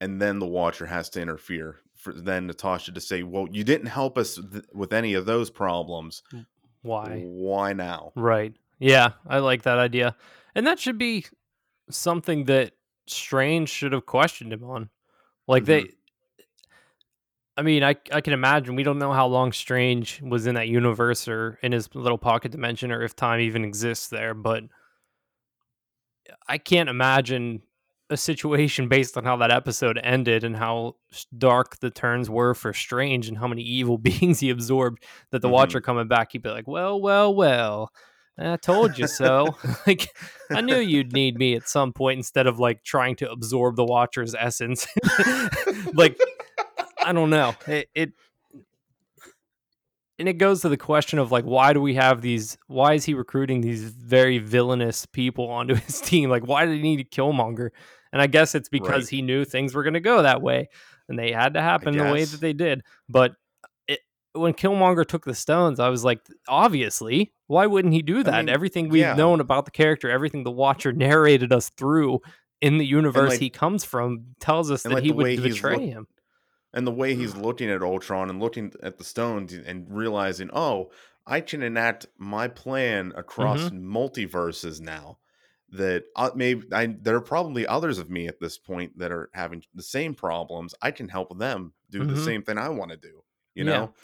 and 0.01 0.21
then 0.23 0.39
the 0.39 0.47
watcher 0.47 0.87
has 0.87 1.09
to 1.11 1.21
interfere 1.21 1.81
for 2.13 2.21
then 2.21 2.47
natasha 2.47 2.93
to 2.93 3.01
say 3.01 3.23
well 3.23 3.47
you 3.51 3.65
didn't 3.65 3.87
help 3.87 4.19
us 4.19 4.35
th- 4.35 4.65
with 4.73 4.93
any 4.93 5.15
of 5.15 5.27
those 5.27 5.51
problems 5.51 6.23
mm, 6.33 6.45
why? 6.83 7.23
why 7.27 7.73
now 7.73 8.13
Right. 8.15 8.55
Yeah, 8.79 9.13
I 9.27 9.39
like 9.39 9.63
that 9.63 9.79
idea. 9.79 10.17
And 10.55 10.67
that 10.67 10.79
should 10.79 10.99
be 10.99 11.27
something 11.91 12.45
that 12.45 12.73
Strange 13.07 13.69
should 13.69 13.93
have 13.93 14.07
questioned 14.07 14.53
him 14.53 14.65
on. 14.65 14.91
Like 15.47 15.65
they 15.65 15.83
mm-hmm. 15.83 15.93
I 17.57 17.63
mean, 17.63 17.83
I 17.83 17.97
I 18.13 18.21
can 18.21 18.33
imagine 18.33 18.77
we 18.77 18.83
don't 18.83 18.99
know 18.99 19.13
how 19.13 19.27
long 19.27 19.53
Strange 19.53 20.21
was 20.23 20.47
in 20.47 20.55
that 20.55 20.69
universe 20.69 21.27
or 21.27 21.59
in 21.63 21.73
his 21.73 21.93
little 21.95 22.19
pocket 22.19 22.53
dimension 22.53 22.93
or 22.93 23.03
if 23.03 23.17
time 23.17 23.41
even 23.41 23.65
exists 23.65 24.09
there, 24.09 24.35
but 24.35 24.65
I 26.47 26.59
can't 26.59 26.89
imagine 26.89 27.63
a 28.11 28.17
situation 28.17 28.89
based 28.89 29.17
on 29.19 29.25
how 29.25 29.37
that 29.37 29.51
episode 29.51 29.99
ended 30.03 30.43
and 30.45 30.57
how 30.57 30.97
dark 31.37 31.79
the 31.81 31.91
turns 31.91 32.31
were 32.31 32.55
for 32.55 32.73
Strange 32.73 33.29
and 33.29 33.37
how 33.39 33.47
many 33.49 33.63
evil 33.63 33.99
beings 34.09 34.41
he 34.41 34.51
absorbed 34.51 35.05
that 35.31 35.43
the 35.43 35.49
Mhm. 35.49 35.53
Watcher 35.53 35.81
coming 35.81 36.09
back, 36.09 36.33
he'd 36.33 36.43
be 36.43 36.49
like, 36.51 36.67
"Well, 36.67 37.01
well, 37.01 37.35
well, 37.35 37.93
I 38.39 38.57
told 38.57 38.97
you 38.99 39.07
so." 39.07 39.57
like, 39.87 40.09
I 40.51 40.61
knew 40.63 40.79
you'd 40.79 41.13
need 41.13 41.39
me 41.39 41.55
at 41.55 41.69
some 41.69 41.93
point 41.93 42.19
instead 42.19 42.47
of 42.47 42.59
like 42.59 42.83
trying 42.83 43.17
to 43.17 43.31
absorb 43.31 43.77
the 43.77 43.85
Watcher's 43.85 44.35
essence. 44.35 44.87
like, 45.93 46.19
I 47.05 47.13
don't 47.13 47.31
know. 47.31 47.55
It, 47.67 47.89
it 47.95 48.13
and 50.19 50.29
it 50.29 50.35
goes 50.35 50.63
to 50.63 50.69
the 50.69 50.77
question 50.77 51.19
of 51.19 51.31
like 51.31 51.45
why 51.45 51.73
do 51.73 51.81
we 51.81 51.95
have 51.95 52.23
these 52.23 52.59
why 52.67 52.95
is 52.95 53.05
he 53.05 53.15
recruiting 53.15 53.61
these 53.61 53.85
very 53.85 54.39
villainous 54.39 55.07
people 55.07 55.49
onto 55.49 55.75
his 55.75 56.01
team 56.01 56.29
like 56.29 56.45
why 56.47 56.67
did 56.67 56.75
he 56.75 56.83
need 56.83 57.11
Killmonger 57.11 57.71
and 58.13 58.23
i 58.23 58.27
guess 58.27 58.55
it's 58.55 58.69
because 58.69 59.05
Right. 59.05 59.09
he 59.09 59.23
knew 59.23 59.45
things 59.45 59.75
were 59.75 59.83
going 59.83 59.95
to 59.95 60.01
go 60.01 60.23
that 60.23 60.43
way 60.43 60.69
and 61.09 61.19
they 61.19 61.33
had 61.33 61.55
to 61.55 61.63
happen 61.63 61.97
the 61.97 62.05
way 62.05 62.25
that 62.25 62.41
they 62.41 62.53
did. 62.53 62.83
But 63.09 63.33
it, 63.87 64.01
when 64.33 64.53
Killmonger 64.53 65.07
took 65.07 65.25
the 65.25 65.35
stones 65.35 65.81
i 65.81 65.89
was 65.89 66.05
like 66.05 66.21
obviously 66.47 67.33
why 67.47 67.65
wouldn't 67.65 67.95
he 67.95 68.03
do 68.03 68.23
that? 68.23 68.45
Mean, 68.45 68.49
everything 68.51 68.91
we've 68.91 69.01
yeah. 69.01 69.15
known 69.15 69.41
about 69.41 69.65
the 69.65 69.71
character 69.71 70.11
everything 70.11 70.45
the 70.45 70.51
watcher 70.51 70.93
narrated 71.07 71.53
us 71.53 71.71
through 71.71 72.21
in 72.61 72.79
the 72.79 72.87
universe 72.87 73.31
like- 73.31 73.41
he 73.41 73.51
comes 73.51 73.85
from 73.85 74.27
tells 74.41 74.71
us 74.71 74.83
that 74.83 74.93
like 74.93 75.03
he 75.03 75.13
would 75.13 75.43
betray 75.43 75.77
look- 75.77 75.83
him. 75.83 76.07
and 76.75 76.87
the 76.87 76.93
way 76.93 77.15
he's 77.15 77.35
mm. 77.35 77.43
looking 77.43 77.71
at 77.71 77.83
ultron 77.83 78.31
and 78.31 78.41
looking 78.41 78.73
at 78.83 78.99
the 78.99 79.05
stones 79.05 79.53
and 79.53 79.87
realizing 79.89 80.51
oh 80.53 80.91
i 81.27 81.41
can 81.41 81.63
enact 81.63 82.07
my 82.19 82.49
plan 82.49 83.13
across 83.17 83.61
mm-hmm. 83.61 83.97
multiverses 83.97 84.81
now 84.81 85.19
that 85.71 86.05
uh, 86.16 86.31
maybe 86.35 86.66
I, 86.73 86.87
there 86.87 87.16
are 87.16 87.21
probably 87.21 87.66
others 87.66 87.99
of 87.99 88.11
me 88.11 88.27
at 88.27 88.41
this 88.41 88.59
point 88.59 88.99
that 88.99 89.12
are 89.12 89.31
having 89.35 89.62
the 89.75 89.83
same 89.83 90.14
problems 90.14 90.75
i 90.83 90.91
can 90.91 91.09
help 91.09 91.39
them 91.39 91.75
do 91.91 92.05
the 92.05 92.16
Mhm. 92.16 92.16
same 92.16 92.43
thing 92.43 92.59
i 92.59 92.69
want 92.69 92.91
to 92.91 92.97
do 92.97 93.23
you 93.55 93.64
Yeah. 93.64 93.64
know 93.64 93.95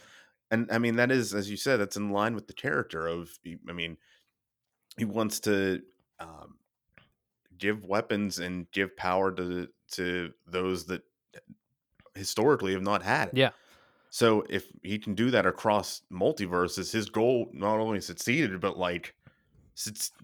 and 0.51 0.71
i 0.73 0.79
mean 0.79 0.97
that 0.97 1.11
is 1.13 1.35
as 1.35 1.51
you 1.51 1.57
said 1.57 1.79
that's 1.79 1.97
in 1.97 2.11
line 2.11 2.35
with 2.35 2.47
the 2.49 2.55
character 2.55 3.07
of 3.07 3.39
i 3.69 3.73
mean 3.73 3.99
he 4.97 5.05
wants 5.05 5.41
to 5.41 5.83
um, 6.19 6.59
give 7.59 7.85
weapons 7.85 8.39
and 8.39 8.71
give 8.73 8.97
power 8.97 9.33
to 9.33 9.69
to 9.93 10.33
those 10.47 10.87
that 10.87 11.03
historically 12.15 12.73
have 12.73 12.83
not 12.83 13.03
had 13.03 13.29
it 13.29 13.35
Yeah. 13.35 13.53
so 14.11 14.45
if 14.51 14.73
he 14.83 14.99
can 14.99 15.15
do 15.15 15.31
that 15.33 15.47
across 15.47 16.03
multiverses, 16.13 16.93
his 16.93 17.11
goal 17.11 17.51
not 17.53 17.79
only 17.81 18.01
succeeded, 18.01 18.61
but 18.61 18.79
like, 18.79 19.17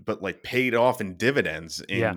but 0.05 0.23
like 0.23 0.43
paid 0.43 0.75
off 0.75 1.01
in 1.01 1.17
dividends 1.17 1.81
in, 1.89 1.99
Yeah. 1.99 2.15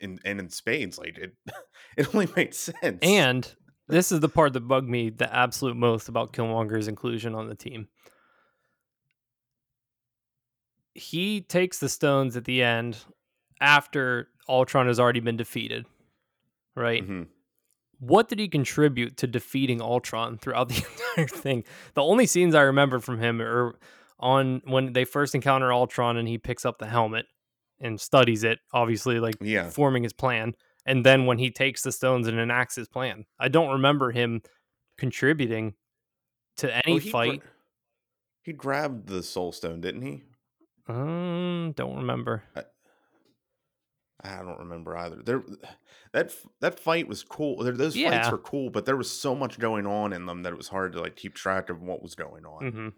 in 0.00 0.18
and 0.24 0.40
in 0.40 0.48
spades. 0.50 0.98
Like 0.98 1.18
it, 1.18 1.32
it 1.96 2.14
only 2.14 2.28
made 2.36 2.54
sense. 2.54 2.98
And 3.02 3.54
this 3.88 4.10
is 4.10 4.20
the 4.20 4.28
part 4.28 4.52
that 4.54 4.60
bugged 4.66 4.88
me 4.88 5.10
the 5.10 5.32
absolute 5.34 5.76
most 5.76 6.08
about 6.08 6.32
Killmonger's 6.32 6.88
inclusion 6.88 7.34
on 7.34 7.48
the 7.48 7.54
team. 7.54 7.88
He 10.94 11.42
takes 11.42 11.78
the 11.78 11.88
stones 11.88 12.36
at 12.36 12.44
the 12.44 12.62
end 12.62 12.98
after 13.60 14.28
Ultron 14.48 14.86
has 14.86 14.98
already 14.98 15.20
been 15.20 15.36
defeated. 15.36 15.86
Right? 16.74 17.02
Mm-hmm. 17.02 17.22
What 18.00 18.28
did 18.28 18.38
he 18.38 18.48
contribute 18.48 19.16
to 19.18 19.26
defeating 19.26 19.80
Ultron 19.80 20.36
throughout 20.36 20.68
the 20.68 20.84
entire 21.16 21.26
thing? 21.28 21.64
The 21.94 22.02
only 22.02 22.26
scenes 22.26 22.54
I 22.54 22.62
remember 22.62 22.98
from 23.00 23.18
him 23.18 23.40
are 23.40 23.78
on 24.18 24.62
when 24.64 24.92
they 24.92 25.04
first 25.04 25.34
encounter 25.34 25.72
Ultron 25.72 26.16
and 26.16 26.26
he 26.28 26.38
picks 26.38 26.64
up 26.64 26.78
the 26.78 26.86
helmet 26.86 27.26
and 27.80 28.00
studies 28.00 28.44
it, 28.44 28.58
obviously 28.72 29.20
like 29.20 29.34
yeah, 29.40 29.68
forming 29.70 30.02
his 30.02 30.12
plan, 30.14 30.54
and 30.86 31.04
then 31.04 31.26
when 31.26 31.38
he 31.38 31.50
takes 31.50 31.82
the 31.82 31.92
stones 31.92 32.26
and 32.26 32.38
enacts 32.38 32.74
his 32.76 32.88
plan. 32.88 33.24
I 33.38 33.48
don't 33.48 33.70
remember 33.72 34.10
him 34.12 34.40
contributing 34.96 35.74
to 36.58 36.74
any 36.74 36.94
Oh, 36.94 36.98
he 36.98 37.10
gra- 37.10 37.12
fight. 37.12 37.42
he 38.42 38.52
grabbed 38.54 39.08
the 39.08 39.22
Soul 39.22 39.52
Stone, 39.52 39.82
didn't 39.82 40.02
he? 40.02 40.22
um, 40.88 41.72
don't 41.76 41.96
remember. 41.96 42.44
I 44.22 44.38
don't 44.38 44.58
remember 44.58 44.96
either. 44.96 45.16
There, 45.22 45.42
that 46.12 46.32
that 46.60 46.80
fight 46.80 47.06
was 47.06 47.22
cool. 47.22 47.62
There, 47.62 47.74
those 47.74 47.94
fights 47.94 48.00
Yeah. 48.00 48.30
were 48.30 48.38
cool, 48.38 48.70
but 48.70 48.86
there 48.86 48.96
was 48.96 49.10
so 49.10 49.34
much 49.34 49.58
going 49.58 49.86
on 49.86 50.12
in 50.12 50.24
them 50.26 50.42
that 50.42 50.52
it 50.52 50.56
was 50.56 50.68
hard 50.68 50.94
to 50.94 51.00
like 51.00 51.16
keep 51.16 51.34
track 51.34 51.68
of 51.68 51.82
what 51.82 52.02
was 52.02 52.14
going 52.14 52.44
on. 52.46 52.70
hmm 52.70 52.88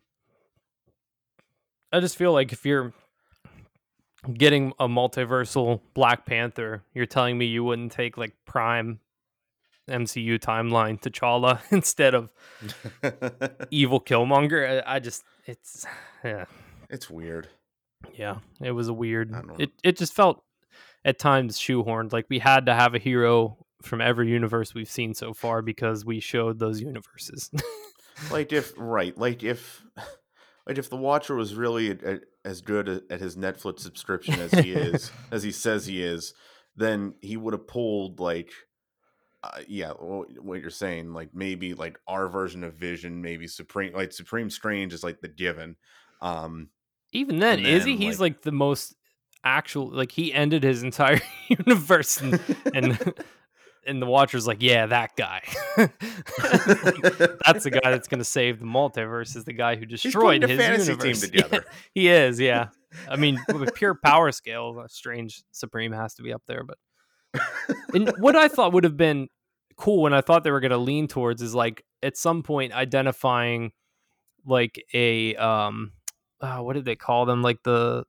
I 1.92 2.00
just 2.00 2.16
feel 2.16 2.32
like 2.32 2.52
if 2.52 2.66
you're 2.66 2.92
getting 4.32 4.72
a 4.78 4.88
multiversal 4.88 5.80
Black 5.94 6.26
Panther, 6.26 6.82
you're 6.94 7.06
telling 7.06 7.38
me 7.38 7.46
you 7.46 7.64
wouldn't 7.64 7.92
take 7.92 8.16
like 8.16 8.34
prime 8.46 9.00
MCU 9.88 10.38
timeline 10.38 11.00
T'Challa 11.00 11.60
instead 11.70 12.14
of 12.14 12.32
evil 13.70 14.00
Killmonger. 14.00 14.82
I, 14.86 14.96
I 14.96 14.98
just 14.98 15.24
it's 15.46 15.86
yeah 16.24 16.44
it's 16.90 17.08
weird. 17.08 17.48
yeah 18.14 18.38
it 18.60 18.72
was 18.72 18.88
a 18.88 18.92
weird 18.92 19.32
I 19.32 19.38
don't 19.38 19.48
know. 19.48 19.56
it 19.58 19.70
it 19.82 19.96
just 19.96 20.12
felt 20.12 20.42
at 21.04 21.18
times 21.18 21.58
shoehorned. 21.58 22.12
Like 22.12 22.26
we 22.28 22.38
had 22.38 22.66
to 22.66 22.74
have 22.74 22.94
a 22.94 22.98
hero 22.98 23.56
from 23.82 24.00
every 24.00 24.28
universe 24.28 24.74
we've 24.74 24.90
seen 24.90 25.14
so 25.14 25.32
far 25.32 25.62
because 25.62 26.04
we 26.04 26.20
showed 26.20 26.58
those 26.58 26.80
universes. 26.80 27.50
like 28.30 28.52
if 28.52 28.72
right, 28.76 29.16
like 29.16 29.42
if 29.42 29.82
like 30.68 30.78
if 30.78 30.90
the 30.90 30.96
Watcher 30.96 31.34
was 31.34 31.54
really 31.54 31.90
a, 31.90 31.96
a, 32.04 32.18
as 32.44 32.60
good 32.60 32.88
a, 32.88 33.02
at 33.10 33.20
his 33.20 33.36
Netflix 33.36 33.80
subscription 33.80 34.38
as 34.38 34.52
he 34.52 34.72
is, 34.72 35.10
as 35.32 35.42
he 35.42 35.50
says 35.50 35.86
he 35.86 36.02
is, 36.02 36.34
then 36.76 37.14
he 37.22 37.36
would 37.36 37.54
have 37.54 37.66
pulled 37.66 38.20
like 38.20 38.52
uh, 39.42 39.60
yeah, 39.68 39.92
what 39.92 40.60
you're 40.60 40.70
saying, 40.70 41.12
like 41.12 41.30
maybe 41.32 41.74
like 41.74 41.98
our 42.08 42.28
version 42.28 42.64
of 42.64 42.74
Vision, 42.74 43.22
maybe 43.22 43.46
Supreme, 43.46 43.94
like 43.94 44.12
Supreme 44.12 44.50
Strange 44.50 44.92
is 44.92 45.04
like 45.04 45.20
the 45.20 45.28
given. 45.28 45.76
Um, 46.20 46.70
Even 47.12 47.38
then, 47.38 47.60
is 47.60 47.84
he? 47.84 47.96
He's 47.96 48.20
like, 48.20 48.34
like, 48.34 48.42
the 48.42 48.52
most 48.52 48.96
actual. 49.44 49.90
Like 49.90 50.10
he 50.10 50.34
ended 50.34 50.64
his 50.64 50.82
entire 50.82 51.20
universe, 51.48 52.20
and 52.20 52.40
and, 52.74 53.14
and 53.88 54.02
the 54.02 54.06
Watcher's 54.06 54.46
like, 54.46 54.58
yeah, 54.60 54.86
that 54.86 55.16
guy. 55.16 55.42
that's 55.76 57.64
the 57.64 57.70
guy 57.82 57.90
that's 57.90 58.06
going 58.06 58.18
to 58.18 58.24
save 58.24 58.60
the 58.60 58.66
multiverse. 58.66 59.34
Is 59.34 59.44
the 59.44 59.52
guy 59.52 59.76
who 59.76 59.86
destroyed 59.86 60.42
his 60.42 60.58
fantasy 60.58 60.92
universe. 60.92 61.20
team 61.22 61.30
together. 61.30 61.64
Yeah, 61.66 61.72
he 61.94 62.08
is. 62.08 62.38
Yeah. 62.38 62.68
I 63.08 63.16
mean, 63.16 63.38
with 63.52 63.74
pure 63.74 63.94
power 63.94 64.30
scale, 64.30 64.84
Strange 64.88 65.42
Supreme 65.52 65.92
has 65.92 66.14
to 66.14 66.22
be 66.22 66.32
up 66.32 66.42
there, 66.46 66.64
but 66.64 66.78
and 67.94 68.12
what 68.18 68.36
I 68.36 68.48
thought 68.48 68.72
would 68.72 68.84
have 68.84 68.96
been 68.96 69.28
cool 69.76 70.06
and 70.06 70.14
I 70.14 70.20
thought 70.20 70.44
they 70.44 70.50
were 70.50 70.60
going 70.60 70.70
to 70.70 70.78
lean 70.78 71.08
towards 71.08 71.40
is 71.40 71.54
like 71.54 71.84
at 72.02 72.16
some 72.16 72.42
point 72.42 72.72
identifying 72.72 73.72
like 74.44 74.82
a 74.92 75.36
um 75.36 75.92
uh, 76.40 76.58
what 76.58 76.72
did 76.72 76.84
they 76.84 76.96
call 76.96 77.26
them 77.26 77.42
like 77.42 77.62
the 77.64 78.04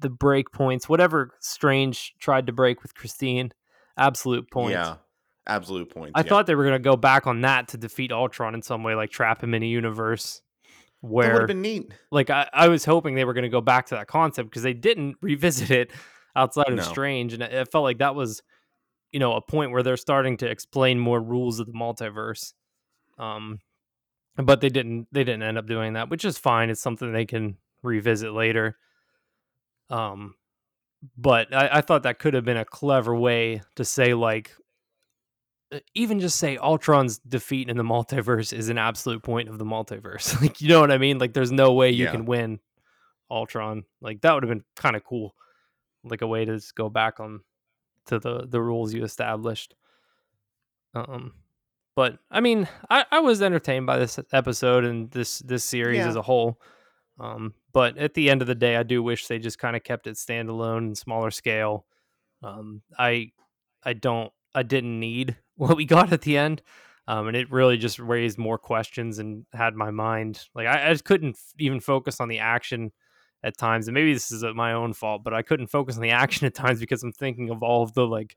the 0.00 0.10
break 0.10 0.50
points 0.50 0.88
whatever 0.88 1.30
strange 1.40 2.14
tried 2.18 2.46
to 2.46 2.52
break 2.52 2.82
with 2.82 2.94
Christine 2.94 3.52
absolute 3.98 4.50
point. 4.50 4.72
yeah 4.72 4.96
absolute 5.46 5.88
point. 5.90 6.12
I 6.14 6.20
yeah. 6.20 6.28
thought 6.28 6.46
they 6.46 6.54
were 6.54 6.64
going 6.64 6.74
to 6.74 6.78
go 6.78 6.96
back 6.96 7.26
on 7.26 7.40
that 7.40 7.68
to 7.68 7.78
defeat 7.78 8.12
Ultron 8.12 8.54
in 8.54 8.62
some 8.62 8.82
way 8.82 8.94
like 8.94 9.10
trap 9.10 9.42
him 9.42 9.54
in 9.54 9.62
a 9.62 9.66
universe 9.66 10.42
where 11.00 11.32
would 11.32 11.40
have 11.42 11.48
been 11.48 11.62
neat 11.62 11.92
like 12.10 12.28
I, 12.28 12.48
I 12.52 12.68
was 12.68 12.84
hoping 12.84 13.14
they 13.14 13.24
were 13.24 13.32
going 13.32 13.44
to 13.44 13.48
go 13.48 13.60
back 13.60 13.86
to 13.86 13.94
that 13.94 14.08
concept 14.08 14.50
because 14.50 14.62
they 14.62 14.74
didn't 14.74 15.16
revisit 15.22 15.70
it 15.70 15.92
outside 16.38 16.68
of 16.68 16.76
no. 16.76 16.82
Strange, 16.82 17.32
and 17.32 17.42
it 17.42 17.70
felt 17.70 17.82
like 17.82 17.98
that 17.98 18.14
was, 18.14 18.42
you 19.12 19.20
know, 19.20 19.34
a 19.34 19.40
point 19.40 19.72
where 19.72 19.82
they're 19.82 19.96
starting 19.96 20.36
to 20.38 20.46
explain 20.46 20.98
more 20.98 21.20
rules 21.20 21.60
of 21.60 21.66
the 21.66 21.72
multiverse. 21.72 22.52
Um, 23.18 23.58
but 24.36 24.60
they 24.60 24.68
didn't. 24.68 25.08
They 25.10 25.24
didn't 25.24 25.42
end 25.42 25.58
up 25.58 25.66
doing 25.66 25.94
that, 25.94 26.08
which 26.08 26.24
is 26.24 26.38
fine. 26.38 26.70
It's 26.70 26.80
something 26.80 27.12
they 27.12 27.26
can 27.26 27.56
revisit 27.82 28.32
later. 28.32 28.76
Um, 29.90 30.34
but 31.16 31.54
I, 31.54 31.68
I 31.74 31.80
thought 31.80 32.02
that 32.02 32.18
could 32.18 32.34
have 32.34 32.44
been 32.44 32.56
a 32.56 32.64
clever 32.64 33.14
way 33.14 33.62
to 33.76 33.84
say 33.84 34.14
like 34.14 34.52
even 35.94 36.18
just 36.18 36.38
say 36.38 36.56
Ultron's 36.56 37.18
defeat 37.18 37.68
in 37.68 37.76
the 37.76 37.82
multiverse 37.82 38.52
is 38.52 38.68
an 38.68 38.78
absolute 38.78 39.22
point 39.22 39.48
of 39.48 39.58
the 39.58 39.64
multiverse. 39.64 40.40
like, 40.42 40.60
you 40.60 40.68
know 40.68 40.80
what 40.80 40.90
I 40.90 40.98
mean? 40.98 41.18
Like, 41.18 41.34
there's 41.34 41.52
no 41.52 41.74
way 41.74 41.90
you 41.90 42.04
yeah. 42.04 42.10
can 42.10 42.24
win 42.24 42.58
Ultron. 43.30 43.84
Like, 44.00 44.22
that 44.22 44.32
would 44.32 44.42
have 44.42 44.48
been 44.48 44.64
kind 44.76 44.96
of 44.96 45.04
cool 45.04 45.34
like 46.04 46.22
a 46.22 46.26
way 46.26 46.44
to 46.44 46.54
just 46.54 46.74
go 46.74 46.88
back 46.88 47.20
on 47.20 47.40
to 48.06 48.18
the 48.18 48.46
the 48.46 48.60
rules 48.60 48.94
you 48.94 49.04
established. 49.04 49.74
Um, 50.94 51.34
but 51.94 52.18
I 52.30 52.40
mean, 52.40 52.68
I, 52.88 53.04
I 53.10 53.20
was 53.20 53.42
entertained 53.42 53.86
by 53.86 53.98
this 53.98 54.18
episode 54.32 54.84
and 54.84 55.10
this 55.10 55.40
this 55.40 55.64
series 55.64 55.98
yeah. 55.98 56.08
as 56.08 56.16
a 56.16 56.22
whole. 56.22 56.60
Um, 57.20 57.54
but 57.72 57.98
at 57.98 58.14
the 58.14 58.30
end 58.30 58.42
of 58.42 58.48
the 58.48 58.54
day, 58.54 58.76
I 58.76 58.82
do 58.82 59.02
wish 59.02 59.26
they 59.26 59.38
just 59.38 59.58
kind 59.58 59.76
of 59.76 59.82
kept 59.82 60.06
it 60.06 60.14
standalone 60.16 60.78
and 60.78 60.98
smaller 60.98 61.30
scale. 61.30 61.84
Um, 62.42 62.82
I 62.98 63.32
I 63.84 63.92
don't 63.92 64.32
I 64.54 64.62
didn't 64.62 64.98
need 64.98 65.36
what 65.56 65.76
we 65.76 65.84
got 65.84 66.12
at 66.12 66.22
the 66.22 66.36
end. 66.36 66.62
Um, 67.08 67.26
and 67.26 67.36
it 67.36 67.50
really 67.50 67.78
just 67.78 67.98
raised 67.98 68.36
more 68.36 68.58
questions 68.58 69.18
and 69.18 69.46
had 69.54 69.74
my 69.74 69.90
mind 69.90 70.44
like 70.54 70.66
I, 70.66 70.88
I 70.88 70.92
just 70.92 71.06
couldn't 71.06 71.36
f- 71.36 71.54
even 71.58 71.80
focus 71.80 72.20
on 72.20 72.28
the 72.28 72.40
action 72.40 72.92
at 73.42 73.56
times 73.56 73.88
and 73.88 73.94
maybe 73.94 74.12
this 74.12 74.30
is 74.30 74.44
my 74.54 74.74
own 74.74 74.92
fault 74.92 75.24
but 75.24 75.32
i 75.32 75.40
couldn't 75.40 75.68
focus 75.68 75.96
on 75.96 76.02
the 76.02 76.10
action 76.24 76.46
at 76.46 76.54
times 76.54 76.80
because 76.80 77.02
i'm 77.02 77.12
thinking 77.12 77.48
of 77.48 77.62
all 77.62 77.82
of 77.82 77.94
the 77.94 78.06
like 78.06 78.36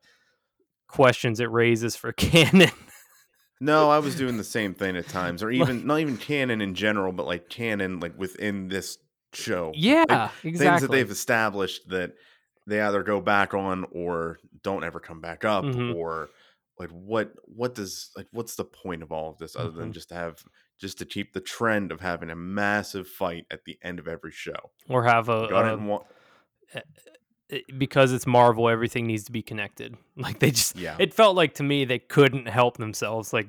questions 0.88 1.38
it 1.38 1.50
raises 1.50 1.96
for 1.96 2.12
canon 2.14 2.70
no 3.62 3.90
i 3.90 3.98
was 3.98 4.14
doing 4.16 4.36
the 4.36 4.44
same 4.44 4.74
thing 4.74 4.96
at 4.96 5.08
times 5.08 5.42
or 5.42 5.50
even 5.50 5.78
like, 5.78 5.84
not 5.84 6.00
even 6.00 6.16
canon 6.16 6.60
in 6.60 6.74
general 6.74 7.12
but 7.12 7.26
like 7.26 7.48
canon 7.48 8.00
like 8.00 8.16
within 8.18 8.68
this 8.68 8.98
show 9.32 9.72
yeah 9.74 10.04
like, 10.08 10.30
exactly 10.44 10.52
things 10.52 10.80
that 10.82 10.90
they've 10.90 11.10
established 11.10 11.88
that 11.88 12.12
they 12.66 12.80
either 12.80 13.02
go 13.02 13.20
back 13.20 13.54
on 13.54 13.84
or 13.92 14.38
don't 14.62 14.84
ever 14.84 15.00
come 15.00 15.20
back 15.20 15.44
up 15.44 15.64
mm-hmm. 15.64 15.96
or 15.96 16.28
like 16.78 16.90
what 16.90 17.32
what 17.44 17.74
does 17.74 18.10
like 18.16 18.26
what's 18.32 18.54
the 18.56 18.64
point 18.64 19.02
of 19.02 19.12
all 19.12 19.30
of 19.30 19.38
this 19.38 19.56
other 19.56 19.70
mm-hmm. 19.70 19.80
than 19.80 19.92
just 19.92 20.08
to 20.08 20.14
have 20.14 20.42
just 20.82 20.98
to 20.98 21.04
keep 21.04 21.32
the 21.32 21.40
trend 21.40 21.92
of 21.92 22.00
having 22.00 22.28
a 22.28 22.34
massive 22.34 23.06
fight 23.06 23.46
at 23.52 23.64
the 23.64 23.78
end 23.82 24.00
of 24.00 24.08
every 24.08 24.32
show. 24.32 24.72
Or 24.88 25.04
have 25.04 25.28
a, 25.28 25.46
a 25.46 25.76
wa- 25.76 26.02
because 27.78 28.12
it's 28.12 28.26
Marvel, 28.26 28.68
everything 28.68 29.06
needs 29.06 29.24
to 29.24 29.32
be 29.32 29.42
connected. 29.42 29.96
Like 30.14 30.40
they 30.40 30.50
just, 30.50 30.76
yeah. 30.76 30.96
It 31.00 31.14
felt 31.14 31.36
like 31.36 31.54
to 31.54 31.62
me 31.62 31.86
they 31.86 31.98
couldn't 31.98 32.46
help 32.46 32.76
themselves. 32.76 33.32
Like, 33.32 33.48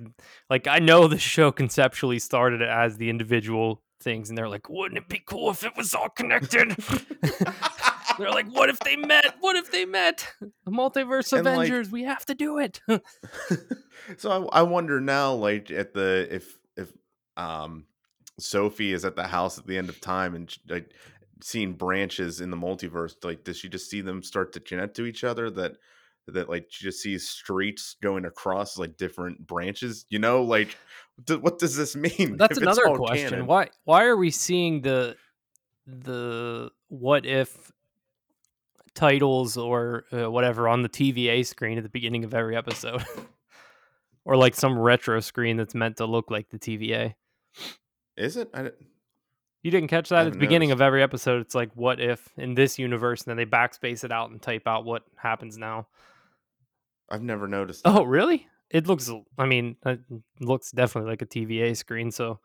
like 0.50 0.66
I 0.66 0.80
know 0.80 1.08
the 1.08 1.20
show 1.20 1.52
conceptually 1.52 2.20
started 2.20 2.62
as 2.62 2.96
the 2.98 3.10
individual 3.10 3.82
things, 4.02 4.30
and 4.30 4.38
they're 4.38 4.48
like, 4.48 4.70
wouldn't 4.70 4.98
it 4.98 5.10
be 5.10 5.22
cool 5.26 5.50
if 5.50 5.64
it 5.64 5.76
was 5.76 5.94
all 5.94 6.10
connected? 6.10 6.72
they're 8.18 8.32
like, 8.32 8.48
what 8.48 8.70
if 8.70 8.80
they 8.80 8.96
met? 8.96 9.36
What 9.42 9.58
if 9.58 9.72
they 9.72 9.86
met? 9.86 10.28
The 10.40 10.72
multiverse 10.72 11.38
and 11.38 11.46
Avengers. 11.46 11.88
Like, 11.88 11.94
we 11.94 12.04
have 12.04 12.26
to 12.26 12.34
do 12.34 12.60
it. 12.60 12.80
so 14.18 14.48
I, 14.52 14.60
I 14.60 14.62
wonder 14.64 15.02
now, 15.02 15.34
like 15.34 15.70
at 15.70 15.94
the 15.94 16.28
if 16.32 16.58
if 16.78 16.94
um, 17.38 17.86
Sophie 18.40 18.94
is 18.94 19.06
at 19.06 19.16
the 19.16 19.28
house 19.28 19.58
at 19.58 19.68
the 19.68 19.78
end 19.78 19.90
of 19.90 20.02
time 20.02 20.36
and 20.36 20.56
like 20.68 20.90
seeing 21.44 21.74
branches 21.74 22.42
in 22.42 22.50
the 22.50 22.58
multiverse. 22.58 23.16
Like, 23.24 23.44
does 23.44 23.58
she 23.58 23.70
just 23.70 23.90
see 23.90 24.02
them 24.02 24.24
start 24.24 24.54
to 24.54 24.60
connect 24.60 24.96
to 24.96 25.06
each 25.06 25.24
other? 25.24 25.50
That 25.50 25.78
that 26.28 26.50
like 26.50 26.68
she 26.70 26.86
just 26.86 27.02
sees 27.02 27.28
streets 27.30 27.96
going 28.02 28.26
across 28.26 28.78
like 28.78 28.98
different 28.98 29.46
branches. 29.46 30.06
You 30.10 30.20
know, 30.20 30.44
like 30.44 30.78
th- 31.28 31.42
what 31.42 31.60
does 31.60 31.76
this 31.76 31.96
mean? 32.20 32.38
That's 32.38 32.58
another 32.58 32.96
question. 32.96 33.30
Canon? 33.30 33.46
Why 33.46 33.70
why 33.84 34.06
are 34.06 34.18
we 34.18 34.32
seeing 34.32 34.82
the 34.82 35.16
the 35.86 36.72
what 36.88 37.26
if 37.26 37.72
titles 38.96 39.58
or 39.58 40.06
uh, 40.14 40.30
whatever 40.30 40.68
on 40.68 40.82
the 40.82 40.90
TVA 40.90 41.46
screen 41.46 41.78
at 41.78 41.84
the 41.84 41.90
beginning 41.90 42.24
of 42.24 42.34
every 42.34 42.56
episode? 42.56 43.04
or 44.26 44.38
like 44.38 44.56
some 44.56 44.78
retro 44.78 45.20
screen 45.20 45.58
that's 45.58 45.76
meant 45.76 45.98
to 45.98 46.06
look 46.06 46.32
like 46.32 46.50
the 46.50 46.60
TVA. 46.60 47.16
Is 48.16 48.38
it? 48.38 48.50
I 48.54 48.72
you 49.64 49.72
didn't 49.72 49.88
catch 49.88 50.10
that 50.10 50.28
at 50.28 50.34
the 50.34 50.40
beginning 50.40 50.70
noticed. 50.70 50.82
of 50.82 50.86
every 50.86 51.02
episode. 51.02 51.42
It's 51.42 51.56
like, 51.56 51.72
what 51.74 52.00
if 52.00 52.32
in 52.38 52.54
this 52.54 52.78
universe, 52.78 53.24
and 53.24 53.32
then 53.32 53.38
they 53.38 53.50
backspace 53.50 54.04
it 54.04 54.12
out 54.12 54.30
and 54.30 54.42
type 54.42 54.68
out 54.68 54.86
what 54.86 55.04
happens 55.16 55.58
now. 55.58 55.88
I've 57.10 57.24
never 57.24 57.48
noticed. 57.48 57.82
Oh, 57.86 57.94
that. 57.94 58.00
Oh, 58.02 58.04
really? 58.04 58.48
It 58.70 58.88
looks. 58.88 59.10
I 59.38 59.46
mean, 59.46 59.78
it 59.86 60.00
looks 60.40 60.72
definitely 60.72 61.12
like 61.12 61.22
a 61.22 61.26
TVA 61.26 61.78
screen. 61.78 62.12
So 62.12 62.40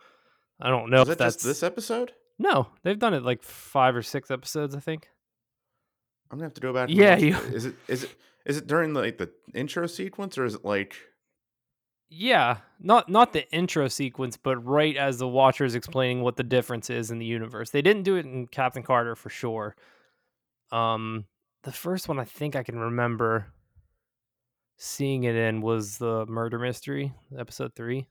I 0.61 0.71
don't 0.71 0.91
know 0.91 1.03
Is 1.03 1.09
if 1.09 1.19
that's 1.19 1.43
this 1.43 1.63
episode. 1.63 2.13
No, 2.39 2.69
they've 2.85 2.99
done 2.99 3.15
it 3.15 3.25
like 3.25 3.43
five 3.43 3.97
or 3.97 4.03
six 4.03 4.31
episodes, 4.31 4.75
I 4.75 4.81
think. 4.81 5.09
I'm 6.31 6.39
gonna 6.39 6.47
have 6.47 6.55
to 6.55 6.61
go 6.61 6.73
back. 6.73 6.91
Yeah, 6.91 7.17
you... 7.17 7.37
is 7.37 7.67
it 7.67 7.75
is 7.89 8.05
it 8.05 8.15
is 8.45 8.59
it 8.59 8.67
during 8.67 8.95
like 8.95 9.19
the 9.19 9.31
intro 9.55 9.87
sequence 9.87 10.39
or 10.39 10.45
is 10.45 10.55
it 10.55 10.65
like? 10.65 10.97
Yeah, 12.11 12.59
not 12.81 13.09
not 13.09 13.33
the 13.33 13.51
intro 13.53 13.89
sequence, 13.89 14.37
but 14.37 14.57
right 14.65 14.97
as 14.97 15.19
the 15.19 15.29
Watcher 15.29 15.65
is 15.65 15.75
explaining 15.75 16.23
what 16.23 16.37
the 16.37 16.43
difference 16.43 16.89
is 16.89 17.11
in 17.11 17.19
the 17.19 17.27
universe. 17.27 17.71
They 17.71 17.83
didn't 17.83 18.05
do 18.05 18.17
it 18.17 18.25
in 18.25 18.47
Captain 18.47 18.83
Carter 18.83 19.15
for 19.15 19.29
sure. 19.29 19.77
Um, 20.73 21.27
the 21.65 21.73
first 21.73 22.09
one 22.09 22.19
I 22.19 22.25
think 22.25 22.57
I 22.57 22.63
can 22.63 22.79
remember 22.79 23.53
seeing 24.79 25.25
it 25.25 25.35
in 25.35 25.61
was 25.61 25.99
the 25.99 26.25
Murder 26.27 26.59
Mystery, 26.59 27.13
episode 27.37 27.75
three. 27.75 28.09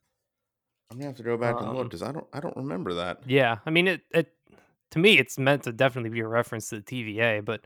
I'm 0.92 0.98
gonna 0.98 1.08
have 1.08 1.18
to 1.18 1.24
go 1.24 1.38
back 1.38 1.56
um, 1.56 1.70
and 1.70 1.78
look 1.78 1.88
because 1.88 2.04
I 2.04 2.12
don't 2.12 2.28
I 2.32 2.40
don't 2.40 2.56
remember 2.56 2.94
that. 2.96 3.22
Yeah, 3.26 3.58
I 3.66 3.72
mean 3.72 3.88
it 3.88 4.02
it 4.12 4.32
to 4.92 5.00
me 5.00 5.18
it's 5.18 5.40
meant 5.40 5.64
to 5.64 5.72
definitely 5.72 6.12
be 6.12 6.20
a 6.20 6.28
reference 6.28 6.70
to 6.70 6.82
the 6.82 6.84
TVA, 6.84 7.44
but 7.44 7.66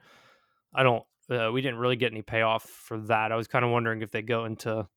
I 0.73 0.83
don't. 0.83 1.03
Uh, 1.29 1.51
we 1.51 1.61
didn't 1.61 1.79
really 1.79 1.95
get 1.95 2.11
any 2.11 2.21
payoff 2.21 2.63
for 2.63 2.97
that. 2.97 3.31
I 3.31 3.35
was 3.35 3.47
kind 3.47 3.63
of 3.63 3.71
wondering 3.71 4.01
if 4.01 4.11
they 4.11 4.21
go 4.21 4.45
into 4.45 4.87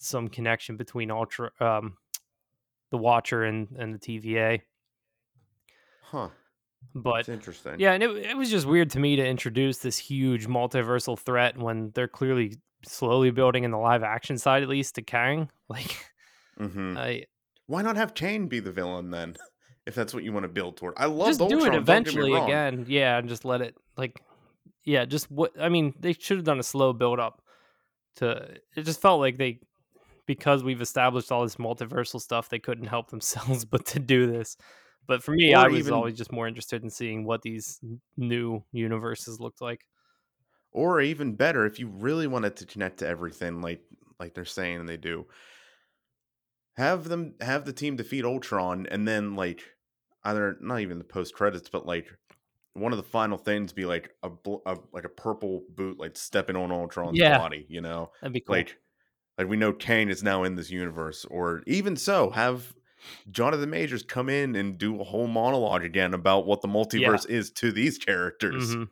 some 0.00 0.28
connection 0.28 0.76
between 0.76 1.10
Ultra, 1.10 1.50
um, 1.60 1.96
the 2.90 2.98
Watcher, 2.98 3.44
and 3.44 3.68
and 3.78 3.94
the 3.94 3.98
TVA. 3.98 4.62
Huh. 6.02 6.30
But 6.94 7.18
That's 7.18 7.28
interesting. 7.28 7.76
Yeah, 7.78 7.92
and 7.92 8.02
it 8.02 8.10
it 8.10 8.36
was 8.36 8.50
just 8.50 8.66
weird 8.66 8.90
to 8.90 8.98
me 8.98 9.16
to 9.16 9.26
introduce 9.26 9.78
this 9.78 9.98
huge 9.98 10.46
multiversal 10.46 11.18
threat 11.18 11.56
when 11.58 11.92
they're 11.94 12.08
clearly 12.08 12.56
slowly 12.84 13.30
building 13.30 13.64
in 13.64 13.70
the 13.70 13.78
live 13.78 14.02
action 14.02 14.38
side, 14.38 14.62
at 14.62 14.68
least 14.68 14.96
to 14.96 15.02
Kang. 15.02 15.50
Like, 15.68 16.04
mm-hmm. 16.58 16.96
I 16.98 17.26
why 17.68 17.82
not 17.82 17.94
have 17.94 18.14
Kang 18.14 18.48
be 18.48 18.58
the 18.58 18.72
villain 18.72 19.10
then? 19.10 19.36
If 19.86 19.94
that's 19.94 20.12
what 20.12 20.22
you 20.22 20.32
want 20.32 20.44
to 20.44 20.48
build 20.48 20.76
toward, 20.76 20.94
I 20.98 21.06
love 21.06 21.28
just 21.28 21.40
Ultron, 21.40 21.58
do 21.58 21.66
it 21.66 21.74
eventually 21.74 22.34
again. 22.34 22.84
Yeah, 22.86 23.16
and 23.16 23.28
just 23.28 23.44
let 23.44 23.60
it 23.60 23.74
like 23.96 24.22
yeah, 24.84 25.04
just 25.04 25.30
what 25.30 25.52
I 25.60 25.68
mean, 25.68 25.94
they 25.98 26.12
should 26.12 26.36
have 26.36 26.44
done 26.44 26.60
a 26.60 26.62
slow 26.62 26.92
build 26.92 27.18
up 27.18 27.42
to 28.16 28.58
it 28.76 28.82
just 28.82 29.00
felt 29.00 29.20
like 29.20 29.36
they 29.36 29.60
because 30.34 30.62
we've 30.62 30.80
established 30.80 31.32
all 31.32 31.42
this 31.42 31.56
multiversal 31.56 32.20
stuff, 32.20 32.48
they 32.48 32.60
couldn't 32.60 32.86
help 32.86 33.10
themselves 33.10 33.64
but 33.72 33.84
to 33.86 33.98
do 33.98 34.30
this. 34.30 34.56
But 35.08 35.24
for 35.24 35.32
me, 35.32 35.52
Or 35.54 35.58
I 35.58 35.66
was 35.66 35.80
even- 35.80 35.92
always 35.94 36.16
just 36.16 36.30
more 36.30 36.46
interested 36.46 36.84
in 36.84 36.90
seeing 36.90 37.24
what 37.24 37.42
these 37.42 37.80
new 38.16 38.62
universes 38.70 39.40
looked 39.40 39.60
like. 39.60 39.80
Or 40.70 41.00
even 41.00 41.34
better, 41.34 41.66
if 41.66 41.80
you 41.80 41.88
really 41.88 42.28
wanted 42.28 42.54
to 42.56 42.66
connect 42.66 42.98
to 42.98 43.08
everything, 43.08 43.60
like 43.60 43.80
like 44.20 44.34
they're 44.34 44.44
saying 44.44 44.78
and 44.78 44.88
they 44.88 44.96
do, 44.98 45.26
have 46.76 47.08
them 47.08 47.34
have 47.40 47.64
the 47.64 47.72
team 47.72 47.96
defeat 47.96 48.24
Ultron, 48.24 48.86
and 48.88 49.06
then 49.08 49.34
like 49.34 49.62
either 50.22 50.56
not 50.60 50.78
even 50.80 50.98
the 50.98 51.04
post 51.04 51.34
credits, 51.34 51.68
but 51.68 51.86
like 51.86 52.06
one 52.74 52.92
of 52.92 52.98
the 52.98 53.02
final 53.02 53.36
things 53.36 53.72
be 53.72 53.84
like 53.84 54.10
a, 54.22 54.30
a 54.66 54.76
like 54.92 55.04
a 55.04 55.08
purple 55.08 55.64
boot 55.74 55.98
like 55.98 56.16
stepping 56.16 56.54
on 56.54 56.70
Ultron's 56.70 57.18
Yeah. 57.18 57.38
body, 57.38 57.66
you 57.68 57.80
know, 57.80 58.12
That'd 58.20 58.32
be 58.34 58.40
cool. 58.40 58.54
like 58.56 58.76
like 59.38 59.48
we 59.48 59.56
know 59.56 59.72
Kang 59.72 60.08
is 60.08 60.22
now 60.22 60.44
in 60.44 60.54
this 60.56 60.70
universe, 60.70 61.24
or 61.30 61.62
even 61.66 61.96
so, 61.96 62.30
have 62.30 62.74
Jonathan 63.30 63.70
Majors 63.70 64.02
come 64.02 64.28
in 64.28 64.54
and 64.56 64.76
do 64.76 65.00
a 65.00 65.04
whole 65.04 65.26
monologue 65.26 65.82
again 65.84 66.12
about 66.14 66.46
what 66.46 66.60
the 66.60 66.68
multiverse 66.68 67.28
is 67.28 67.50
to 67.52 67.72
these 67.72 67.96
characters. 67.98 68.74
Mhm. 68.76 68.88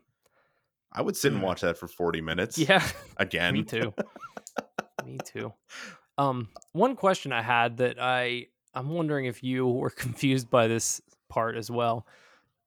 I 0.93 1.03
would 1.03 1.16
sit 1.16 1.32
and 1.32 1.43
Mm. 1.43 1.45
watch 1.45 1.61
that 1.61 1.76
for 1.76 1.86
forty 1.86 2.20
minutes. 2.22 2.57
Yeah, 2.59 2.82
again. 3.18 3.53
me 3.55 3.62
too. 3.64 3.93
me 5.05 5.18
too. 5.24 5.53
Um, 6.16 6.49
one 6.72 6.97
question 6.97 7.32
I 7.32 7.43
had 7.43 7.76
that 7.78 7.97
I 8.01 8.47
I'm 8.74 8.91
wondering 8.91 9.26
if 9.26 9.43
you 9.43 9.66
were 9.66 9.91
confused 10.05 10.49
by 10.51 10.66
this 10.68 11.01
part 11.28 11.57
as 11.57 11.70
well. 11.70 12.07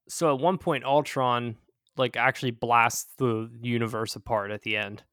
So 0.07 0.33
at 0.35 0.39
one 0.41 0.57
point, 0.57 0.83
Ultron 0.83 1.55
like 1.97 2.15
actually 2.15 2.51
blasts 2.51 3.13
the 3.17 3.49
universe 3.61 4.15
apart 4.15 4.51
at 4.51 4.61
the 4.61 4.77
end, 4.77 5.03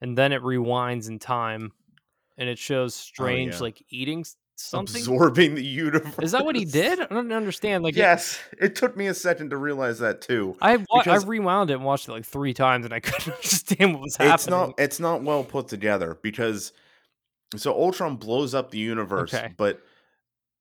and 0.00 0.16
then 0.16 0.32
it 0.32 0.42
rewinds 0.42 1.08
in 1.08 1.18
time, 1.18 1.72
and 2.38 2.48
it 2.48 2.58
shows 2.58 2.94
oh, 2.94 3.04
Strange 3.04 3.54
yeah. 3.54 3.60
like 3.60 3.84
eating 3.90 4.24
something. 4.56 5.00
absorbing 5.00 5.54
the 5.54 5.64
universe. 5.64 6.14
Is 6.22 6.32
that 6.32 6.44
what 6.44 6.56
he 6.56 6.64
did? 6.64 7.00
I 7.00 7.06
don't 7.06 7.32
understand. 7.32 7.84
Like, 7.84 7.96
yes, 7.96 8.38
it 8.58 8.74
took 8.74 8.96
me 8.96 9.08
a 9.08 9.14
second 9.14 9.50
to 9.50 9.56
realize 9.56 9.98
that 9.98 10.20
too. 10.20 10.56
I 10.60 10.76
wa- 10.76 11.02
I 11.06 11.16
rewound 11.18 11.70
it 11.70 11.74
and 11.74 11.84
watched 11.84 12.08
it 12.08 12.12
like 12.12 12.24
three 12.24 12.54
times, 12.54 12.84
and 12.84 12.94
I 12.94 13.00
couldn't 13.00 13.34
understand 13.34 13.94
what 13.94 14.02
was 14.02 14.16
happening. 14.16 14.34
It's 14.34 14.48
not 14.48 14.74
it's 14.78 15.00
not 15.00 15.22
well 15.22 15.44
put 15.44 15.68
together 15.68 16.18
because 16.22 16.72
so 17.56 17.72
Ultron 17.72 18.16
blows 18.16 18.54
up 18.54 18.70
the 18.70 18.78
universe, 18.78 19.34
Okay. 19.34 19.52
but 19.56 19.80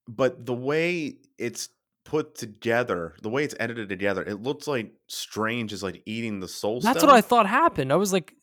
but 0.08 0.46
the 0.46 0.54
way 0.54 1.18
it's 1.38 1.70
put 2.06 2.36
together, 2.36 3.16
the 3.22 3.30
way 3.30 3.44
it's 3.44 3.56
edited 3.60 3.90
together, 3.90 4.24
it 4.24 4.42
looks 4.42 4.66
like 4.66 4.94
Strange 5.08 5.74
is 5.74 5.84
like 5.84 6.02
eating 6.06 6.40
the 6.40 6.48
soul 6.48 6.80
That's 6.80 7.04
what 7.04 7.12
I 7.12 7.20
thought 7.20 7.46
happened. 7.46 7.92
I 7.92 7.98
was 7.98 8.14
like, 8.14 8.34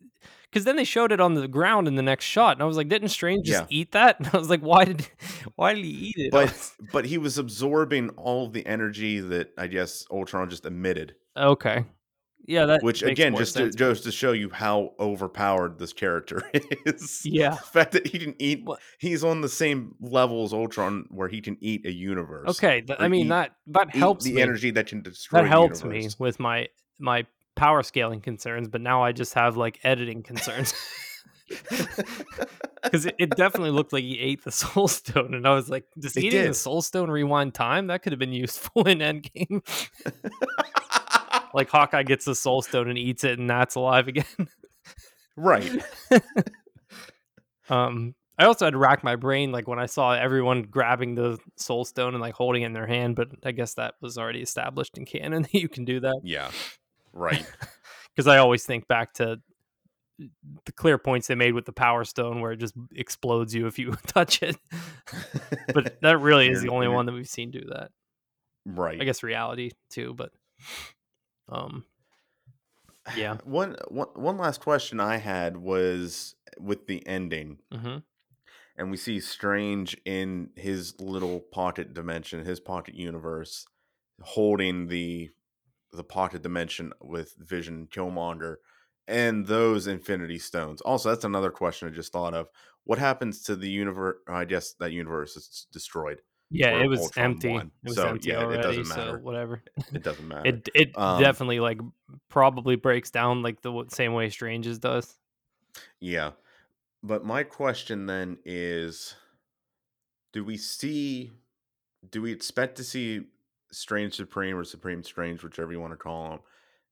because 0.55 0.65
then 0.65 0.77
they 0.77 0.85
showed 0.85 1.11
it 1.11 1.21
on 1.21 1.35
the 1.35 1.49
ground 1.49 1.89
in 1.89 1.97
the 1.97 2.03
next 2.03 2.27
shot, 2.27 2.55
and 2.57 2.63
I 2.63 2.67
was 2.67 2.77
like, 2.77 2.89
didn't 2.89 3.09
Strange 3.09 3.47
just 3.47 3.63
Yeah. 3.63 3.77
eat 3.81 3.91
that? 3.91 4.17
And 4.21 4.31
I 4.33 4.39
was 4.39 4.49
like, 4.49 4.61
why 4.61 4.85
did, 4.85 5.09
why 5.57 5.75
did 5.75 5.85
he 5.85 5.91
eat 5.91 6.15
it? 6.17 6.31
But 6.33 6.45
was- 6.51 6.73
but 6.93 7.05
he 7.07 7.19
was 7.19 7.39
absorbing 7.39 8.11
all 8.11 8.49
the 8.49 8.65
energy 8.65 9.19
that 9.19 9.53
I 9.59 9.67
guess 9.67 10.07
Ultron 10.13 10.49
just 10.51 10.65
emitted. 10.65 11.17
okay, 11.37 11.85
yeah, 12.47 12.67
that 12.67 12.83
Which 12.83 13.03
again, 13.03 13.35
just 13.35 13.57
to, 13.57 13.71
just 13.71 14.05
to 14.05 14.13
show 14.13 14.33
you 14.33 14.51
how 14.51 14.93
overpowered 15.01 15.79
this 15.79 15.93
character 15.95 16.43
is. 16.87 17.23
yeah, 17.25 17.51
The 17.51 17.57
fact 17.57 17.93
that 17.93 18.07
he 18.07 18.19
can 18.19 18.35
eat, 18.39 18.61
What- 18.65 18.79
he's 18.99 19.25
on 19.25 19.41
the 19.41 19.49
same 19.49 19.95
level 20.01 20.45
as 20.45 20.53
Ultron, 20.53 21.07
where 21.11 21.29
he 21.29 21.41
can 21.41 21.57
eat 21.61 21.85
a 21.87 21.93
universe. 21.93 22.51
okay. 22.51 22.85
I 22.99 23.09
mean 23.09 23.27
eat- 23.27 23.29
that 23.31 23.57
that 23.69 23.95
helps 23.97 24.25
the 24.25 24.35
me. 24.35 24.43
energy 24.43 24.71
that 24.73 24.87
can 24.87 25.03
destroy. 25.03 25.41
that 25.43 25.49
helps 25.49 25.83
me 25.85 26.09
with 26.19 26.39
my 26.39 26.69
my 27.01 27.27
power 27.55 27.83
scaling 27.83 28.21
concerns, 28.21 28.69
but 28.69 28.81
now 28.81 29.03
I 29.03 29.13
just 29.13 29.35
have 29.35 29.57
like 29.57 29.81
editing 29.85 30.23
concerns. 30.23 30.75
Because 32.83 33.07
it, 33.07 33.15
it 33.19 33.31
definitely 33.31 33.71
looked 33.71 33.93
like 33.93 34.03
he 34.03 34.19
ate 34.19 34.45
the 34.45 34.51
soul 34.53 34.89
stone, 34.89 35.35
and 35.35 35.47
I 35.47 35.55
was 35.55 35.69
like, 35.69 35.85
"Does 35.99 36.17
eating 36.17 36.47
the 36.47 36.55
soul 36.55 36.83
stone 36.83 37.11
rewind 37.11 37.55
time? 37.55 37.89
That 37.89 38.03
could 38.03 38.13
have 38.13 38.19
been 38.19 38.33
useful 38.33 38.87
in 38.87 38.99
Endgame." 38.99 39.63
like 41.55 41.69
Hawkeye 41.69 42.03
gets 42.03 42.25
the 42.25 42.35
soul 42.35 42.63
stone 42.63 42.89
and 42.89 42.99
eats 42.99 43.25
it, 43.25 43.39
and 43.39 43.49
that's 43.49 43.75
alive 43.75 44.09
again. 44.09 44.25
right. 45.37 45.71
Um, 47.71 48.15
I 48.39 48.45
also 48.45 48.67
had 48.67 48.73
to 48.73 48.79
rack 48.79 49.05
my 49.05 49.17
brain 49.17 49.53
like 49.53 49.69
when 49.69 49.79
I 49.79 49.87
saw 49.87 50.13
everyone 50.13 50.63
grabbing 50.63 51.15
the 51.15 51.39
soul 51.57 51.85
stone 51.85 52.15
and 52.15 52.21
like 52.21 52.35
holding 52.35 52.63
it 52.63 52.67
in 52.67 52.73
their 52.73 52.87
hand, 52.87 53.17
but 53.17 53.29
I 53.45 53.53
guess 53.53 53.75
that 53.75 53.95
was 54.01 54.19
already 54.19 54.43
established 54.43 54.99
in 54.99 55.05
canon 55.07 55.43
that 55.43 55.55
you 55.55 55.69
can 55.69 55.85
do 55.85 56.01
that. 56.01 56.21
Yeah. 56.23 56.51
Right. 57.15 57.47
Because 58.15 58.29
I 58.29 58.39
always 58.39 58.65
think 58.65 58.87
back 58.87 59.15
to 59.15 59.41
the 60.19 60.73
clear 60.73 60.99
points 60.99 61.27
they 61.27 61.35
made 61.35 61.53
with 61.53 61.65
the 61.65 61.73
power 61.73 62.05
stone 62.05 62.41
where 62.41 62.53
it 62.53 62.59
just 62.59 62.75
explodes 62.95 63.53
you 63.53 63.67
if 63.67 63.77
you 63.77 63.93
touch 64.07 64.41
it. 64.41 64.57
but 65.75 66.01
that 66.01 66.19
really 66.21 66.49
is 66.49 66.63
the 66.63 66.69
only 66.69 66.87
one 66.87 67.07
that 67.07 67.13
we've 67.13 67.29
seen 67.29 67.51
do 67.51 67.63
that. 67.71 67.91
right. 68.65 69.01
I 69.01 69.05
guess 69.05 69.25
reality 69.25 69.73
too, 69.91 70.15
but 70.15 70.31
um 71.49 71.85
yeah. 73.17 73.39
One, 73.45 73.75
one 73.89 74.09
one 74.15 74.39
last 74.39 74.61
question 74.61 75.01
I 75.01 75.17
had 75.17 75.57
was 75.57 76.37
with 76.61 76.87
the 76.87 77.05
ending, 77.05 77.59
hmm 77.73 77.97
and 78.77 78.91
we 78.91 78.97
see 78.97 79.21
Strange 79.21 79.97
in 80.05 80.51
his 80.57 81.01
little 81.01 81.41
pocket 81.41 81.95
dimension, 81.95 82.45
his 82.45 82.61
pocket 82.61 82.95
universe, 82.95 83.67
holding 84.21 84.89
the 84.89 85.31
the 85.97 86.05
pocket 86.05 86.43
dimension 86.43 86.93
with 87.01 87.35
Vision 87.39 87.89
Killmonger 87.91 88.57
and 89.07 89.47
those 89.47 89.87
Infinity 89.87 90.39
Stones. 90.39 90.81
Also, 90.81 91.09
that's 91.11 91.25
another 91.25 91.51
question 91.51 91.89
I 91.89 91.93
just 91.93 92.13
thought 92.13 92.35
of. 92.35 92.49
What 92.85 92.99
happens 92.99 93.43
to 93.45 93.57
the 93.57 93.69
universe? 93.71 94.17
I 94.29 94.45
guess 94.45 94.73
that 94.75 94.93
universe 94.93 95.37
is 95.37 95.67
destroyed. 95.73 96.21
Yeah, 96.51 96.77
it 96.83 96.87
was 96.87 97.01
Ultron 97.01 97.25
empty. 97.33 97.49
won. 97.53 97.71
It 97.83 97.89
was 97.89 97.95
So, 97.97 98.09
empty 98.09 98.29
yeah, 98.29 98.41
it 98.41 98.45
already, 98.45 98.63
doesn't 98.63 98.85
so 98.85 98.97
matter. 98.97 99.19
whatever. 99.19 99.63
It 99.93 100.03
doesn't 100.03 100.29
matter. 100.29 100.47
It 100.49 100.69
it 100.75 100.97
Um, 100.99 101.21
definitely 101.21 101.61
like 101.61 101.81
probably 102.29 102.77
breaks 102.77 103.11
down 103.11 103.43
like 103.43 103.61
the 103.63 103.85
same 103.89 104.13
way 104.13 104.29
Strange's 104.31 104.79
does. 104.79 105.17
Yeah. 106.01 106.33
But 107.03 107.25
my 107.25 107.43
question 107.43 108.07
then 108.07 108.39
is 108.45 109.15
do 110.33 110.45
we 110.45 110.57
see 110.57 111.33
do 112.09 112.21
we 112.23 112.33
expect 112.33 112.77
to 112.77 112.85
see 112.85 113.23
Strange 113.75 114.15
Supreme 114.15 114.57
or 114.57 114.65
Supreme 114.65 115.03
Strange, 115.03 115.43
whichever 115.43 115.73
you 115.73 115.81
want 115.81 115.93
to 115.93 115.97
call 115.97 116.33
him, 116.33 116.39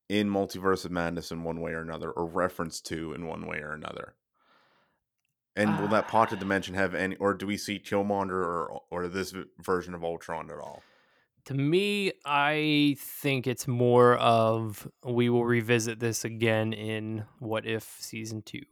in 0.09 0.29
Multiverse 0.29 0.85
of 0.85 0.91
Madness 0.91 1.31
in 1.31 1.43
one 1.43 1.61
way 1.61 1.71
or 1.71 1.81
another, 1.81 2.11
or 2.11 2.25
reference 2.25 2.81
to 2.81 3.13
in 3.13 3.27
one 3.27 3.47
way 3.47 3.57
or 3.57 3.73
another? 3.73 4.13
And 5.55 5.79
will 5.79 5.87
that 5.89 6.07
pocket 6.07 6.37
ah. 6.37 6.39
dimension 6.39 6.73
have 6.75 6.95
any 6.95 7.15
or 7.17 7.33
do 7.33 7.45
we 7.45 7.57
see 7.57 7.79
Killmonger 7.79 8.31
or 8.31 8.81
or 8.89 9.07
this 9.07 9.33
version 9.59 9.93
of 9.93 10.03
Ultron 10.03 10.49
at 10.49 10.57
all? 10.57 10.81
To 11.45 11.53
me, 11.53 12.13
I 12.25 12.95
think 12.97 13.47
it's 13.47 13.67
more 13.67 14.15
of 14.15 14.87
we 15.03 15.29
will 15.29 15.45
revisit 15.45 15.99
this 15.99 16.23
again 16.25 16.73
in 16.73 17.25
What 17.39 17.65
If 17.65 17.97
season 17.99 18.41
two. 18.41 18.63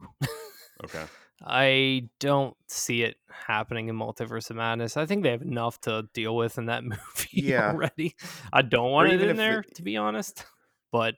Okay. 0.84 1.03
I 1.46 2.10
don't 2.20 2.56
see 2.68 3.04
it 3.04 3.18
happening 3.32 3.88
in 3.89 3.96
Multiverse 3.96 4.50
of 4.50 4.58
Madness. 4.58 4.98
I 4.98 5.06
think 5.06 5.24
they 5.24 5.32
have 5.32 5.42
enough 5.42 5.82
to 5.82 6.08
deal 6.14 6.36
with 6.36 6.58
in 6.58 6.66
that 6.68 6.84
movie 6.84 6.98
Yeah. 7.32 7.70
already. 7.72 8.16
I 8.54 8.62
don't 8.62 8.92
want 8.92 9.12
it 9.12 9.22
in 9.22 9.36
there, 9.38 9.62
it- 9.62 9.76
to 9.76 9.82
be 9.84 9.98
honest. 9.98 10.46
But 10.92 11.16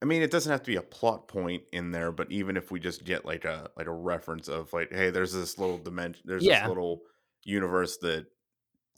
I 0.00 0.04
mean, 0.04 0.22
it 0.22 0.30
doesn't 0.30 0.52
have 0.52 0.62
to 0.62 0.70
be 0.70 0.76
a 0.76 0.82
plot 0.82 1.26
point 1.26 1.64
in 1.72 1.90
there, 1.90 2.12
but 2.12 2.30
even 2.30 2.56
if 2.56 2.70
we 2.70 2.78
just 2.78 3.04
get 3.04 3.24
like 3.24 3.44
a 3.44 3.70
like 3.76 3.88
a 3.88 3.92
reference 3.92 4.46
of 4.46 4.72
like, 4.72 4.92
hey, 4.92 5.10
there's 5.10 5.32
this 5.32 5.58
little 5.58 5.78
dimension, 5.78 6.22
there's 6.24 6.44
Yeah. 6.44 6.60
this 6.60 6.68
little 6.68 7.00
universe 7.42 7.96
that 8.02 8.26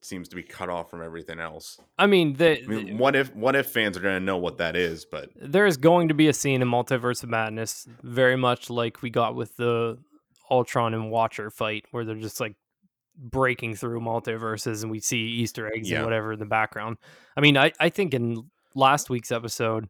seems 0.02 0.28
to 0.28 0.36
be 0.36 0.42
cut 0.42 0.68
off 0.68 0.90
from 0.90 1.02
everything 1.02 1.40
else. 1.40 1.78
I 1.98 2.06
mean, 2.06 2.34
the, 2.34 2.62
I 2.62 2.66
mean, 2.66 2.98
what 2.98 3.16
if 3.16 3.34
what 3.34 3.56
if 3.56 3.68
fans 3.70 3.96
are 3.96 4.00
gonna 4.00 4.20
know 4.20 4.36
what 4.36 4.58
that 4.58 4.76
is? 4.76 5.06
But 5.06 5.30
there 5.40 5.64
is 5.64 5.78
going 5.78 6.08
to 6.08 6.14
be 6.14 6.28
a 6.28 6.34
scene 6.34 6.60
in 6.60 6.68
Multiverse 6.68 7.22
of 7.22 7.30
Madness, 7.30 7.88
very 8.02 8.36
much 8.36 8.68
like 8.68 9.00
we 9.00 9.08
got 9.08 9.34
with 9.34 9.56
the 9.56 9.96
Ultron 10.50 10.94
and 10.94 11.10
Watcher 11.10 11.50
fight, 11.50 11.84
where 11.90 12.04
they're 12.04 12.16
just 12.16 12.40
like 12.40 12.54
breaking 13.16 13.74
through 13.74 14.00
multiverses 14.00 14.82
and 14.82 14.90
we 14.90 15.00
see 15.00 15.18
Easter 15.18 15.70
eggs 15.74 15.90
Yeah. 15.90 15.98
and 15.98 16.06
whatever 16.06 16.32
in 16.32 16.38
the 16.38 16.46
background. 16.46 16.96
I 17.36 17.40
mean, 17.40 17.56
I, 17.56 17.72
I 17.78 17.88
think 17.90 18.14
in 18.14 18.50
last 18.74 19.10
week's 19.10 19.30
episode, 19.32 19.88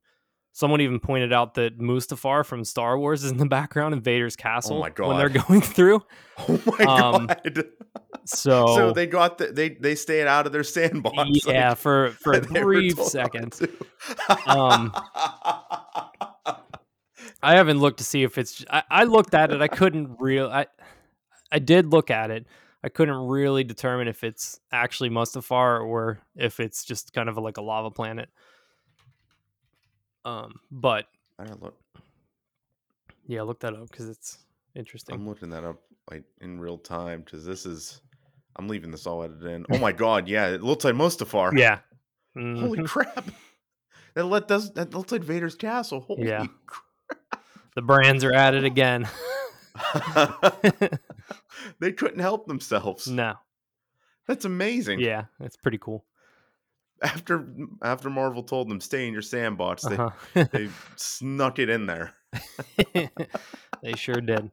someone 0.53 0.81
even 0.81 0.99
pointed 0.99 1.33
out 1.33 1.55
that 1.55 1.79
Mustafar 1.79 2.45
from 2.45 2.65
Star 2.65 2.99
Wars 2.99 3.23
is 3.23 3.31
in 3.31 3.37
the 3.37 3.47
background 3.47 3.95
in 3.95 4.01
Vader's 4.01 4.35
castle 4.37 4.79
Oh 4.79 4.81
my 4.81 4.91
when 5.07 5.17
they're 5.19 5.29
going 5.47 5.61
through. 5.61 6.03
oh 6.39 6.61
my 6.79 6.85
Um, 6.87 7.27
god! 7.27 7.65
So, 8.25 8.67
so 8.75 8.93
they 8.93 9.07
got 9.07 9.39
the, 9.39 9.47
they 9.49 9.71
they 9.71 9.95
stayed 9.95 10.27
out 10.27 10.47
of 10.47 10.53
their 10.53 10.65
sandbox. 10.65 11.17
yeah, 11.47 11.71
like, 11.71 11.79
for 11.79 12.11
for 12.21 12.33
a 12.35 12.41
brief 12.41 12.99
second. 13.03 13.59
Um, 14.47 14.93
I 17.43 17.57
haven't 17.57 17.79
looked 17.79 17.99
to 17.99 18.05
see 18.05 18.23
if 18.23 18.37
it's. 18.39 18.65
I, 18.71 18.83
I 18.91 19.05
looked 19.05 19.35
at 19.35 19.51
it. 19.53 19.61
I 19.63 19.69
couldn't 19.69 20.17
real. 20.21 20.49
I 20.51 20.67
I 21.51 21.59
did 21.59 21.87
look 21.93 22.11
at 22.11 22.31
it. 22.31 22.47
I 22.83 22.89
couldn't 22.89 23.17
really 23.29 23.63
determine 23.65 24.09
if 24.09 24.25
it's 24.25 24.59
actually 24.73 25.11
Mustafar 25.11 25.85
or 25.87 26.21
if 26.37 26.61
it's 26.61 26.85
just 26.85 27.13
kind 27.13 27.29
of 27.29 27.37
like 27.37 27.57
a 27.59 27.63
lava 27.63 27.91
planet. 27.91 28.29
Um, 30.25 30.61
but 30.71 31.07
I 31.39 31.45
don't 31.45 31.63
look. 31.63 31.79
Yeah, 33.27 33.43
look 33.43 33.61
that 33.61 33.75
up 33.75 33.91
because 33.91 34.09
it's 34.09 34.39
interesting. 34.75 35.15
I'm 35.15 35.29
looking 35.29 35.51
that 35.51 35.65
up 35.65 35.81
like 36.11 36.25
in 36.41 36.59
real 36.61 36.79
time 36.79 37.23
because 37.23 37.45
this 37.45 37.67
is. 37.67 38.01
I'm 38.57 38.67
leaving 38.69 38.91
this 38.91 39.07
all 39.07 39.23
edited 39.23 39.47
in. 39.47 39.65
Oh 39.71 39.79
my 39.79 39.93
god, 39.93 40.29
yeah, 40.29 40.49
it 40.49 40.63
looks 40.63 40.85
like 40.85 40.95
Mustafar. 40.95 41.57
yeah. 41.59 41.79
Holy 42.37 42.79
Mhm. 42.81 42.87
crap. 42.87 43.31
That 44.15 44.25
let 44.25 44.49
does 44.49 44.73
that 44.75 44.93
looks 44.93 45.13
like 45.13 45.23
Vader's 45.23 45.55
castle. 45.55 46.01
Holy 46.01 46.27
Yeah. 46.29 46.47
The 47.75 47.83
brands 47.83 48.25
are 48.25 48.33
at 48.33 48.55
it 48.55 48.65
again. 48.65 49.09
they 51.79 51.93
couldn't 51.93 52.21
help 52.21 52.47
themselves. 52.47 53.07
no. 53.07 53.35
That's 54.27 54.45
amazing. 54.45 55.01
Yeah, 55.01 55.25
it's 55.41 55.57
pretty 55.57 55.79
cool. 55.79 56.05
After 57.03 57.49
after 57.83 58.11
Marvel 58.11 58.43
told 58.45 58.69
them 58.69 58.81
stay 58.81 59.07
in 59.09 59.13
your 59.13 59.23
sandbox, 59.23 59.83
they, 59.85 59.97
Uh-huh. 59.97 60.45
they 60.53 60.69
snuck 60.97 61.59
it 61.59 61.69
in 61.69 61.87
there. 61.87 62.15
they 62.95 63.95
sure 63.97 64.21
did. 64.21 64.53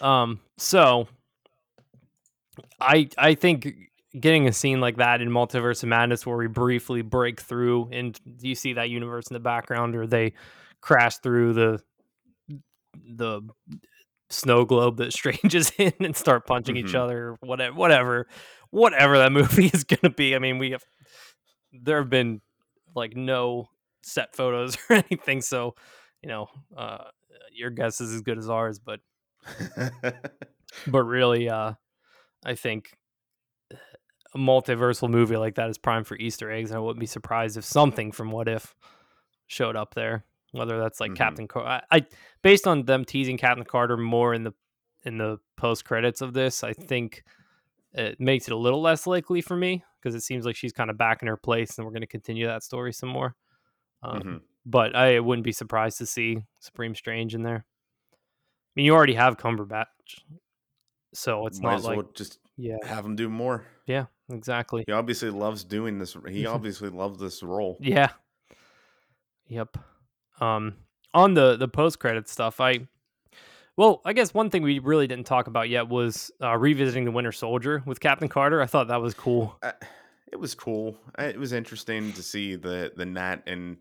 Um, 0.00 0.40
so 0.56 1.06
I 2.80 3.10
I 3.18 3.34
think 3.34 3.68
getting 4.18 4.46
a 4.48 4.52
scene 4.52 4.80
like 4.80 4.96
that 4.96 5.20
in 5.20 5.28
Multiverse 5.28 5.82
of 5.82 5.90
Madness 5.90 6.24
where 6.24 6.36
we 6.38 6.46
briefly 6.46 7.02
break 7.02 7.40
through 7.42 7.90
and 7.92 8.18
you 8.40 8.54
see 8.54 8.72
that 8.74 8.88
universe 8.88 9.26
in 9.28 9.34
the 9.34 9.40
background 9.40 9.96
or 9.96 10.06
they 10.06 10.32
crash 10.80 11.18
through 11.18 11.52
the 11.54 11.82
the 12.94 13.42
snow 14.30 14.64
globe 14.64 14.96
that 14.98 15.12
Strange 15.12 15.54
is 15.54 15.72
in 15.78 15.92
and 16.00 16.16
start 16.16 16.46
punching 16.46 16.76
each 16.76 16.92
Mhm. 16.92 17.00
other 17.00 17.36
whatever 17.40 17.74
whatever 17.76 18.26
whatever 18.70 19.18
that 19.18 19.32
movie 19.40 19.66
is 19.66 19.84
gonna 19.84 20.12
be. 20.14 20.34
I 20.34 20.38
mean 20.38 20.58
we 20.58 20.70
have 20.72 20.84
there 21.72 21.98
have 21.98 22.10
been 22.10 22.40
like 22.94 23.16
no 23.16 23.68
set 24.02 24.34
photos 24.34 24.76
or 24.90 24.96
anything, 24.96 25.40
so 25.40 25.74
you 26.22 26.28
know, 26.28 26.46
uh, 26.76 27.04
your 27.52 27.70
guess 27.70 28.00
is 28.00 28.12
as 28.14 28.20
good 28.20 28.38
as 28.38 28.48
ours, 28.48 28.78
but 28.78 29.00
but 30.86 31.02
really, 31.02 31.48
uh, 31.48 31.72
I 32.44 32.54
think 32.54 32.92
a 34.34 34.38
multiversal 34.38 35.10
movie 35.10 35.36
like 35.36 35.56
that 35.56 35.68
is 35.68 35.78
prime 35.78 36.04
for 36.04 36.16
Easter 36.16 36.50
eggs, 36.50 36.70
and 36.70 36.76
I 36.78 36.80
wouldn't 36.80 37.00
be 37.00 37.06
surprised 37.06 37.56
if 37.56 37.64
something 37.64 38.12
from 38.12 38.30
What 38.30 38.48
If 38.48 38.74
showed 39.46 39.76
up 39.76 39.94
there. 39.94 40.24
Whether 40.52 40.78
that's 40.78 41.00
like 41.00 41.12
Mhm. 41.12 41.16
Captain 41.16 41.48
Carter, 41.48 41.68
I, 41.90 41.96
I 41.98 42.06
based 42.42 42.66
on 42.66 42.84
them 42.84 43.04
teasing 43.04 43.36
Captain 43.38 43.64
Carter 43.64 43.96
more 43.96 44.32
in 44.34 44.44
the 44.44 44.52
in 45.04 45.18
the 45.18 45.38
post 45.56 45.84
credits 45.84 46.20
of 46.20 46.32
this, 46.32 46.62
I 46.62 46.72
think 46.74 47.24
it 47.92 48.20
makes 48.20 48.46
it 48.46 48.52
a 48.52 48.56
little 48.56 48.80
less 48.80 49.06
likely 49.06 49.40
for 49.40 49.56
me 49.56 49.82
because 49.98 50.14
it 50.14 50.20
seems 50.22 50.46
like 50.46 50.54
she's 50.56 50.72
kind 50.72 50.90
of 50.90 50.96
back 50.98 51.22
in 51.22 51.28
her 51.28 51.36
place, 51.36 51.76
and 51.76 51.84
we're 51.86 51.92
going 51.92 52.02
to 52.02 52.06
continue 52.06 52.46
that 52.46 52.62
story 52.62 52.92
some 52.92 53.08
more. 53.08 53.34
Um, 54.02 54.22
Mhm. 54.22 54.40
but 54.66 54.94
I 54.94 55.20
wouldn't 55.20 55.44
be 55.44 55.52
surprised 55.52 55.98
to 55.98 56.06
see 56.06 56.44
Supreme 56.60 56.94
Strange 56.94 57.34
in 57.34 57.42
there. 57.42 57.64
I 58.12 58.16
mean, 58.76 58.86
you 58.86 58.94
already 58.94 59.14
have 59.14 59.36
Cumberbatch, 59.36 59.86
so 61.14 61.46
it's 61.46 61.60
Might 61.60 61.70
not 61.70 61.76
as 61.78 61.84
like 61.84 61.96
well 61.98 62.10
just 62.14 62.38
yeah, 62.56 62.76
have 62.84 63.04
him 63.04 63.16
do 63.16 63.28
more. 63.28 63.66
yeah, 63.86 64.06
exactly. 64.30 64.84
He 64.86 64.92
obviously 64.92 65.30
loves 65.30 65.64
doing 65.64 65.98
this. 65.98 66.16
He 66.28 66.46
obviously 66.46 66.88
loves 66.90 67.18
this 67.18 67.42
role. 67.42 67.76
Yeah. 67.80 68.10
Yep. 69.48 69.76
Um 70.42 70.74
on 71.14 71.34
the 71.34 71.56
the 71.56 71.68
post 71.68 71.98
credit 72.00 72.28
stuff, 72.28 72.60
I 72.60 72.88
well, 73.76 74.02
I 74.04 74.12
guess 74.12 74.34
one 74.34 74.50
thing 74.50 74.62
we 74.62 74.78
really 74.80 75.06
didn't 75.06 75.26
talk 75.26 75.46
about 75.46 75.68
yet 75.70 75.88
was 75.88 76.30
uh, 76.42 76.56
revisiting 76.58 77.04
the 77.06 77.10
Winter 77.10 77.32
Soldier 77.32 77.82
with 77.86 78.00
Captain 78.00 78.28
Carter. 78.28 78.60
I 78.60 78.66
thought 78.66 78.88
that 78.88 79.00
was 79.00 79.14
cool. 79.14 79.56
Uh, 79.62 79.72
it 80.30 80.36
was 80.38 80.54
cool. 80.54 80.96
Uh, 81.18 81.22
It 81.24 81.38
was 81.38 81.52
interesting 81.52 82.12
to 82.14 82.22
see 82.22 82.56
the 82.56 82.92
the 82.96 83.06
Nat 83.06 83.42
and 83.46 83.76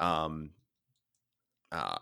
um 0.00 0.50
uh 1.72 1.98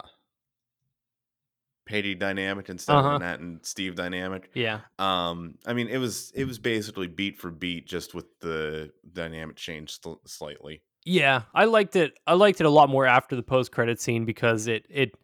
Peggy 1.84 2.14
dynamic 2.14 2.68
instead 2.68 2.94
Uh-huh. 2.96 3.08
of 3.08 3.20
the 3.20 3.26
Nat 3.26 3.40
and 3.40 3.64
Steve 3.66 3.96
dynamic. 3.96 4.50
Yeah. 4.54 4.80
Um, 5.00 5.58
I 5.66 5.72
mean, 5.72 5.88
it 5.88 5.98
was 5.98 6.30
it 6.34 6.44
was 6.44 6.58
basically 6.58 7.08
beat 7.08 7.38
for 7.40 7.50
beat, 7.50 7.86
just 7.88 8.14
with 8.14 8.26
the 8.38 8.92
dynamic 9.12 9.56
change 9.56 10.00
sl- 10.00 10.22
slightly. 10.24 10.82
Yeah, 11.04 11.42
I 11.54 11.64
liked 11.64 11.96
it. 11.96 12.16
I 12.26 12.34
liked 12.34 12.60
it 12.60 12.64
a 12.66 12.70
lot 12.70 12.88
more 12.88 13.06
after 13.06 13.34
the 13.36 13.42
post 13.42 13.72
credit 13.72 14.00
scene 14.00 14.24
because 14.24 14.66
it 14.68 14.86
it 14.88 15.14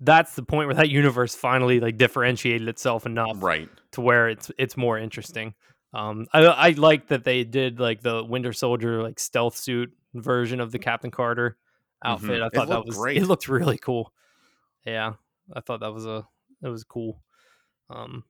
that's 0.00 0.34
the 0.34 0.42
point 0.42 0.68
where 0.68 0.74
that 0.76 0.88
universe 1.00 1.34
finally 1.34 1.80
like 1.80 1.98
differentiated 1.98 2.66
itself 2.68 3.04
enough 3.06 3.42
Right. 3.42 3.68
to 3.92 4.00
where 4.00 4.28
it's 4.28 4.50
it's 4.58 4.76
more 4.76 4.98
interesting. 4.98 5.54
Um, 5.92 6.26
I 6.32 6.44
I 6.46 6.70
like 6.70 7.08
that 7.08 7.24
they 7.24 7.44
did 7.44 7.78
like 7.80 8.00
the 8.00 8.24
Winter 8.24 8.52
Soldier 8.52 9.02
like 9.02 9.18
stealth 9.18 9.56
suit 9.56 9.92
version 10.14 10.60
of 10.60 10.72
the 10.72 10.78
Captain 10.78 11.10
Carter 11.10 11.56
outfit. 12.04 12.40
Mhm. 12.40 12.46
I 12.46 12.48
thought 12.48 12.68
that 12.68 12.86
was 12.86 12.96
great. 12.96 13.16
it 13.18 13.26
looked 13.26 13.48
really 13.48 13.76
cool. 13.78 14.12
Yeah, 14.86 15.12
I 15.54 15.60
thought 15.60 15.80
that 15.80 15.92
was 15.92 16.06
a 16.06 16.26
it 16.62 16.68
was 16.68 16.84
cool. 16.84 17.20
Um, 17.90 18.24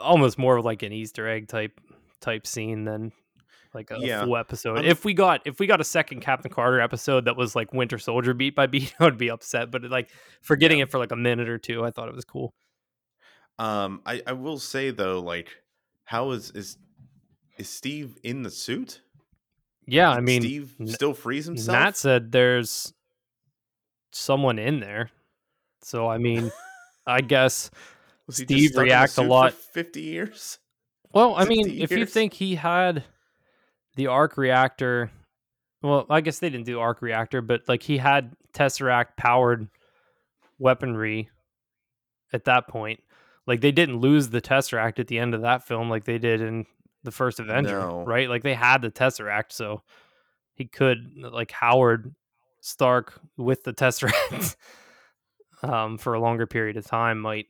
almost 0.00 0.38
more 0.38 0.56
of 0.56 0.64
like 0.64 0.82
an 0.82 0.92
Easter 0.92 1.28
egg 1.28 1.46
type 1.48 1.78
type 2.20 2.46
scene 2.46 2.84
than 2.84 3.12
like 3.74 3.90
a 3.90 3.98
Yeah. 4.00 4.24
full 4.24 4.36
episode. 4.36 4.76
I'm- 4.78 4.84
if 4.86 5.04
we 5.04 5.14
got 5.14 5.42
if 5.46 5.58
we 5.60 5.66
got 5.66 5.80
a 5.80 5.84
second 5.84 6.20
Captain 6.20 6.50
Carter 6.50 6.80
episode 6.80 7.24
that 7.26 7.36
was 7.36 7.54
like 7.54 7.72
Winter 7.72 7.98
Soldier 7.98 8.34
beat 8.34 8.54
by 8.54 8.66
beat, 8.66 8.94
I 9.00 9.04
would 9.04 9.18
be 9.18 9.30
upset. 9.30 9.70
But 9.70 9.84
like 9.84 10.10
for 10.42 10.56
getting 10.56 10.78
it 10.80 10.90
for 10.90 10.98
like 10.98 11.12
a 11.12 11.16
minute 11.16 11.48
or 11.48 11.58
two, 11.58 11.84
I 11.84 11.90
thought 11.90 12.08
it 12.08 12.14
was 12.14 12.24
cool. 12.24 12.52
Um, 13.58 14.00
I 14.06 14.22
I 14.26 14.32
will 14.32 14.58
say 14.58 14.90
though, 14.90 15.20
like, 15.20 15.48
how 16.04 16.30
is 16.30 16.50
is 16.52 16.78
is 17.58 17.68
Steve 17.68 18.16
in 18.22 18.42
the 18.42 18.50
suit? 18.50 19.02
Yeah, 19.86 20.10
I 20.10 20.20
mean, 20.20 20.40
Steve 20.42 20.74
still 20.86 21.14
frees 21.14 21.46
himself. 21.46 21.76
Matt 21.76 21.96
said 21.96 22.32
there's 22.32 22.92
someone 24.12 24.58
in 24.58 24.80
there. 24.80 25.10
So 25.82 26.08
I 26.08 26.18
mean, 26.18 26.50
I 27.06 27.20
guess 27.20 27.70
Steve 28.30 28.46
stuck 28.48 28.60
in 28.70 28.72
the 28.72 28.80
reacts 28.82 29.18
a 29.18 29.22
lot- 29.22 29.52
Fifty 29.54 30.02
years. 30.02 30.58
Well, 31.12 31.34
I 31.34 31.44
mean, 31.46 31.64
60 31.64 31.82
if 31.82 31.90
you 31.90 32.06
think 32.06 32.34
he 32.34 32.54
had 32.54 33.02
the 34.00 34.06
arc 34.06 34.38
reactor, 34.38 35.10
well, 35.82 36.06
I 36.08 36.22
guess 36.22 36.38
they 36.38 36.48
didn't 36.48 36.64
do 36.64 36.80
arc 36.80 37.02
reactor, 37.02 37.42
but 37.42 37.68
like 37.68 37.82
he 37.82 37.98
had 37.98 38.32
Tesseract 38.54 39.16
powered 39.18 39.68
weaponry 40.58 41.28
at 42.32 42.44
that 42.46 42.66
point. 42.66 43.00
Like 43.46 43.60
they 43.60 43.72
didn't 43.72 43.98
lose 43.98 44.30
the 44.30 44.40
Tesseract 44.40 44.98
at 44.98 45.06
the 45.08 45.18
end 45.18 45.34
of 45.34 45.42
that 45.42 45.66
film 45.66 45.90
like 45.90 46.04
they 46.04 46.16
did 46.16 46.40
in 46.40 46.64
the 47.02 47.10
first 47.10 47.40
Avenger, 47.40 47.78
No. 47.80 48.04
right? 48.06 48.28
Like 48.30 48.42
they 48.42 48.54
had 48.54 48.80
the 48.80 48.90
Tesseract, 48.90 49.52
so 49.52 49.82
he 50.54 50.64
could 50.64 51.12
like 51.18 51.50
Howard 51.50 52.14
Stark 52.62 53.20
with 53.36 53.62
the 53.64 53.74
Tesseract 53.74 54.56
um 55.62 55.98
for 55.98 56.14
a 56.14 56.20
longer 56.20 56.46
period 56.46 56.78
of 56.78 56.86
time 56.86 57.20
might 57.20 57.46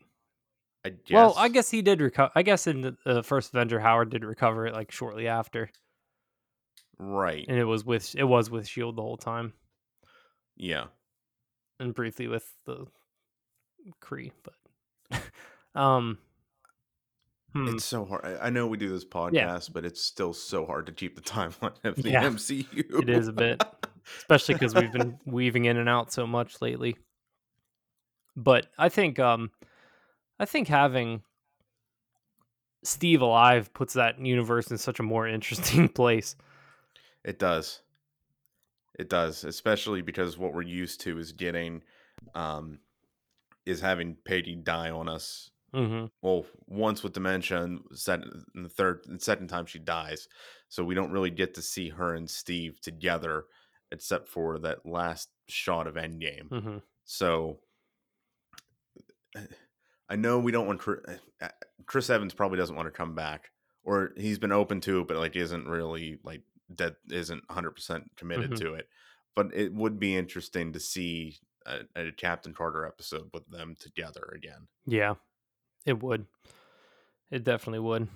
I 0.84 0.88
guess. 0.88 0.98
well, 1.10 1.34
I 1.36 1.48
guess 1.48 1.70
he 1.70 1.82
did 1.82 2.00
recover. 2.00 2.32
I 2.34 2.42
guess 2.42 2.66
in 2.66 2.80
the, 2.80 2.96
the 3.04 3.22
first 3.22 3.52
Avenger, 3.52 3.78
Howard 3.78 4.10
did 4.10 4.24
recover 4.24 4.66
it 4.66 4.72
like 4.72 4.90
shortly 4.90 5.28
after, 5.28 5.70
right. 7.00 7.44
and 7.48 7.58
it 7.58 7.64
was 7.64 7.84
with 7.84 8.14
it 8.16 8.24
was 8.24 8.50
with 8.50 8.66
Shield 8.68 8.96
the 8.96 9.02
whole 9.02 9.16
time, 9.16 9.52
Yeah. 10.56 10.84
and 11.78 11.94
briefly 11.94 12.28
with 12.28 12.44
the 12.66 12.86
Kree, 14.02 14.32
But 14.42 15.22
um, 15.80 16.18
hmm, 17.54 17.68
It's 17.68 17.84
so 17.84 18.04
hard. 18.04 18.24
I, 18.42 18.50
know 18.50 18.66
we 18.66 18.76
do 18.76 18.90
this 18.90 19.04
podcast, 19.06 19.72
but 19.72 19.84
it's 19.86 20.02
still 20.04 20.32
so 20.34 20.66
hard 20.66 20.86
to 20.86 20.92
keep 20.92 21.16
the 21.16 21.22
timeline 21.22 21.82
of 21.84 21.96
the 21.96 22.10
Yeah, 22.10 22.24
MCU. 22.24 23.02
it 23.02 23.08
is 23.08 23.28
a 23.28 23.32
bit, 23.32 23.62
especially 24.18 24.54
because 24.54 24.74
we've 24.74 24.92
been 24.92 25.18
weaving 25.26 25.64
in 25.64 25.76
and 25.78 25.88
out 25.88 26.12
so 26.12 26.26
much 26.26 26.60
lately. 26.60 26.96
But 28.36 28.66
I 28.78 28.88
think 28.90 29.18
um, 29.18 29.50
I 30.38 30.44
think 30.44 30.68
having 30.68 31.22
Steve 32.84 33.20
alive 33.22 33.72
puts 33.74 33.94
that 33.94 34.18
universe 34.24 34.70
in 34.70 34.78
such 34.78 35.00
a 35.00 35.02
more 35.02 35.26
interesting 35.26 35.88
place. 35.88 36.36
It 37.24 37.38
does. 37.38 37.82
It 38.98 39.08
does, 39.08 39.44
especially 39.44 40.02
because 40.02 40.36
what 40.36 40.52
we're 40.52 40.62
used 40.62 41.00
to 41.02 41.18
is 41.18 41.32
getting, 41.32 41.82
um, 42.34 42.80
is 43.64 43.80
having 43.80 44.16
Peggy 44.24 44.56
die 44.56 44.90
on 44.90 45.08
us. 45.08 45.50
hmm 45.72 46.06
Well, 46.22 46.44
once 46.66 47.02
with 47.02 47.12
dementia, 47.12 47.62
and 47.62 47.80
set 47.92 48.20
and 48.54 48.64
the 48.64 48.68
third 48.68 49.04
and 49.06 49.20
second 49.22 49.48
time 49.48 49.66
she 49.66 49.78
dies, 49.78 50.28
so 50.68 50.84
we 50.84 50.94
don't 50.94 51.12
really 51.12 51.30
get 51.30 51.54
to 51.54 51.62
see 51.62 51.88
her 51.90 52.14
and 52.14 52.28
Steve 52.28 52.80
together, 52.80 53.44
except 53.92 54.28
for 54.28 54.58
that 54.58 54.84
last 54.84 55.30
shot 55.48 55.86
of 55.86 55.94
Endgame. 55.94 56.48
hmm 56.48 56.78
So 57.04 57.60
I 60.08 60.16
know 60.16 60.38
we 60.40 60.52
don't 60.52 60.66
want 60.66 60.80
Chris, 60.80 61.00
Chris 61.86 62.10
Evans 62.10 62.34
probably 62.34 62.58
doesn't 62.58 62.76
want 62.76 62.86
to 62.86 62.90
come 62.90 63.14
back, 63.14 63.50
or 63.84 64.12
he's 64.16 64.38
been 64.38 64.52
open 64.52 64.80
to 64.82 65.00
it, 65.00 65.08
but 65.08 65.16
like 65.16 65.36
isn't 65.36 65.68
really 65.68 66.18
like 66.24 66.42
that 66.76 66.96
isn't 67.10 67.42
100 67.48 67.70
percent 67.72 68.10
committed 68.16 68.52
Mhm. 68.52 68.58
to 68.60 68.74
it. 68.74 68.88
But 69.36 69.54
it 69.54 69.72
would 69.72 69.98
be 70.00 70.16
interesting 70.16 70.72
to 70.72 70.80
see 70.80 71.38
a, 71.66 71.80
a 71.94 72.12
Captain 72.12 72.52
Carter 72.52 72.84
episode 72.86 73.30
with 73.32 73.46
them 73.48 73.76
together 73.78 74.32
again. 74.34 74.66
Yeah, 74.86 75.14
it 75.86 76.02
would. 76.02 76.26
It 77.30 77.44
definitely 77.44 77.78
would. 77.80 78.08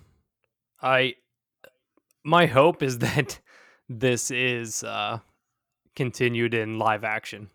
I 0.82 1.14
my 2.24 2.46
hope 2.46 2.82
is 2.82 2.98
that 3.00 3.40
this 3.88 4.30
is 4.30 4.82
uh 4.82 5.18
continued 5.94 6.54
in 6.54 6.78
live 6.78 7.04
action. 7.04 7.50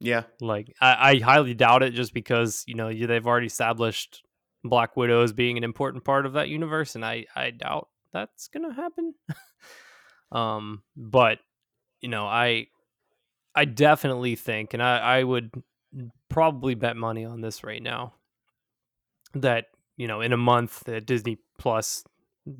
Yeah. 0.00 0.24
Like 0.40 0.74
I, 0.80 1.10
I 1.12 1.18
highly 1.20 1.54
doubt 1.54 1.82
it, 1.82 1.90
just 1.90 2.12
because 2.12 2.64
you 2.66 2.74
know 2.74 2.88
you, 2.88 3.06
they've 3.06 3.26
already 3.26 3.46
established 3.46 4.22
Black 4.64 4.96
Widow 4.96 5.22
as 5.22 5.32
being 5.32 5.56
an 5.56 5.64
important 5.64 6.04
part 6.04 6.26
of 6.26 6.32
that 6.34 6.48
universe, 6.48 6.94
and 6.94 7.04
I 7.04 7.26
I 7.36 7.50
doubt 7.50 7.88
that's 8.14 8.48
gonna 8.48 8.72
happen. 8.72 9.14
um, 10.32 10.82
but 10.96 11.38
you 12.00 12.08
know 12.08 12.24
I 12.24 12.68
I 13.54 13.66
definitely 13.66 14.36
think, 14.36 14.72
and 14.72 14.82
I 14.82 14.98
I 14.98 15.22
would 15.22 15.50
probably 16.30 16.74
bet 16.74 16.96
money 16.96 17.24
on 17.24 17.42
this 17.42 17.62
right 17.62 17.82
now 17.82 18.14
that 19.34 19.66
you 19.98 20.08
know 20.08 20.22
in 20.22 20.32
a 20.32 20.38
month 20.38 20.84
that 20.84 21.04
Disney 21.04 21.38
Plus 21.58 22.04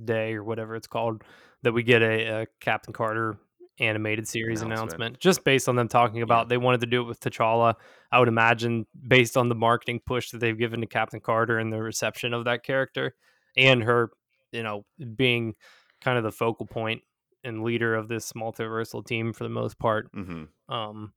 Day 0.05 0.35
or 0.35 0.45
whatever 0.45 0.77
it's 0.77 0.87
called 0.87 1.23
that 1.63 1.73
we 1.73 1.83
get 1.83 2.03
a, 2.03 2.43
a 2.43 2.47
Captain 2.61 2.93
Carter 2.93 3.39
animated 3.81 4.29
series 4.29 4.63
announcement. 4.63 4.95
Announcement. 4.95 5.21
just 5.21 5.45
based 5.45 5.69
on 5.69 5.77
them 5.77 5.89
talking 5.89 6.23
about 6.23 6.49
they 6.49 6.57
wanted 6.57 6.81
to 6.81 6.87
do 6.87 7.01
it 7.03 7.05
with 7.05 7.21
T'Challa. 7.21 7.75
I 8.13 8.19
would 8.19 8.29
imagine 8.29 8.87
based 9.07 9.37
on 9.37 9.49
the 9.49 9.55
marketing 9.55 10.01
push 10.07 10.31
that 10.31 10.39
they've 10.39 10.59
given 10.59 10.81
to 10.81 10.87
Captain 10.87 11.21
Carter 11.21 11.59
and 11.59 11.73
the 11.73 11.83
reception 11.83 12.33
of 12.33 12.45
that 12.45 12.63
character 12.63 13.15
and 13.57 13.83
her, 13.83 14.11
you 14.55 14.63
know, 14.63 14.85
being 15.17 15.55
kind 16.01 16.17
of 16.17 16.25
the 16.25 16.33
focal 16.33 16.67
point 16.67 17.03
and 17.43 17.63
leader 17.63 17.95
of 17.95 18.09
this 18.09 18.33
multiversal 18.33 19.05
team 19.05 19.33
for 19.33 19.45
the 19.45 19.51
most 19.51 19.79
part. 19.79 20.11
hmm 20.15 20.45
Um, 20.69 21.13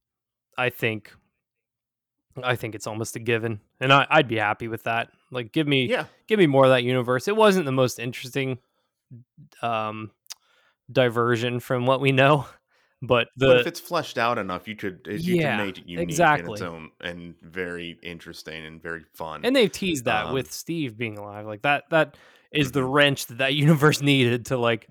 I 0.57 0.69
think, 0.69 1.13
I 2.43 2.55
think 2.55 2.75
it's 2.75 2.88
almost 2.88 3.15
a 3.15 3.19
given, 3.19 3.61
and 3.79 3.91
I, 3.93 4.05
I'd 4.09 4.27
be 4.27 4.38
happy 4.38 4.67
with 4.67 4.83
that. 4.83 5.09
Like, 5.31 5.51
give 5.53 5.67
me, 5.67 5.88
Yeah. 5.89 6.05
give 6.27 6.38
me 6.39 6.47
more 6.47 6.65
of 6.65 6.71
that 6.71 6.83
universe. 6.83 7.27
It 7.27 7.35
wasn't 7.35 7.65
the 7.65 7.71
most 7.71 7.99
interesting, 7.99 8.59
um, 9.61 10.11
diversion 10.91 11.59
from 11.59 11.85
what 11.85 11.99
we 12.01 12.11
know, 12.11 12.45
but 13.01 13.27
the 13.38 13.47
but 13.47 13.57
if 13.61 13.67
it's 13.67 13.79
fleshed 13.79 14.17
out 14.17 14.38
enough, 14.38 14.67
you 14.67 14.75
could 14.75 15.01
you 15.09 15.35
Yeah, 15.35 15.57
can 15.57 15.65
make 15.67 15.77
it 15.77 15.85
unique 15.85 16.09
in 16.09 16.09
exactly. 16.09 16.53
its 16.53 16.61
own 16.61 16.91
and 17.01 17.35
very 17.41 17.99
interesting 18.03 18.65
and 18.65 18.81
very 18.81 19.03
fun. 19.13 19.41
and 19.43 19.55
they've 19.55 19.71
teased 19.71 20.05
that 20.05 20.27
Um, 20.27 20.33
with 20.33 20.51
Steve 20.51 20.97
being 20.97 21.17
alive. 21.17 21.45
Like 21.45 21.61
that, 21.63 21.83
that 21.91 22.17
is 22.51 22.71
the 22.71 22.81
Mhm. 22.81 22.87
wrench 22.87 23.27
that 23.27 23.37
that 23.39 23.53
universe 23.55 24.01
needed 24.01 24.47
to 24.47 24.57
like 24.57 24.89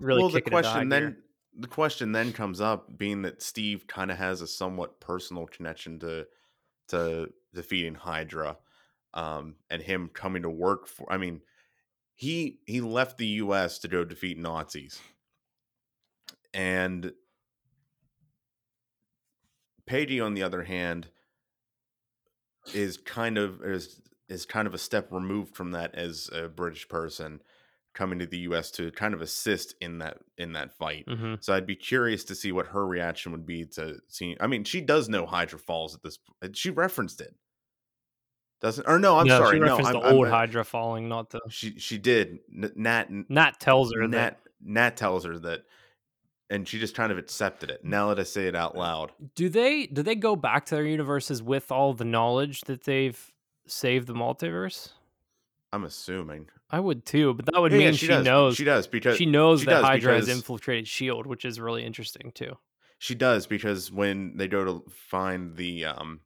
really 0.00 0.22
well, 0.22 0.28
the 0.28 0.40
kick 0.40 0.46
it 0.48 0.52
into 0.54 0.64
question 0.64 0.88
gear. 0.88 1.14
then 1.14 1.22
the 1.54 1.68
question 1.68 2.12
then 2.12 2.32
comes 2.32 2.60
up, 2.60 2.96
being 2.98 3.22
that 3.22 3.42
Steve 3.42 3.86
kind 3.86 4.10
of 4.10 4.18
has 4.18 4.40
a 4.40 4.46
somewhat 4.46 5.00
personal 5.00 5.46
connection 5.46 5.98
to 6.00 6.26
to 6.88 7.32
defeating 7.54 7.94
Hydra, 7.94 8.58
um, 9.14 9.56
and 9.70 9.82
him 9.82 10.08
coming 10.08 10.42
to 10.42 10.50
work 10.50 10.86
for. 10.86 11.10
I 11.12 11.18
mean, 11.18 11.42
he 12.14 12.60
he 12.66 12.80
left 12.80 13.18
the 13.18 13.26
U.S. 13.26 13.78
to 13.80 13.88
go 13.88 14.04
defeat 14.04 14.38
Nazis, 14.38 15.00
and 16.54 17.12
Peggy, 19.86 20.20
on 20.20 20.34
the 20.34 20.42
other 20.42 20.62
hand, 20.62 21.08
is 22.74 22.98
kind 22.98 23.38
of 23.38 23.62
is 23.62 24.00
is 24.28 24.44
kind 24.46 24.66
of 24.68 24.74
a 24.74 24.78
step 24.78 25.08
removed 25.10 25.54
from 25.56 25.70
that 25.72 25.94
as 25.94 26.28
a 26.32 26.48
British 26.48 26.88
person 26.88 27.40
coming 27.94 28.18
to 28.20 28.26
the 28.26 28.38
US 28.40 28.70
to 28.72 28.90
kind 28.92 29.14
of 29.14 29.20
assist 29.22 29.74
in 29.80 29.98
that 29.98 30.18
in 30.36 30.52
that 30.52 30.72
fight. 30.72 31.04
hmm 31.08 31.34
So 31.40 31.52
I'd 31.54 31.66
be 31.66 31.74
curious 31.76 32.24
to 32.24 32.34
see 32.34 32.52
what 32.52 32.66
her 32.68 32.86
reaction 32.86 33.32
would 33.32 33.46
be 33.46 33.64
to 33.74 33.96
seeing 34.08 34.36
I 34.40 34.46
mean, 34.46 34.64
she 34.64 34.80
does 34.80 35.08
know 35.08 35.26
Hydra 35.26 35.58
Falls 35.58 35.94
at 35.94 36.02
this. 36.02 36.18
She 36.52 36.70
referenced 36.70 37.20
it. 37.20 37.34
Doesn't 38.60 38.86
or 38.88 38.98
no, 38.98 39.18
I'm 39.18 39.26
no, 39.26 39.38
sorry. 39.38 39.56
she 39.56 39.60
No, 39.60 39.66
referenced 39.66 39.88
I'm, 39.94 40.00
the 40.00 40.06
I'm- 40.06 40.16
old 40.16 40.26
uh, 40.26 40.30
Hydra 40.30 40.64
falling, 40.64 41.08
not 41.08 41.30
the. 41.30 41.40
She 41.48 41.78
she 41.78 41.96
did. 41.98 42.38
Nat 42.50 43.06
Nat 43.28 43.60
tells 43.60 43.92
her 43.94 44.06
that 44.08 44.10
Nat 44.10 44.40
Nat 44.60 44.96
tells 44.96 45.24
her 45.24 45.38
that 45.38 45.62
and 46.50 46.66
she 46.66 46.78
just 46.80 46.94
kind 46.94 47.12
of 47.12 47.18
accepted 47.18 47.70
it. 47.70 47.84
Now 47.84 48.08
that 48.08 48.18
I 48.18 48.24
say 48.24 48.46
it 48.48 48.54
out 48.56 48.76
loud. 48.76 49.12
Do 49.36 49.48
they 49.48 49.86
do 49.86 50.02
they 50.02 50.14
go 50.16 50.34
back 50.36 50.66
to 50.66 50.74
their 50.76 50.86
universes 50.86 51.42
with 51.42 51.70
all 51.70 51.94
the 51.94 52.04
knowledge 52.04 52.62
that 52.62 52.84
they've 52.84 53.32
saved 53.70 54.06
the 54.06 54.14
multiverse? 54.14 54.90
I'm 55.72 55.84
assuming. 55.84 56.48
I 56.70 56.80
would 56.80 57.04
too, 57.04 57.34
but 57.34 57.46
that 57.46 57.60
would 57.60 57.72
Yeah, 57.72 57.78
yeah, 57.78 57.84
mean 57.86 57.94
she, 57.94 58.06
does. 58.06 58.24
knows 58.24 58.56
She 58.56 58.64
does 58.64 58.86
because 58.86 59.16
she 59.16 59.26
knows 59.26 59.60
she 59.60 59.66
that 59.66 59.84
Hydra 59.84 60.14
has 60.14 60.28
infiltrated 60.28 60.86
Shield, 60.86 61.26
which 61.26 61.44
is 61.44 61.60
really 61.60 61.84
interesting 61.84 62.32
too. 62.34 62.56
She 62.98 63.14
does 63.14 63.46
because 63.46 63.92
when 63.92 64.36
they 64.36 64.48
go 64.48 64.64
to 64.64 64.84
find 64.90 65.56
the 65.56 65.86
um 65.86 66.20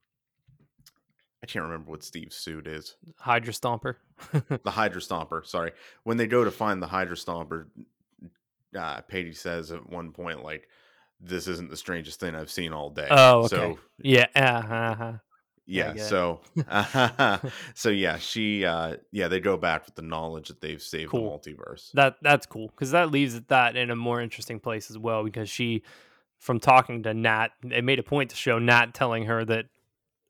I 1.42 1.46
can't 1.46 1.64
remember 1.64 1.90
what 1.90 2.04
Steve's 2.04 2.36
suit 2.36 2.66
is. 2.68 2.96
Hydra 3.18 3.52
Stomper. 3.52 3.96
The 4.62 4.70
Hydra 4.70 5.00
Stomper, 5.00 5.44
sorry. 5.44 5.72
When 6.04 6.16
they 6.16 6.28
go 6.28 6.44
to 6.44 6.50
find 6.52 6.80
the 6.80 6.86
Hydra 6.86 7.16
Stomper, 7.16 7.66
uh 8.78 9.00
Peggy 9.02 9.32
says 9.32 9.70
at 9.70 9.88
one 9.88 10.12
point 10.12 10.42
like 10.44 10.68
this 11.20 11.46
isn't 11.46 11.70
the 11.70 11.76
strangest 11.76 12.18
thing 12.20 12.34
I've 12.34 12.50
seen 12.50 12.72
all 12.72 12.90
day. 12.90 13.08
Oh, 13.10 13.40
okay. 13.40 13.48
So 13.48 13.78
yeah. 13.98 14.26
Uh-huh. 14.34 15.12
Yeah, 15.66 15.88
yeah, 15.88 15.92
get 15.94 16.02
it. 16.02 16.08
so 16.08 17.50
so 17.74 17.88
yeah, 17.90 18.18
she 18.18 18.64
uh 18.64 18.96
yeah, 19.10 19.28
they 19.28 19.40
go 19.40 19.56
back 19.56 19.86
with 19.86 19.94
the 19.94 20.02
knowledge 20.02 20.48
that 20.48 20.60
they've 20.60 20.82
saved 20.82 21.10
Cool. 21.10 21.40
the 21.42 21.50
multiverse. 21.50 21.92
That 21.92 22.16
that's 22.22 22.46
cool 22.46 22.68
because 22.68 22.90
that 22.90 23.10
leaves 23.10 23.40
that 23.48 23.76
in 23.76 23.90
a 23.90 23.96
more 23.96 24.20
interesting 24.20 24.58
place 24.60 24.90
as 24.90 24.98
well. 24.98 25.22
Because 25.24 25.48
she, 25.48 25.82
from 26.38 26.58
talking 26.60 27.02
to 27.04 27.14
Nat, 27.14 27.48
it 27.64 27.84
made 27.84 27.98
a 27.98 28.02
point 28.02 28.30
to 28.30 28.36
show 28.36 28.58
Nat 28.58 28.94
telling 28.94 29.24
her 29.26 29.44
that 29.44 29.66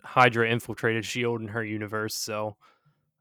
Hydra 0.04 0.48
infiltrated 0.50 1.04
Shield 1.04 1.40
in 1.40 1.48
her 1.48 1.64
universe. 1.64 2.14
So, 2.14 2.56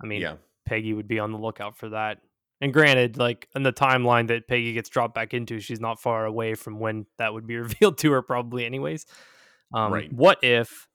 I 0.03 0.05
mean, 0.07 0.22
yeah. 0.22 0.36
Peggy 0.66 0.93
would 0.93 1.07
be 1.07 1.20
on 1.20 1.32
the 1.32 1.38
lookout 1.38 1.78
for 1.78 1.89
that. 1.89 2.20
And 2.59 2.74
granted, 2.74 3.18
like 3.18 3.47
in 3.55 3.64
the 3.64 3.74
timeline 3.74 4.28
that 4.28 4.47
Peggy 4.47 4.74
gets 4.74 4.89
dropped 4.89 5.16
back 5.16 5.34
into, 5.34 5.59
she's 5.59 5.80
not 5.80 5.99
far 5.99 6.26
away 6.26 6.53
from 6.55 6.80
when 6.80 7.05
that 7.18 7.34
would 7.34 7.47
be 7.47 7.55
revealed 7.57 7.97
to 7.99 8.12
her, 8.12 8.22
probably, 8.22 8.66
anyways. 8.66 9.05
Um, 9.74 9.91
Right. 9.93 10.12
What 10.14 10.43
if, 10.43 10.88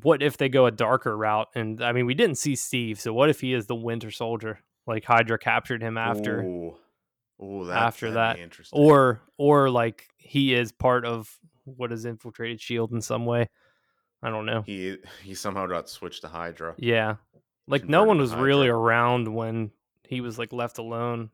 what 0.00 0.22
if 0.22 0.38
they 0.38 0.48
go 0.48 0.64
a 0.66 0.70
darker 0.70 1.14
route? 1.16 1.48
And 1.54 1.82
I 1.84 1.92
mean, 1.92 2.06
we 2.06 2.14
didn't 2.14 2.38
see 2.38 2.56
Steve, 2.56 2.98
so 2.98 3.12
what 3.12 3.28
if 3.28 3.40
he 3.40 3.52
is 3.52 3.66
the 3.66 3.74
Winter 3.74 4.10
Soldier? 4.10 4.60
Like 4.86 5.04
Hydra 5.04 5.38
captured 5.38 5.82
him 5.82 5.96
after, 5.98 6.40
Ooh. 6.42 6.74
Ooh, 7.42 7.66
that, 7.66 7.76
after 7.76 8.10
that'd 8.10 8.36
be 8.38 8.42
interesting. 8.42 8.78
or 8.80 9.20
or 9.36 9.68
like 9.70 10.08
he 10.16 10.54
is 10.54 10.72
part 10.72 11.04
of 11.04 11.38
what 11.64 11.90
has 11.90 12.04
infiltrated 12.04 12.60
Shield 12.60 12.92
in 12.92 13.00
some 13.00 13.26
way. 13.26 13.48
I 14.22 14.30
don't 14.30 14.46
know. 14.46 14.62
he 14.62 14.96
he 15.22 15.34
somehow 15.34 15.66
got 15.66 15.88
switched 15.88 16.22
to 16.22 16.28
Hydra. 16.28 16.74
Yeah. 16.78 17.16
Like 17.68 17.88
no 17.88 18.04
one 18.04 18.18
was 18.18 18.34
really 18.34 18.68
around 18.68 19.32
when 19.32 19.70
he 20.08 20.20
was 20.20 20.38
like 20.38 20.52
left 20.52 20.78
alone 20.78 21.30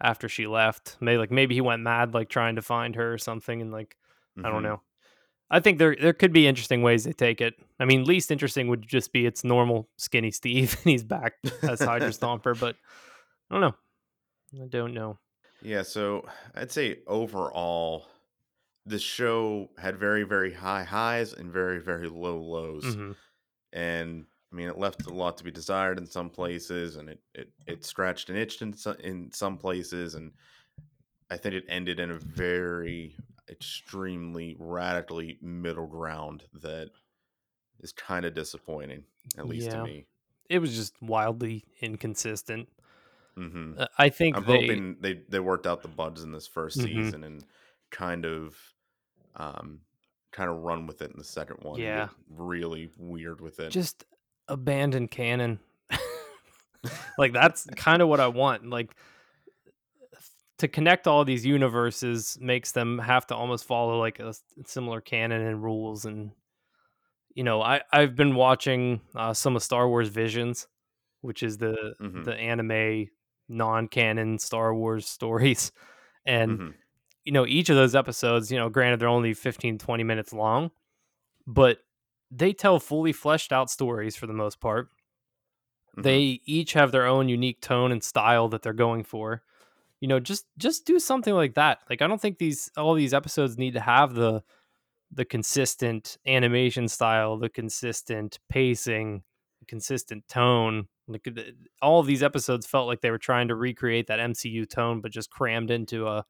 after 0.00 0.28
she 0.28 0.46
left. 0.46 0.96
Maybe 1.00 1.18
like 1.18 1.30
maybe 1.30 1.54
he 1.54 1.60
went 1.60 1.82
mad 1.82 2.14
like 2.14 2.28
trying 2.28 2.56
to 2.56 2.62
find 2.62 2.94
her 2.96 3.12
or 3.12 3.18
something 3.18 3.60
and 3.60 3.70
like 3.72 3.96
I 4.42 4.50
don't 4.50 4.60
Mhm. 4.60 4.64
know. 4.64 4.82
I 5.50 5.60
think 5.60 5.78
there 5.78 5.96
there 5.98 6.12
could 6.12 6.32
be 6.32 6.46
interesting 6.46 6.82
ways 6.82 7.04
they 7.04 7.12
take 7.12 7.40
it. 7.40 7.54
I 7.80 7.84
mean, 7.84 8.04
least 8.04 8.30
interesting 8.30 8.68
would 8.68 8.86
just 8.86 9.12
be 9.12 9.26
it's 9.26 9.44
normal 9.44 9.88
skinny 9.96 10.30
Steve 10.30 10.74
and 10.84 10.90
he's 10.90 11.04
back 11.04 11.34
as 11.62 11.80
Hydra 11.80 12.08
Stomper, 12.10 12.58
but 12.58 12.76
I 13.50 13.54
don't 13.54 13.60
know. 13.62 14.62
I 14.62 14.66
don't 14.66 14.94
know. 14.94 15.18
Yeah, 15.62 15.82
so 15.82 16.26
I'd 16.54 16.70
say 16.70 16.98
overall, 17.06 18.06
the 18.86 18.98
show 18.98 19.70
had 19.78 19.96
very, 19.98 20.22
very 20.22 20.52
high 20.52 20.84
highs 20.84 21.32
and 21.32 21.52
very, 21.52 21.80
very 21.80 22.08
low 22.08 22.38
lows. 22.38 22.84
Mhm. 22.84 23.16
And 23.72 24.26
I 24.50 24.56
mean, 24.56 24.68
it 24.68 24.78
left 24.78 25.06
a 25.06 25.10
lot 25.10 25.36
to 25.38 25.44
be 25.44 25.50
desired 25.50 25.98
in 25.98 26.06
some 26.06 26.30
places, 26.30 26.96
and 26.96 27.08
it 27.08 27.20
it, 27.34 27.50
it 27.66 27.84
scratched 27.84 28.28
and 28.30 28.38
itched 28.38 28.62
in 28.62 28.72
some, 28.72 28.96
in 29.00 29.30
some 29.32 29.58
places, 29.58 30.14
and 30.14 30.32
I 31.30 31.36
think 31.36 31.54
it 31.54 31.64
ended 31.68 32.00
in 32.00 32.10
a 32.10 32.18
very 32.18 33.14
extremely 33.50 34.56
radically 34.58 35.38
middle 35.42 35.86
ground 35.86 36.44
that 36.54 36.90
is 37.80 37.92
kind 37.92 38.24
of 38.24 38.34
disappointing, 38.34 39.04
at 39.36 39.46
least 39.46 39.66
Yeah. 39.66 39.78
to 39.78 39.84
me. 39.84 40.06
It 40.48 40.58
was 40.60 40.74
just 40.74 41.00
wildly 41.02 41.64
inconsistent. 41.80 42.68
hmm 43.36 43.74
Uh, 43.78 43.86
I 43.98 44.08
think 44.08 44.36
I'm 44.36 44.44
they 44.44 44.60
hoping 44.60 44.96
they 45.00 45.22
they 45.28 45.40
worked 45.40 45.66
out 45.66 45.82
the 45.82 45.88
bugs 45.88 46.22
in 46.22 46.32
this 46.32 46.46
1st 46.48 46.78
Mhm. 46.78 46.84
season 46.84 47.24
and 47.24 47.44
kind 47.90 48.24
of 48.26 48.56
um 49.36 49.80
kind 50.32 50.50
of 50.50 50.56
run 50.58 50.86
with 50.86 51.00
it 51.02 51.10
in 51.10 51.18
the 51.18 51.24
second 51.24 51.58
one. 51.62 51.78
Yeah. 51.80 52.08
really 52.30 52.90
weird 52.98 53.40
with 53.40 53.60
it. 53.60 53.70
just 53.70 54.04
abandon 54.48 55.08
canon. 55.08 55.60
like 57.18 57.32
that's 57.32 57.66
kind 57.76 58.02
of 58.02 58.08
what 58.08 58.20
I 58.20 58.28
want. 58.28 58.68
Like 58.68 58.94
to 60.58 60.68
connect 60.68 61.06
all 61.06 61.24
these 61.24 61.46
universes 61.46 62.38
makes 62.40 62.72
them 62.72 62.98
have 62.98 63.26
to 63.28 63.36
almost 63.36 63.64
follow 63.64 63.98
like 63.98 64.18
a 64.20 64.34
similar 64.66 65.00
canon 65.00 65.42
and 65.42 65.62
rules 65.62 66.04
and 66.04 66.32
you 67.34 67.44
know, 67.44 67.62
I 67.62 67.82
I've 67.92 68.16
been 68.16 68.34
watching 68.34 69.00
uh, 69.14 69.32
some 69.34 69.56
of 69.56 69.62
Star 69.62 69.88
Wars 69.88 70.08
Visions, 70.08 70.66
which 71.22 71.42
is 71.42 71.58
the 71.58 71.94
Mhm. 72.00 72.24
the 72.24 72.34
anime 72.34 73.08
non-canon 73.48 74.38
Star 74.38 74.74
Wars 74.74 75.08
stories. 75.08 75.72
And 76.26 76.60
Mhm. 76.60 76.78
you 77.24 77.32
know, 77.32 77.46
each 77.46 77.70
of 77.70 77.76
those 77.76 77.94
episodes, 77.96 78.52
you 78.52 78.58
know, 78.58 78.70
granted 78.70 79.00
they're 79.00 79.08
only 79.08 79.34
15 79.34 79.78
20 79.78 80.04
minutes 80.04 80.32
long, 80.32 80.70
but 81.46 81.78
they 82.30 82.52
tell 82.52 82.80
fully 82.80 83.12
fleshed 83.12 83.52
out 83.52 83.70
stories 83.70 84.16
for 84.16 84.26
the 84.26 84.34
most 84.34 84.60
part. 84.60 84.88
Mhm. 85.96 86.22
They 86.22 86.40
each 86.44 86.72
have 86.72 86.92
their 86.92 87.06
own 87.06 87.28
unique 87.28 87.60
tone 87.60 87.92
and 87.92 88.02
style 88.02 88.48
that 88.48 88.62
they're 88.62 88.72
going 88.72 89.04
for. 89.04 89.42
You 90.00 90.08
know, 90.08 90.20
just 90.20 90.46
just 90.58 90.86
do 90.86 90.98
something 90.98 91.34
like 91.34 91.54
that. 91.54 91.78
Like 91.90 92.02
I 92.02 92.06
don't 92.06 92.20
think 92.20 92.38
these 92.38 92.70
all 92.76 92.94
these 92.94 93.14
episodes 93.14 93.58
need 93.58 93.74
to 93.74 93.80
have 93.80 94.14
the 94.14 94.42
the 95.10 95.24
consistent 95.24 96.18
animation 96.26 96.86
style, 96.88 97.38
the 97.38 97.48
consistent 97.48 98.38
pacing, 98.48 99.22
the 99.60 99.66
consistent 99.66 100.26
tone. 100.28 100.86
Like 101.08 101.26
uh, 101.26 101.30
the, 101.34 101.54
all 101.80 102.02
these 102.02 102.22
episodes 102.22 102.66
felt 102.66 102.86
like 102.86 103.00
they 103.00 103.10
were 103.10 103.18
trying 103.18 103.48
to 103.48 103.54
recreate 103.56 104.06
that 104.08 104.18
MCU 104.20 104.68
tone, 104.68 105.00
but 105.00 105.10
just 105.10 105.30
crammed 105.30 105.70
into 105.70 106.06
a 106.06 106.24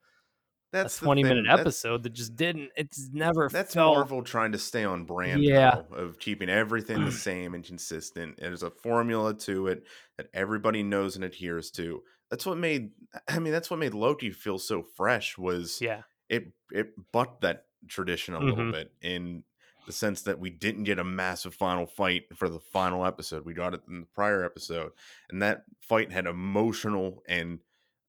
That's 0.72 0.96
a 1.02 1.04
20 1.04 1.22
minute 1.24 1.36
thing. 1.38 1.44
That's- 1.46 1.60
episode 1.60 2.04
that 2.04 2.12
just 2.12 2.36
didn't. 2.36 2.70
It's 2.76 3.10
never 3.12 3.48
That's 3.50 3.74
felt. 3.74 3.96
Marvel 3.96 4.22
trying 4.22 4.52
to 4.52 4.58
stay 4.58 4.84
on 4.84 5.04
brand, 5.04 5.42
Yeah. 5.42 5.82
of 5.92 6.18
keeping 6.20 6.48
everything 6.48 7.04
the 7.04 7.10
same 7.28 7.54
and 7.54 7.64
consistent. 7.64 8.36
There's 8.38 8.62
a 8.62 8.70
formula 8.70 9.34
to 9.40 9.66
it 9.66 9.82
that 10.16 10.28
everybody 10.32 10.82
knows 10.84 11.16
and 11.16 11.24
adheres 11.24 11.70
to. 11.72 12.02
That's 12.30 12.46
what 12.46 12.58
made. 12.58 12.92
I 13.28 13.38
mean, 13.38 13.52
that's 13.52 13.70
what 13.70 13.78
made 13.78 13.94
Loki 13.94 14.30
feel 14.30 14.58
so 14.58 14.82
fresh. 14.82 15.38
Was 15.38 15.80
Yeah, 15.80 16.02
it? 16.28 16.52
It 16.70 16.94
bucked 17.12 17.40
that 17.42 17.66
tradition 17.88 18.34
a 18.34 18.40
little 18.40 18.66
Mhm. 18.66 18.72
bit 18.72 18.92
in 19.00 19.44
the 19.86 19.92
sense 19.92 20.22
that 20.22 20.38
we 20.38 20.50
didn't 20.50 20.84
get 20.84 20.98
a 20.98 21.04
massive 21.04 21.54
final 21.54 21.86
fight 21.86 22.36
for 22.36 22.48
the 22.50 22.60
final 22.60 23.06
episode. 23.06 23.44
We 23.46 23.54
got 23.54 23.72
it 23.74 23.80
in 23.88 24.00
the 24.00 24.06
prior 24.06 24.44
episode, 24.44 24.92
and 25.30 25.40
that 25.42 25.64
fight 25.80 26.12
had 26.12 26.26
emotional 26.26 27.22
and 27.28 27.60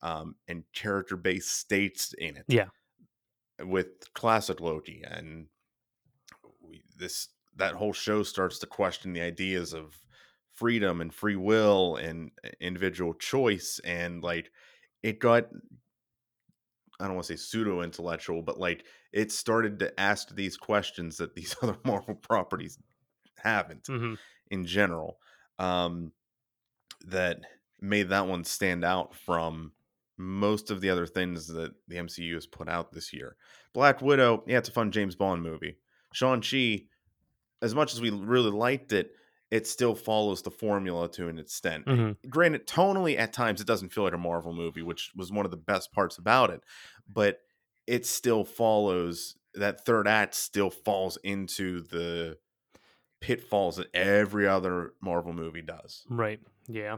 um 0.02 0.36
and 0.48 0.64
character 0.74 1.16
based 1.18 1.52
states 1.52 2.14
in 2.18 2.38
it 2.38 2.46
yeah, 2.48 2.70
with 3.60 4.14
classic 4.14 4.60
Loki, 4.60 5.04
and 5.04 5.48
we, 6.62 6.82
this 6.98 7.30
that 7.56 7.76
whole 7.76 7.94
show 7.94 8.24
starts 8.24 8.60
to 8.60 8.68
question 8.68 9.14
the 9.14 9.22
ideas 9.22 9.74
of 9.74 10.02
freedom 10.60 11.02
and 11.02 11.14
free 11.14 11.36
will 11.36 11.96
and 11.96 12.32
uh, 12.44 12.50
individual 12.60 13.14
choice, 13.14 13.80
and 13.84 14.24
like 14.24 14.52
it 15.04 15.20
got. 15.20 15.46
I 17.02 17.06
don't 17.06 17.16
want 17.16 17.28
to 17.28 17.38
say 17.38 17.42
pseudo 17.42 17.82
intellectual, 17.82 18.42
but 18.42 18.60
like 18.60 18.86
it 19.14 19.32
started 19.32 19.80
to 19.80 20.00
ask 20.00 20.36
these 20.36 20.58
questions 20.58 21.18
that 21.18 21.34
these 21.34 21.56
other 21.62 21.78
Marvel 21.86 22.16
properties 22.16 22.78
haven't 23.38 23.88
hmm 23.88 24.16
in 24.52 24.66
general 24.66 25.20
um, 25.60 26.12
that 27.06 27.40
made 27.80 28.10
that 28.10 28.28
one 28.28 28.44
stand 28.44 28.84
out 28.84 29.16
from 29.16 29.72
most 30.18 30.70
of 30.70 30.82
the 30.82 30.90
other 30.90 31.06
things 31.06 31.48
that 31.48 31.74
the 31.88 31.96
MCU 31.96 32.34
has 32.34 32.46
put 32.46 32.68
out 32.68 32.92
this 32.92 33.14
year. 33.14 33.36
Black 33.74 34.02
Widow, 34.02 34.44
yeah, 34.48 34.58
it's 34.58 34.70
a 34.70 34.74
fun 34.74 34.92
James 34.92 35.16
Bond 35.16 35.42
movie. 35.42 35.78
Shang-Chi, 36.14 36.86
as 37.62 37.74
much 37.74 37.94
as 37.94 38.02
we 38.02 38.10
really 38.10 38.52
liked 38.52 38.92
it, 38.92 39.12
it 39.52 39.66
still 39.68 39.96
follows 39.96 40.42
the 40.44 40.52
formula 40.52 41.10
to 41.12 41.28
an 41.28 41.40
extent. 41.40 41.86
hmm 41.88 42.12
Granted, 42.30 42.68
tonally 42.68 43.18
at 43.18 43.34
times 43.34 43.60
it 43.62 43.68
doesn't 43.68 43.90
feel 43.90 44.04
like 44.04 44.14
a 44.14 44.18
Marvel 44.18 44.54
movie, 44.54 44.82
which 44.84 45.12
was 45.16 45.32
one 45.32 45.46
of 45.46 45.52
the 45.52 45.58
best 45.58 45.92
parts 45.92 46.18
about 46.18 46.50
it, 46.52 46.62
but 47.12 47.40
it 47.88 48.06
still 48.06 48.44
follows 48.46 49.36
that 49.56 49.84
third 49.86 50.08
act 50.08 50.36
still 50.36 50.70
falls 50.70 51.18
into 51.24 51.82
the 51.82 52.38
pitfalls 53.22 53.78
that 53.78 53.88
every 53.96 54.48
other 54.48 54.94
Marvel 55.02 55.34
movie 55.34 55.64
does. 55.64 56.06
right, 56.10 56.40
yeah, 56.68 56.98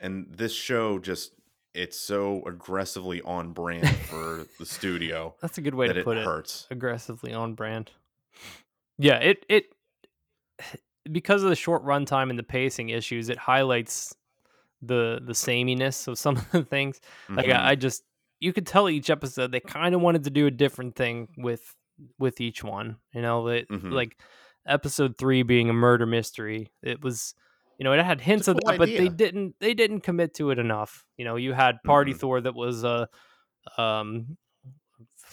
And 0.00 0.26
this 0.34 0.52
show 0.52 0.98
just 0.98 1.32
it's 1.72 1.98
so 1.98 2.42
aggressively 2.46 3.20
on 3.22 3.52
brand 3.52 3.88
for 3.88 4.46
the 4.58 4.66
studio 4.66 5.34
that's 5.40 5.58
a 5.58 5.60
good 5.60 5.74
way 5.74 5.88
to 5.88 5.98
it 6.00 6.04
put 6.04 6.16
it. 6.16 6.24
hurts. 6.24 6.66
Aggressively 6.70 7.32
on 7.32 7.54
brand. 7.54 7.90
Yeah, 8.98 9.16
it 9.18 9.44
it 9.48 9.64
because 11.12 11.42
of 11.42 11.50
the 11.50 11.56
short 11.56 11.84
runtime 11.84 12.30
and 12.30 12.38
the 12.38 12.42
pacing 12.44 12.88
issues, 12.90 13.28
it 13.28 13.38
highlights 13.38 14.14
the 14.82 15.20
the 15.24 15.34
sameness 15.34 16.08
of 16.08 16.18
some 16.18 16.36
of 16.38 16.50
the 16.50 16.64
things. 16.64 17.00
Like 17.28 17.46
Mhm. 17.46 17.56
I, 17.56 17.70
I 17.70 17.74
just 17.74 18.02
you 18.40 18.52
could 18.52 18.66
tell 18.66 18.88
each 18.88 19.10
episode 19.10 19.52
they 19.52 19.60
kind 19.60 19.94
of 19.94 20.00
wanted 20.00 20.24
to 20.24 20.30
do 20.30 20.46
a 20.46 20.50
different 20.50 20.96
thing 20.96 21.28
with 21.38 21.74
with 22.18 22.40
each 22.40 22.62
one. 22.64 22.96
You 23.14 23.22
know, 23.22 23.42
Mhm. 23.44 23.92
like 23.92 24.20
episode 24.66 25.16
three 25.18 25.42
being 25.42 25.68
a 25.70 25.72
murder 25.72 26.06
mystery. 26.06 26.70
It 26.82 27.02
was 27.02 27.34
you 27.78 27.84
know, 27.84 27.92
it 27.92 28.04
had 28.04 28.20
hints 28.20 28.46
of 28.48 28.56
that, 28.56 28.78
but 28.78 28.88
they 28.88 29.08
didn't 29.08 29.56
they 29.60 29.74
didn't 29.74 30.00
commit 30.02 30.34
to 30.34 30.50
it 30.50 30.58
enough. 30.58 31.04
You 31.16 31.24
know, 31.24 31.36
you 31.36 31.52
had 31.52 31.82
Party 31.84 32.12
Mhm. 32.14 32.18
Thor 32.18 32.40
that 32.40 32.54
was 32.54 32.84
a 32.84 33.08
um 33.78 34.36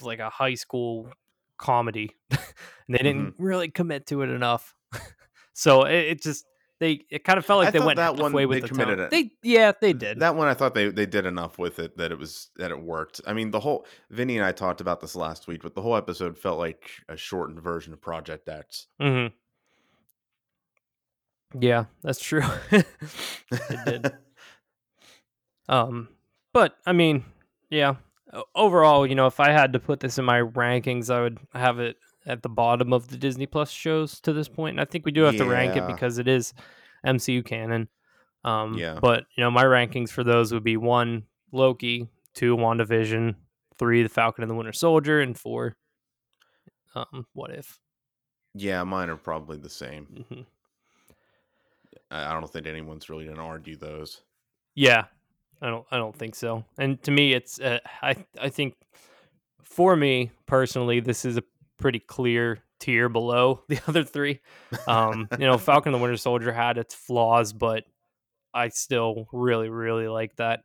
like 0.02 0.20
a 0.20 0.30
high 0.30 0.56
school 0.56 1.12
comedy. 1.58 2.12
and 2.32 2.40
they 2.90 2.98
didn't 3.00 3.34
Mm-hmm. 3.34 3.44
really 3.44 3.70
commit 3.70 4.08
to 4.08 4.22
it 4.24 4.30
enough. 4.30 4.76
So 5.54 5.84
it, 5.84 5.94
it 5.94 6.22
just 6.22 6.46
they 6.80 7.02
it 7.10 7.24
kind 7.24 7.38
of 7.38 7.46
felt 7.46 7.60
like 7.60 7.68
I 7.70 7.72
they 7.72 7.80
went 7.80 7.98
that 7.98 8.16
one 8.16 8.32
halfway 8.32 8.46
with 8.46 8.58
they 8.58 8.62
the 8.62 8.68
committed 8.70 8.98
tone. 8.98 9.06
it. 9.06 9.12
They 9.12 9.32
yeah, 9.44 9.72
they 9.80 9.94
did. 9.94 10.20
That 10.20 10.36
one 10.36 10.48
I 10.48 10.54
thought 10.54 10.74
they 10.74 10.90
they 10.90 11.06
did 11.06 11.26
enough 11.26 11.60
with 11.60 11.80
it 11.80 11.98
that 11.98 12.12
it 12.12 12.18
was 12.18 12.50
that 12.58 12.72
it 12.72 12.82
worked. 12.82 13.22
I 13.28 13.34
mean, 13.34 13.52
the 13.52 13.60
whole 13.60 13.86
Vinny 14.10 14.38
and 14.38 14.46
I 14.46 14.52
talked 14.52 14.82
about 14.82 15.00
this 15.00 15.16
last 15.16 15.48
week, 15.48 15.62
but 15.62 15.76
the 15.76 15.82
whole 15.82 15.96
episode 15.96 16.38
felt 16.38 16.58
like 16.58 16.90
a 17.08 17.16
shortened 17.16 17.62
version 17.62 17.94
of 17.94 18.02
Project 18.02 18.50
X. 18.50 18.88
hmm 19.00 19.28
Yeah, 21.60 21.86
that's 22.02 22.20
true. 22.20 22.44
it 22.72 22.86
did. 23.86 24.12
Um, 25.70 26.10
but 26.52 26.76
I 26.86 26.92
mean, 26.92 27.24
yeah. 27.70 27.96
Overall, 28.56 29.06
you 29.08 29.16
know, 29.16 29.28
if 29.28 29.40
I 29.40 29.52
had 29.52 29.72
to 29.74 29.80
put 29.80 30.02
this 30.02 30.18
in 30.18 30.26
my 30.26 30.42
rankings, 30.42 31.10
I 31.10 31.22
would 31.22 31.38
have 31.54 31.80
it 31.80 31.96
at 32.26 32.44
the 32.44 32.50
bottom 32.50 32.94
of 32.94 33.08
the 33.08 33.18
Disney 33.18 33.46
Plus 33.46 33.72
shows 33.72 34.20
to 34.22 34.34
this 34.34 34.48
point. 34.48 34.74
And 34.76 34.82
I 34.82 34.86
think 34.86 35.06
we 35.06 35.12
do 35.12 35.24
have 35.24 35.38
to 35.38 35.46
rank 35.46 35.76
it 35.76 35.88
because 35.88 36.18
it 36.18 36.28
is 36.28 36.54
MCU 37.06 37.44
canon. 37.44 37.88
Um, 38.44 38.78
Yeah. 38.78 39.00
But 39.02 39.26
you 39.36 39.44
know, 39.44 39.52
my 39.52 39.64
rankings 39.64 40.10
for 40.10 40.24
those 40.24 40.52
would 40.54 40.64
be 40.64 40.78
one 40.78 41.24
Loki, 41.52 42.10
two 42.34 42.56
WandaVision, 42.56 43.36
three 43.78 44.04
The 44.04 44.10
Falcon 44.10 44.44
and 44.44 44.50
the 44.52 44.56
Winter 44.56 44.74
Soldier, 44.74 45.20
and 45.22 45.38
four. 45.38 45.76
Um, 46.96 47.26
what 47.34 47.52
if? 47.52 47.80
Yeah, 48.54 48.84
mine 48.84 49.10
are 49.10 49.16
probably 49.16 49.58
the 49.58 49.70
same. 49.70 50.26
hmm 50.30 50.42
I 52.10 52.32
I 52.32 52.34
don't 52.34 52.52
think 52.52 52.68
anyone's 52.68 53.10
really 53.10 53.26
going 53.26 53.38
to 53.38 53.44
argue 53.44 53.78
those. 53.78 54.22
Yeah, 54.76 55.06
I 55.62 55.68
don't. 55.70 55.86
I 55.92 55.98
don't 55.98 56.16
think 56.16 56.36
so. 56.36 56.66
And 56.78 57.02
to 57.04 57.12
me, 57.12 57.34
it's. 57.34 57.60
Uh, 57.60 57.80
I. 58.02 58.16
I 58.40 58.50
think, 58.50 58.76
for 59.64 59.96
me 59.96 60.32
personally, 60.46 61.00
this 61.00 61.24
is 61.26 61.38
a 61.38 61.44
pretty 61.82 62.00
clear 62.00 62.60
tier 62.80 63.10
below 63.10 63.64
the 63.70 63.80
other 63.88 64.04
three. 64.04 64.40
Um, 64.88 65.28
you 65.34 65.46
know, 65.46 65.58
Falcon 65.60 65.92
the 65.92 65.98
Winter 66.00 66.18
Soldier 66.18 66.52
had 66.52 66.78
its 66.78 66.94
flaws, 66.96 67.54
but 67.54 67.84
I 68.54 68.70
still 68.70 69.28
really, 69.32 69.70
really 69.70 70.08
like 70.08 70.36
that 70.38 70.62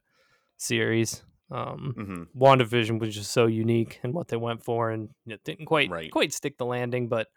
series. 0.56 1.22
Um, 1.50 1.94
hmm 1.96 2.40
WandaVision 2.42 2.98
was 2.98 3.14
just 3.14 3.30
so 3.30 3.46
unique 3.46 4.00
and 4.02 4.12
what 4.12 4.28
they 4.28 4.36
went 4.36 4.64
for, 4.64 4.90
and 4.90 5.10
it 5.26 5.44
didn't 5.44 5.66
quite 5.66 5.90
Right. 5.90 6.10
quite 6.10 6.32
stick 6.32 6.58
the 6.58 6.66
landing, 6.66 7.08
but 7.08 7.28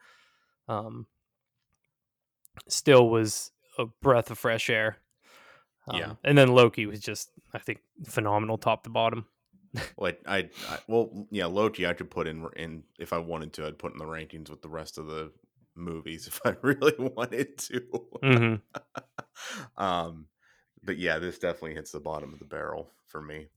um, 0.67 1.05
still 2.67 3.09
was 3.09 3.51
a 3.77 3.85
breath 4.01 4.31
of 4.31 4.37
fresh 4.39 4.69
air. 4.69 4.97
Yeah. 5.93 6.05
Um, 6.11 6.17
and 6.23 6.37
then 6.37 6.49
Loki 6.49 6.85
was 6.85 6.99
just, 6.99 7.31
I 7.53 7.57
think, 7.59 7.79
phenomenal, 8.05 8.57
top 8.57 8.83
to 8.83 8.89
bottom. 8.89 9.25
Like 9.97 10.21
I, 10.25 10.49
I, 10.69 10.79
well, 10.87 11.27
yeah, 11.29 11.45
Loki 11.45 11.85
I 11.85 11.93
could 11.93 12.09
put 12.09 12.27
in 12.27 12.47
in 12.55 12.83
if 12.97 13.13
I 13.13 13.17
wanted 13.17 13.53
to. 13.53 13.67
I'd 13.67 13.77
put 13.77 13.93
in 13.93 13.99
the 13.99 14.05
rankings 14.05 14.49
with 14.49 14.61
the 14.61 14.69
rest 14.69 14.97
of 14.97 15.07
the 15.07 15.31
movies 15.75 16.27
if 16.27 16.41
I 16.45 16.55
really 16.61 16.95
wanted 16.97 17.57
to. 17.57 17.81
hmm 18.23 18.55
um, 19.81 20.25
but 20.83 20.97
yeah, 20.97 21.19
this 21.19 21.37
definitely 21.37 21.75
hits 21.75 21.91
the 21.91 21.99
bottom 21.99 22.33
of 22.33 22.39
the 22.39 22.45
barrel 22.45 22.89
for 23.05 23.21
me. 23.21 23.47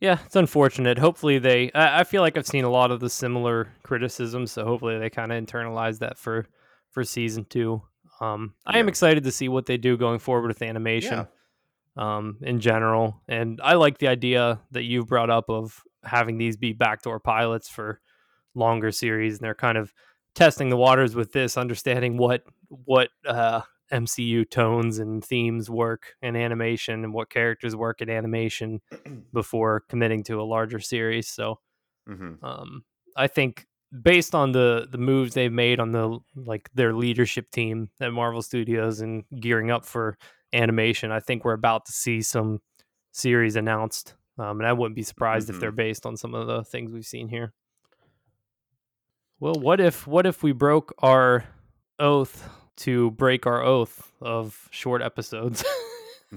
Yeah, 0.00 0.18
it's 0.26 0.36
unfortunate. 0.36 0.98
Hopefully, 0.98 1.38
they. 1.38 1.70
I, 1.72 2.00
I 2.00 2.04
feel 2.04 2.22
like 2.22 2.36
I've 2.36 2.46
seen 2.46 2.64
a 2.64 2.70
lot 2.70 2.90
of 2.90 3.00
the 3.00 3.10
similar 3.10 3.68
criticisms, 3.84 4.50
so 4.52 4.64
hopefully 4.64 4.98
they 4.98 5.10
kind 5.10 5.32
of 5.32 5.44
internalize 5.44 6.00
that 6.00 6.18
for 6.18 6.46
for 6.90 7.04
season 7.04 7.46
two. 7.48 7.82
Um, 8.20 8.54
I 8.66 8.78
am 8.78 8.88
excited 8.88 9.24
to 9.24 9.32
see 9.32 9.48
what 9.48 9.66
they 9.66 9.76
do 9.76 9.96
going 9.96 10.18
forward 10.18 10.48
with 10.48 10.62
animation. 10.62 11.26
Um, 11.96 12.38
in 12.42 12.60
general. 12.60 13.22
And 13.28 13.60
I 13.62 13.74
like 13.74 13.98
the 13.98 14.08
idea 14.08 14.60
that 14.70 14.84
you've 14.84 15.08
brought 15.08 15.30
up 15.30 15.48
of 15.48 15.82
having 16.04 16.38
these 16.38 16.56
be 16.56 16.72
backdoor 16.72 17.20
pilots 17.20 17.68
for 17.68 18.00
longer 18.54 18.90
series, 18.90 19.34
and 19.34 19.44
they're 19.44 19.54
kind 19.54 19.78
of 19.78 19.92
testing 20.34 20.68
the 20.68 20.76
waters 20.76 21.14
with 21.14 21.32
this, 21.32 21.56
understanding 21.56 22.16
what 22.16 22.42
what 22.68 23.10
uh, 23.26 23.62
MCU 23.92 24.48
tones 24.48 24.98
and 24.98 25.24
themes 25.24 25.68
work 25.68 26.14
in 26.22 26.36
animation 26.36 27.04
and 27.04 27.12
what 27.12 27.30
characters 27.30 27.76
work 27.76 28.00
in 28.00 28.08
animation 28.10 28.80
before 29.32 29.84
committing 29.88 30.24
to 30.24 30.40
a 30.40 30.44
larger 30.44 30.80
series. 30.80 31.28
So 31.28 31.60
hmm 32.06 32.34
um, 32.42 32.84
I 33.16 33.26
think 33.26 33.66
based 34.02 34.34
on 34.34 34.52
the 34.52 34.88
the 34.90 34.98
moves 34.98 35.34
they've 35.34 35.52
made 35.52 35.78
on 35.80 35.92
the 35.92 36.18
like 36.34 36.70
their 36.74 36.94
leadership 36.94 37.50
team 37.50 37.90
at 38.00 38.12
Marvel 38.12 38.42
Studios 38.42 39.00
and 39.00 39.24
gearing 39.38 39.70
up 39.70 39.84
for 39.84 40.16
animation, 40.52 41.10
I 41.12 41.20
think 41.20 41.44
we're 41.44 41.52
about 41.52 41.86
to 41.86 41.92
see 41.92 42.22
some 42.22 42.60
series 43.10 43.56
announced. 43.56 44.14
Um, 44.38 44.60
and 44.60 44.66
I 44.66 44.72
wouldn't 44.72 44.96
be 44.96 45.02
surprised 45.02 45.50
if 45.50 45.60
they're 45.60 45.72
Mhm. 45.72 45.76
based 45.76 46.06
on 46.06 46.16
some 46.16 46.34
of 46.34 46.46
the 46.46 46.64
things 46.64 46.90
we've 46.90 47.04
seen 47.06 47.28
here. 47.28 47.52
Well, 49.40 49.54
what 49.54 49.80
if 49.80 50.06
what 50.06 50.24
if 50.26 50.42
we 50.42 50.52
broke 50.52 50.94
our 50.98 51.44
oath 51.98 52.48
to 52.76 53.10
break 53.12 53.46
our 53.46 53.62
oath 53.62 54.10
of 54.20 54.68
short 54.70 55.02
episodes? 55.02 55.64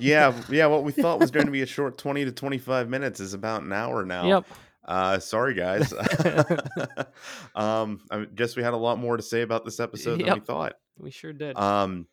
yeah, 0.00 0.32
yeah. 0.50 0.66
What 0.66 0.84
we 0.84 0.92
thought 0.92 1.20
was 1.20 1.30
going 1.30 1.46
to 1.46 1.52
be 1.52 1.62
a 1.62 1.66
short 1.66 1.98
twenty 1.98 2.24
to 2.24 2.32
twenty-five 2.32 2.88
minutes 2.88 3.20
is 3.20 3.34
about 3.34 3.62
an 3.62 3.72
hour 3.72 4.04
now. 4.04 4.26
Yep. 4.26 4.44
Uh, 4.84 5.18
sorry, 5.18 5.54
guys. 5.54 5.92
um, 7.54 8.00
I 8.10 8.24
guess 8.34 8.56
we 8.56 8.62
had 8.62 8.72
a 8.74 8.76
lot 8.78 8.98
more 8.98 9.16
to 9.16 9.22
say 9.22 9.42
about 9.42 9.64
this 9.64 9.80
episode 9.80 10.20
than 10.20 10.34
we 10.34 10.40
thought. 10.40 10.74
we 10.98 11.10
sure 11.10 11.32
did. 11.32 11.56
Um, 11.56 12.06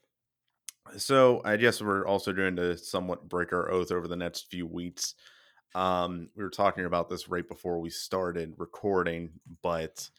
so 0.97 1.41
I 1.43 1.57
guess 1.57 1.81
we're 1.81 2.05
also 2.05 2.33
going 2.33 2.55
to 2.57 2.77
somewhat 2.77 3.27
break 3.27 3.53
our 3.53 3.71
oath 3.71 3.91
over 3.91 4.07
the 4.07 4.15
next 4.15 4.49
few 4.49 4.65
weeks. 4.67 5.15
Um, 5.75 6.29
we 6.35 6.43
were 6.43 6.49
talking 6.49 6.85
about 6.85 7.09
this 7.09 7.27
right 7.27 7.47
before 7.47 7.79
we 7.79 7.89
started 7.89 8.53
recording, 8.57 9.31
but 9.61 10.09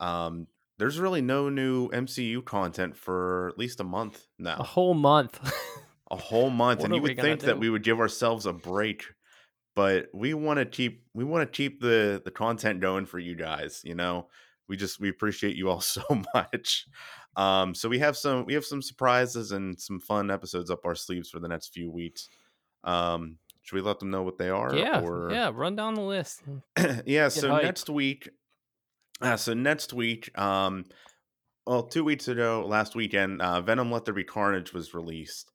um, 0.00 0.46
there's 0.78 0.98
really 0.98 1.22
no 1.22 1.48
new 1.48 1.88
MCU 1.90 2.44
content 2.44 2.96
for 2.96 3.48
at 3.48 3.58
least 3.58 3.80
a 3.80 3.84
month 3.84 4.26
now. 4.38 4.56
a 4.60 4.64
whole 4.64 4.94
month. 4.94 5.40
A 6.10 6.16
whole 6.16 6.50
month, 6.50 6.84
and 6.84 6.94
you 6.94 7.00
would 7.00 7.18
think 7.18 7.40
that 7.40 7.58
we 7.58 7.70
would 7.70 7.82
give 7.82 7.98
ourselves 7.98 8.44
a 8.44 8.52
break, 8.52 9.04
but 9.74 10.08
we 10.12 10.34
want 10.34 10.58
to 10.58 10.66
keep 10.66 11.06
we 11.14 11.24
want 11.24 11.50
to 11.50 11.56
keep 11.56 11.80
the 11.80 12.20
the 12.22 12.30
content 12.30 12.80
going 12.80 13.06
for 13.06 13.18
you 13.18 13.34
guys. 13.34 13.80
You 13.82 13.94
know, 13.94 14.28
we 14.68 14.76
just 14.76 15.00
we 15.00 15.08
appreciate 15.08 15.56
you 15.56 15.68
all 15.68 15.80
so 15.80 16.02
much. 16.34 16.86
Um, 17.36 17.74
so 17.74 17.88
we 17.88 17.98
have 18.00 18.16
some 18.16 18.44
we 18.46 18.54
have 18.54 18.64
some 18.64 18.82
surprises 18.82 19.52
and 19.52 19.80
some 19.80 20.00
fun 20.00 20.30
episodes 20.30 20.70
up 20.70 20.84
our 20.84 20.94
sleeves 20.94 21.30
for 21.30 21.40
the 21.40 21.48
next 21.48 21.72
few 21.72 21.90
weeks. 21.90 22.28
Um, 22.84 23.38
should 23.62 23.76
we 23.76 23.82
let 23.82 24.00
them 24.00 24.10
know 24.10 24.22
what 24.22 24.38
they 24.38 24.50
are? 24.50 24.74
yeah, 24.74 25.00
or... 25.00 25.30
yeah. 25.30 25.50
Run 25.52 25.76
down 25.76 25.94
the 25.94 26.02
list. 26.02 26.42
yeah. 27.06 27.28
So 27.28 27.50
hype. 27.50 27.62
next 27.62 27.88
week, 27.88 28.28
uh, 29.20 29.36
so 29.36 29.54
next 29.54 29.92
week, 29.92 30.36
um, 30.38 30.84
well, 31.66 31.84
two 31.84 32.02
weeks 32.04 32.28
ago, 32.28 32.64
last 32.66 32.94
weekend, 32.94 33.40
uh, 33.40 33.60
Venom: 33.60 33.90
Let 33.90 34.04
There 34.04 34.14
Be 34.14 34.24
Carnage 34.24 34.72
was 34.72 34.94
released. 34.94 35.50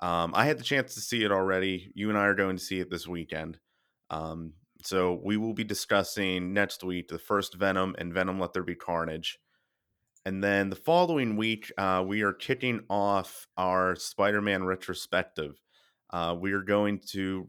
Um, 0.00 0.32
I 0.34 0.46
had 0.46 0.58
the 0.58 0.64
chance 0.64 0.94
to 0.94 1.00
see 1.00 1.22
it 1.22 1.30
already. 1.30 1.92
You 1.94 2.08
and 2.08 2.18
I 2.18 2.22
are 2.22 2.34
going 2.34 2.56
to 2.56 2.62
see 2.62 2.80
it 2.80 2.90
this 2.90 3.06
weekend. 3.06 3.58
Um, 4.08 4.54
so 4.82 5.20
we 5.22 5.36
will 5.36 5.54
be 5.54 5.64
discussing 5.64 6.52
next 6.52 6.82
week 6.84 7.08
the 7.08 7.18
first 7.18 7.54
Venom 7.54 7.94
and 7.98 8.12
Venom: 8.12 8.38
Let 8.38 8.52
There 8.52 8.62
Be 8.62 8.74
Carnage. 8.74 9.38
And 10.26 10.44
then 10.44 10.68
the 10.68 10.76
following 10.76 11.36
week, 11.36 11.72
uh, 11.78 12.04
we 12.06 12.22
are 12.22 12.32
kicking 12.32 12.84
off 12.90 13.46
our 13.56 13.96
Spider 13.96 14.42
Man 14.42 14.64
retrospective. 14.64 15.60
Uh, 16.10 16.36
we 16.38 16.52
are 16.52 16.62
going 16.62 17.00
to 17.10 17.48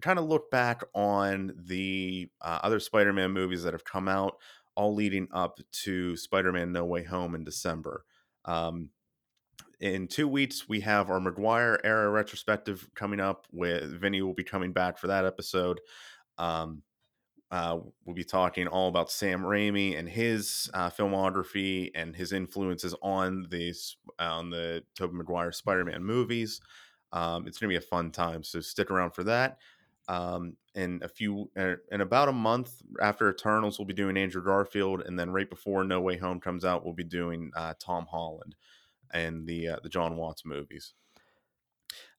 kind 0.00 0.18
of 0.18 0.26
look 0.26 0.50
back 0.50 0.82
on 0.94 1.52
the 1.56 2.28
uh, 2.40 2.60
other 2.62 2.78
Spider 2.78 3.12
Man 3.12 3.32
movies 3.32 3.64
that 3.64 3.72
have 3.72 3.84
come 3.84 4.08
out, 4.08 4.36
all 4.76 4.94
leading 4.94 5.28
up 5.32 5.58
to 5.84 6.16
Spider 6.16 6.52
Man 6.52 6.72
No 6.72 6.84
Way 6.84 7.02
Home 7.04 7.34
in 7.34 7.42
December. 7.42 8.04
Um, 8.44 8.90
in 9.80 10.08
two 10.08 10.26
weeks, 10.26 10.68
we 10.68 10.80
have 10.80 11.10
our 11.10 11.20
Maguire 11.20 11.80
era 11.84 12.10
retrospective 12.10 12.88
coming 12.94 13.20
up. 13.20 13.46
With 13.52 14.00
Vinny 14.00 14.22
will 14.22 14.34
be 14.34 14.44
coming 14.44 14.72
back 14.72 14.98
for 14.98 15.06
that 15.06 15.24
episode. 15.24 15.80
Um, 16.36 16.82
uh, 17.50 17.78
we'll 18.04 18.16
be 18.16 18.24
talking 18.24 18.66
all 18.66 18.88
about 18.88 19.10
Sam 19.10 19.40
Raimi 19.40 19.98
and 19.98 20.08
his 20.08 20.68
uh, 20.74 20.90
filmography 20.90 21.90
and 21.94 22.14
his 22.14 22.32
influences 22.32 22.94
on 23.02 23.46
these 23.50 23.96
on 24.18 24.50
the 24.50 24.82
Tobey 24.94 25.14
Maguire 25.14 25.52
Spider-Man 25.52 26.02
movies. 26.04 26.60
Um, 27.12 27.46
it's 27.46 27.58
gonna 27.58 27.70
be 27.70 27.76
a 27.76 27.80
fun 27.80 28.10
time, 28.10 28.42
so 28.42 28.60
stick 28.60 28.90
around 28.90 29.12
for 29.12 29.24
that. 29.24 29.58
Um, 30.08 30.56
in 30.74 31.00
a 31.02 31.08
few, 31.08 31.50
uh, 31.56 31.74
in 31.90 32.00
about 32.00 32.28
a 32.28 32.32
month 32.32 32.82
after 33.00 33.30
Eternals, 33.30 33.78
we'll 33.78 33.86
be 33.86 33.94
doing 33.94 34.16
Andrew 34.16 34.42
Garfield, 34.42 35.02
and 35.02 35.18
then 35.18 35.30
right 35.30 35.48
before 35.48 35.84
No 35.84 36.00
Way 36.00 36.16
Home 36.18 36.40
comes 36.40 36.64
out, 36.64 36.84
we'll 36.84 36.94
be 36.94 37.04
doing 37.04 37.50
uh, 37.56 37.74
Tom 37.78 38.06
Holland 38.10 38.56
and 39.12 39.46
the 39.46 39.68
uh, 39.68 39.76
the 39.82 39.88
Jon 39.88 40.16
Watts 40.16 40.44
movies. 40.44 40.92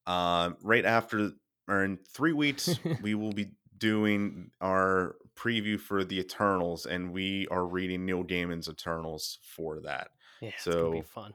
Uh, 0.07 0.51
right 0.63 0.85
after, 0.85 1.31
or 1.67 1.83
in 1.83 1.97
three 2.13 2.33
weeks, 2.33 2.79
we 3.01 3.13
will 3.15 3.33
be 3.33 3.51
doing 3.77 4.49
our 4.61 5.15
preview 5.37 5.79
for 5.79 6.03
the 6.03 6.19
Eternals, 6.19 6.85
and 6.85 7.11
we 7.13 7.47
are 7.49 7.65
reading 7.65 8.05
Neil 8.05 8.23
Gaiman's 8.23 8.67
Eternals 8.67 9.39
for 9.43 9.79
that. 9.81 10.09
Yeah, 10.41 10.49
it's 10.49 10.65
gonna 10.65 10.91
be 10.91 10.97
So- 11.01 11.03
fun. 11.03 11.33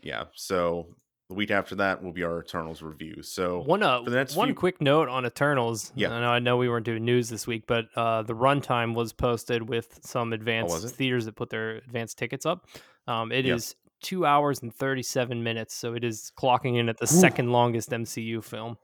Yeah, 0.00 0.24
so 0.34 0.94
the 1.28 1.34
week 1.34 1.50
after 1.50 1.74
that 1.76 2.02
will 2.02 2.12
be 2.12 2.22
our 2.22 2.40
Eternals 2.40 2.82
review. 2.82 3.22
So 3.22 3.62
One 3.62 3.82
uh, 3.82 4.04
for 4.04 4.10
the 4.10 4.16
next 4.16 4.36
one 4.36 4.48
few- 4.48 4.54
quick 4.54 4.80
note 4.80 5.08
on 5.08 5.26
Eternals. 5.26 5.90
Yeah. 5.96 6.12
I 6.12 6.20
know 6.20 6.30
I 6.30 6.38
know 6.38 6.56
we 6.56 6.68
weren't 6.68 6.86
doing 6.86 7.04
news 7.04 7.28
this 7.28 7.46
week, 7.48 7.64
but 7.66 7.86
uh, 7.96 8.22
the 8.22 8.34
runtime 8.34 8.94
was 8.94 9.12
posted 9.12 9.68
with 9.68 9.98
some 10.04 10.32
advanced 10.32 10.84
Oh, 10.84 10.88
theaters 10.88 11.24
that 11.24 11.34
put 11.34 11.50
their 11.50 11.76
advanced 11.76 12.16
tickets 12.18 12.46
up. 12.46 12.66
Um, 13.08 13.32
it 13.32 13.44
is 13.46 13.74
Yep. 13.84 13.87
Two 14.02 14.24
hours 14.26 14.62
and 14.62 14.74
thirty 14.74 15.02
seven 15.02 15.42
minutes, 15.42 15.74
so 15.74 15.94
it 15.94 16.04
is 16.04 16.32
clocking 16.38 16.78
in 16.78 16.88
at 16.88 16.98
the 16.98 17.06
second 17.06 17.50
longest 17.52 17.90
MCU 17.90 18.42
film, 18.42 18.76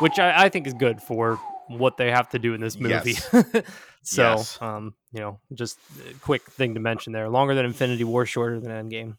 which 0.00 0.18
I, 0.18 0.44
I 0.44 0.48
think 0.48 0.66
is 0.66 0.74
good 0.74 1.00
for 1.02 1.36
what 1.68 1.96
they 1.96 2.10
have 2.10 2.28
to 2.30 2.38
do 2.38 2.54
in 2.54 2.60
this 2.60 2.78
movie. 2.78 3.12
so, 4.02 4.22
Yes. 4.22 4.58
um, 4.60 4.94
you 5.12 5.20
know, 5.20 5.40
just 5.54 5.78
a 6.10 6.14
quick 6.14 6.42
thing 6.42 6.74
to 6.74 6.80
mention 6.80 7.12
there: 7.12 7.28
longer 7.28 7.54
than 7.54 7.64
Infinity 7.64 8.04
War, 8.04 8.26
shorter 8.26 8.58
than 8.60 8.70
Endgame. 8.70 9.16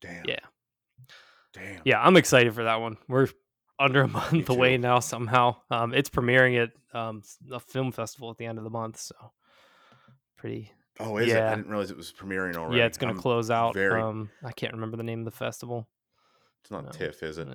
damn, 0.00 0.24
Yeah. 0.26 0.36
damn, 1.52 1.80
yeah, 1.84 2.00
I'm 2.00 2.16
excited 2.16 2.54
for 2.54 2.64
that 2.64 2.80
one. 2.80 2.96
We're 3.08 3.28
under 3.78 4.02
a 4.02 4.08
month 4.20 4.48
away 4.48 4.76
now 4.78 5.00
somehow. 5.00 5.56
Um, 5.70 5.94
it's 5.94 6.10
premiering 6.10 6.62
at 6.62 6.70
um, 6.98 7.22
a 7.50 7.58
film 7.60 7.92
festival 7.92 8.30
at 8.30 8.36
the 8.36 8.46
end 8.46 8.58
of 8.58 8.64
the 8.64 8.70
month, 8.70 8.98
so 9.00 9.14
pretty. 10.36 10.70
Oh, 11.00 11.16
is 11.16 11.28
it? 11.28 11.36
Yeah. 11.36 11.52
I 11.52 11.54
didn't 11.56 11.70
realize 11.70 11.90
it 11.90 11.96
was 11.96 12.12
premiering 12.12 12.56
already. 12.56 12.78
Yeah, 12.78 12.86
it's 12.86 12.98
going 12.98 13.14
to 13.14 13.20
close 13.20 13.50
out. 13.50 13.74
very- 13.74 14.00
Um, 14.00 14.30
I 14.44 14.52
can't 14.52 14.72
remember 14.74 14.96
the 14.96 15.02
name 15.02 15.20
of 15.20 15.24
the 15.24 15.30
festival. 15.30 15.88
It's 16.62 16.70
not 16.70 16.84
no. 16.84 16.90
TIFF, 16.90 17.22
is 17.22 17.38
it? 17.38 17.48
Uh, 17.48 17.50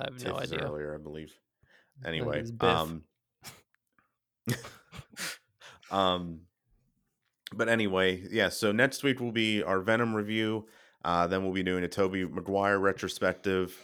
I 0.00 0.04
have 0.10 0.16
TIFF 0.18 0.28
no 0.28 0.38
idea. 0.38 0.58
earlier, 0.64 0.94
I 0.94 0.98
believe. 0.98 1.32
Anyway, 2.04 2.44
um, 2.60 3.04
um, 5.90 6.40
but 7.54 7.68
anyway, 7.68 8.24
yeah. 8.30 8.48
So 8.48 8.72
next 8.72 9.02
week 9.02 9.20
will 9.20 9.32
be 9.32 9.62
our 9.62 9.80
Venom 9.80 10.14
review. 10.14 10.66
Uh, 11.04 11.26
then 11.26 11.44
we'll 11.44 11.52
be 11.52 11.62
doing 11.62 11.84
a 11.84 11.88
Tobey 11.88 12.24
Maguire 12.24 12.78
retrospective. 12.78 13.76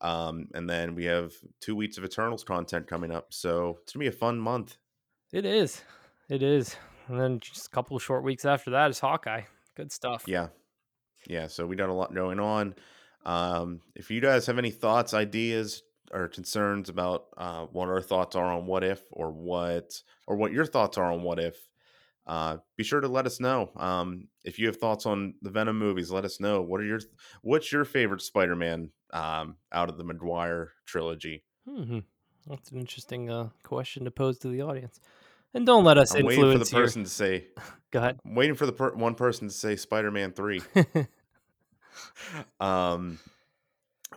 Um, 0.00 0.48
and 0.54 0.68
then 0.68 0.94
we 0.94 1.04
have 1.06 1.32
two 1.60 1.74
weeks 1.74 1.98
of 1.98 2.04
Eternals 2.04 2.44
content 2.44 2.86
coming 2.86 3.10
up. 3.10 3.32
So 3.32 3.78
it's 3.82 3.92
gonna 3.92 4.04
be 4.04 4.08
a 4.08 4.12
fun 4.12 4.38
month. 4.38 4.76
It 5.32 5.44
is. 5.44 5.82
It 6.28 6.42
is. 6.42 6.76
And 7.08 7.20
then 7.20 7.40
just 7.40 7.66
a 7.66 7.70
couple 7.70 7.96
of 7.96 8.02
short 8.02 8.24
weeks 8.24 8.44
after 8.44 8.70
that 8.70 8.90
is 8.90 8.98
Hawkeye. 8.98 9.42
Good 9.76 9.92
stuff. 9.92 10.24
Yeah. 10.26 10.48
Yeah. 11.28 11.46
So 11.46 11.66
we 11.66 11.76
got 11.76 11.88
a 11.88 11.94
lot 11.94 12.14
going 12.14 12.40
on. 12.40 12.74
Um, 13.24 13.80
if 13.94 14.10
you 14.10 14.20
guys 14.20 14.46
have 14.46 14.58
any 14.58 14.70
thoughts, 14.70 15.14
ideas, 15.14 15.82
or 16.12 16.28
concerns 16.28 16.88
about 16.88 17.26
uh, 17.36 17.66
what 17.66 17.88
our 17.88 18.00
thoughts 18.00 18.36
are 18.36 18.52
on 18.52 18.66
what 18.66 18.84
if 18.84 19.02
or 19.10 19.32
what 19.32 20.00
or 20.26 20.36
what 20.36 20.52
your 20.52 20.64
thoughts 20.64 20.96
are 20.98 21.12
on 21.12 21.22
what 21.22 21.38
if, 21.40 21.56
uh, 22.26 22.58
be 22.76 22.84
sure 22.84 23.00
to 23.00 23.08
let 23.08 23.26
us 23.26 23.40
know. 23.40 23.70
Um, 23.76 24.28
if 24.44 24.58
you 24.58 24.66
have 24.66 24.76
thoughts 24.76 25.06
on 25.06 25.34
the 25.42 25.50
Venom 25.50 25.78
movies, 25.78 26.10
let 26.10 26.24
us 26.24 26.40
know. 26.40 26.62
What 26.62 26.80
are 26.80 26.84
your 26.84 27.00
what's 27.42 27.70
your 27.70 27.84
favorite 27.84 28.22
Spider-Man 28.22 28.90
um, 29.12 29.56
out 29.72 29.88
of 29.88 29.98
the 29.98 30.04
Maguire 30.04 30.72
trilogy? 30.86 31.44
hmm 31.68 32.00
That's 32.46 32.70
an 32.70 32.78
interesting 32.78 33.30
uh, 33.30 33.50
question 33.62 34.04
to 34.04 34.10
pose 34.10 34.38
to 34.38 34.48
the 34.48 34.62
audience. 34.62 35.00
And 35.56 35.64
don't 35.66 35.84
let 35.84 35.96
us 35.98 36.14
I'm 36.14 36.24
waiting 36.26 36.42
for 36.42 36.46
the 36.46 36.52
influence 36.52 36.72
your. 36.72 36.80
person 36.82 37.04
to 37.04 37.10
say. 37.10 37.46
Go 37.90 37.98
ahead. 38.00 38.18
I'm 38.24 38.34
waiting 38.34 38.54
for 38.56 38.66
the 38.66 38.72
per- 38.72 38.94
one 38.94 39.14
person 39.14 39.48
to 39.48 39.54
say 39.54 39.74
Spider-Man 39.76 40.32
three. 40.32 40.60
Um, 42.60 43.18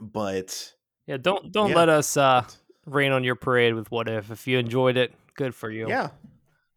but 0.01 0.73
yeah, 1.07 1.17
don't 1.17 1.51
don't 1.51 1.69
Yeah. 1.69 1.75
let 1.75 1.89
us 1.89 2.17
uh, 2.17 2.43
rain 2.85 3.11
on 3.11 3.23
your 3.23 3.35
parade 3.35 3.73
with 3.73 3.89
what 3.91 4.07
if. 4.09 4.31
If 4.31 4.47
you 4.47 4.57
enjoyed 4.57 4.97
it, 4.97 5.13
good 5.35 5.55
for 5.55 5.69
you. 5.69 5.87
yeah, 5.87 6.09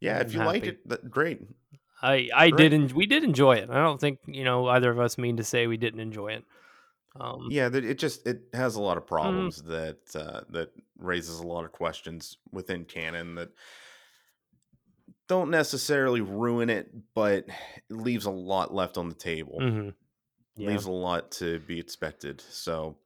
yeah. 0.00 0.18
If 0.20 0.28
I'm 0.28 0.32
you 0.32 0.38
like 0.46 0.64
happy. 0.64 0.76
it, 0.76 0.88
that, 0.88 1.10
great. 1.10 1.40
I 2.00 2.28
I 2.34 2.50
Great. 2.50 2.70
did. 2.70 2.74
En- 2.74 2.94
we 2.94 3.06
did 3.06 3.24
enjoy 3.24 3.54
it. 3.56 3.70
I 3.70 3.74
don't 3.82 4.00
think 4.00 4.18
you 4.26 4.44
know 4.44 4.68
either 4.68 4.90
of 4.90 4.98
us 5.00 5.18
mean 5.18 5.36
to 5.38 5.44
say 5.44 5.66
we 5.66 5.76
didn't 5.76 6.00
enjoy 6.00 6.32
it. 6.32 6.44
Um, 7.20 7.48
Yeah, 7.50 7.68
it 7.72 7.98
just 7.98 8.26
it 8.26 8.42
has 8.52 8.76
a 8.76 8.82
lot 8.82 8.96
of 8.96 9.06
problems 9.06 9.62
that 9.62 9.98
uh, 10.14 10.42
that 10.50 10.70
raises 10.98 11.38
a 11.40 11.46
lot 11.46 11.64
of 11.64 11.72
questions 11.72 12.38
within 12.52 12.84
canon 12.84 13.34
that 13.36 13.50
don't 15.32 15.50
necessarily 15.50 16.20
ruin 16.20 16.68
it, 16.68 16.90
but 17.14 17.46
it 17.46 17.48
leaves 17.88 18.26
a 18.26 18.30
lot 18.30 18.74
left 18.74 18.98
on 18.98 19.08
the 19.08 19.14
table. 19.14 19.58
mhm. 19.60 19.94
Yeah. 20.56 20.68
Leaves 20.68 20.84
a 20.84 20.90
lot 20.90 21.30
to 21.32 21.58
be 21.60 21.78
expected. 21.80 22.42
So 22.50 22.96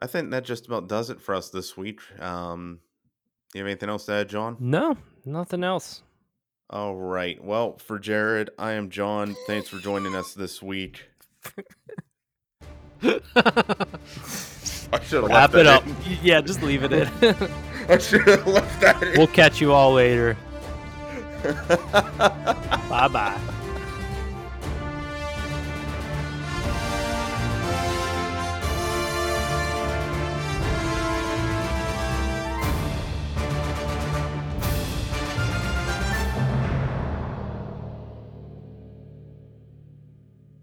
I 0.00 0.06
think 0.06 0.30
that 0.30 0.44
just 0.44 0.64
about 0.64 0.88
does 0.88 1.10
it 1.10 1.20
for 1.20 1.34
us 1.34 1.50
this 1.50 1.76
week. 1.76 2.00
Um, 2.18 2.80
you 3.52 3.60
have 3.60 3.66
anything 3.68 3.90
else 3.90 4.06
to 4.06 4.12
add, 4.12 4.30
John? 4.30 4.56
No, 4.58 4.96
nothing 5.26 5.62
else. 5.62 6.02
All 6.70 6.96
right. 6.96 7.42
Well, 7.44 7.76
for 7.76 7.98
Jared, 7.98 8.48
I 8.58 8.72
am 8.72 8.88
John. 8.88 9.36
Thanks 9.46 9.68
for 9.68 9.76
joining 9.76 10.14
us 10.16 10.32
this 10.32 10.62
week. 10.62 11.04
I 13.02 13.20
should 15.02 15.22
have 15.22 15.24
Wrap 15.24 15.54
it 15.54 15.66
up. 15.66 15.84
Yeah, 16.22 16.40
just 16.40 16.62
leave 16.62 16.82
it 16.84 16.92
in. 16.94 17.06
I 17.90 17.98
should 17.98 18.22
have 18.22 18.46
left 18.46 18.80
that 18.80 19.02
in. 19.02 19.18
we'll 19.18 19.26
catch 19.26 19.60
you 19.60 19.72
all 19.72 19.92
later. 19.92 20.36
Bye 22.88 23.08
bye. 23.08 23.55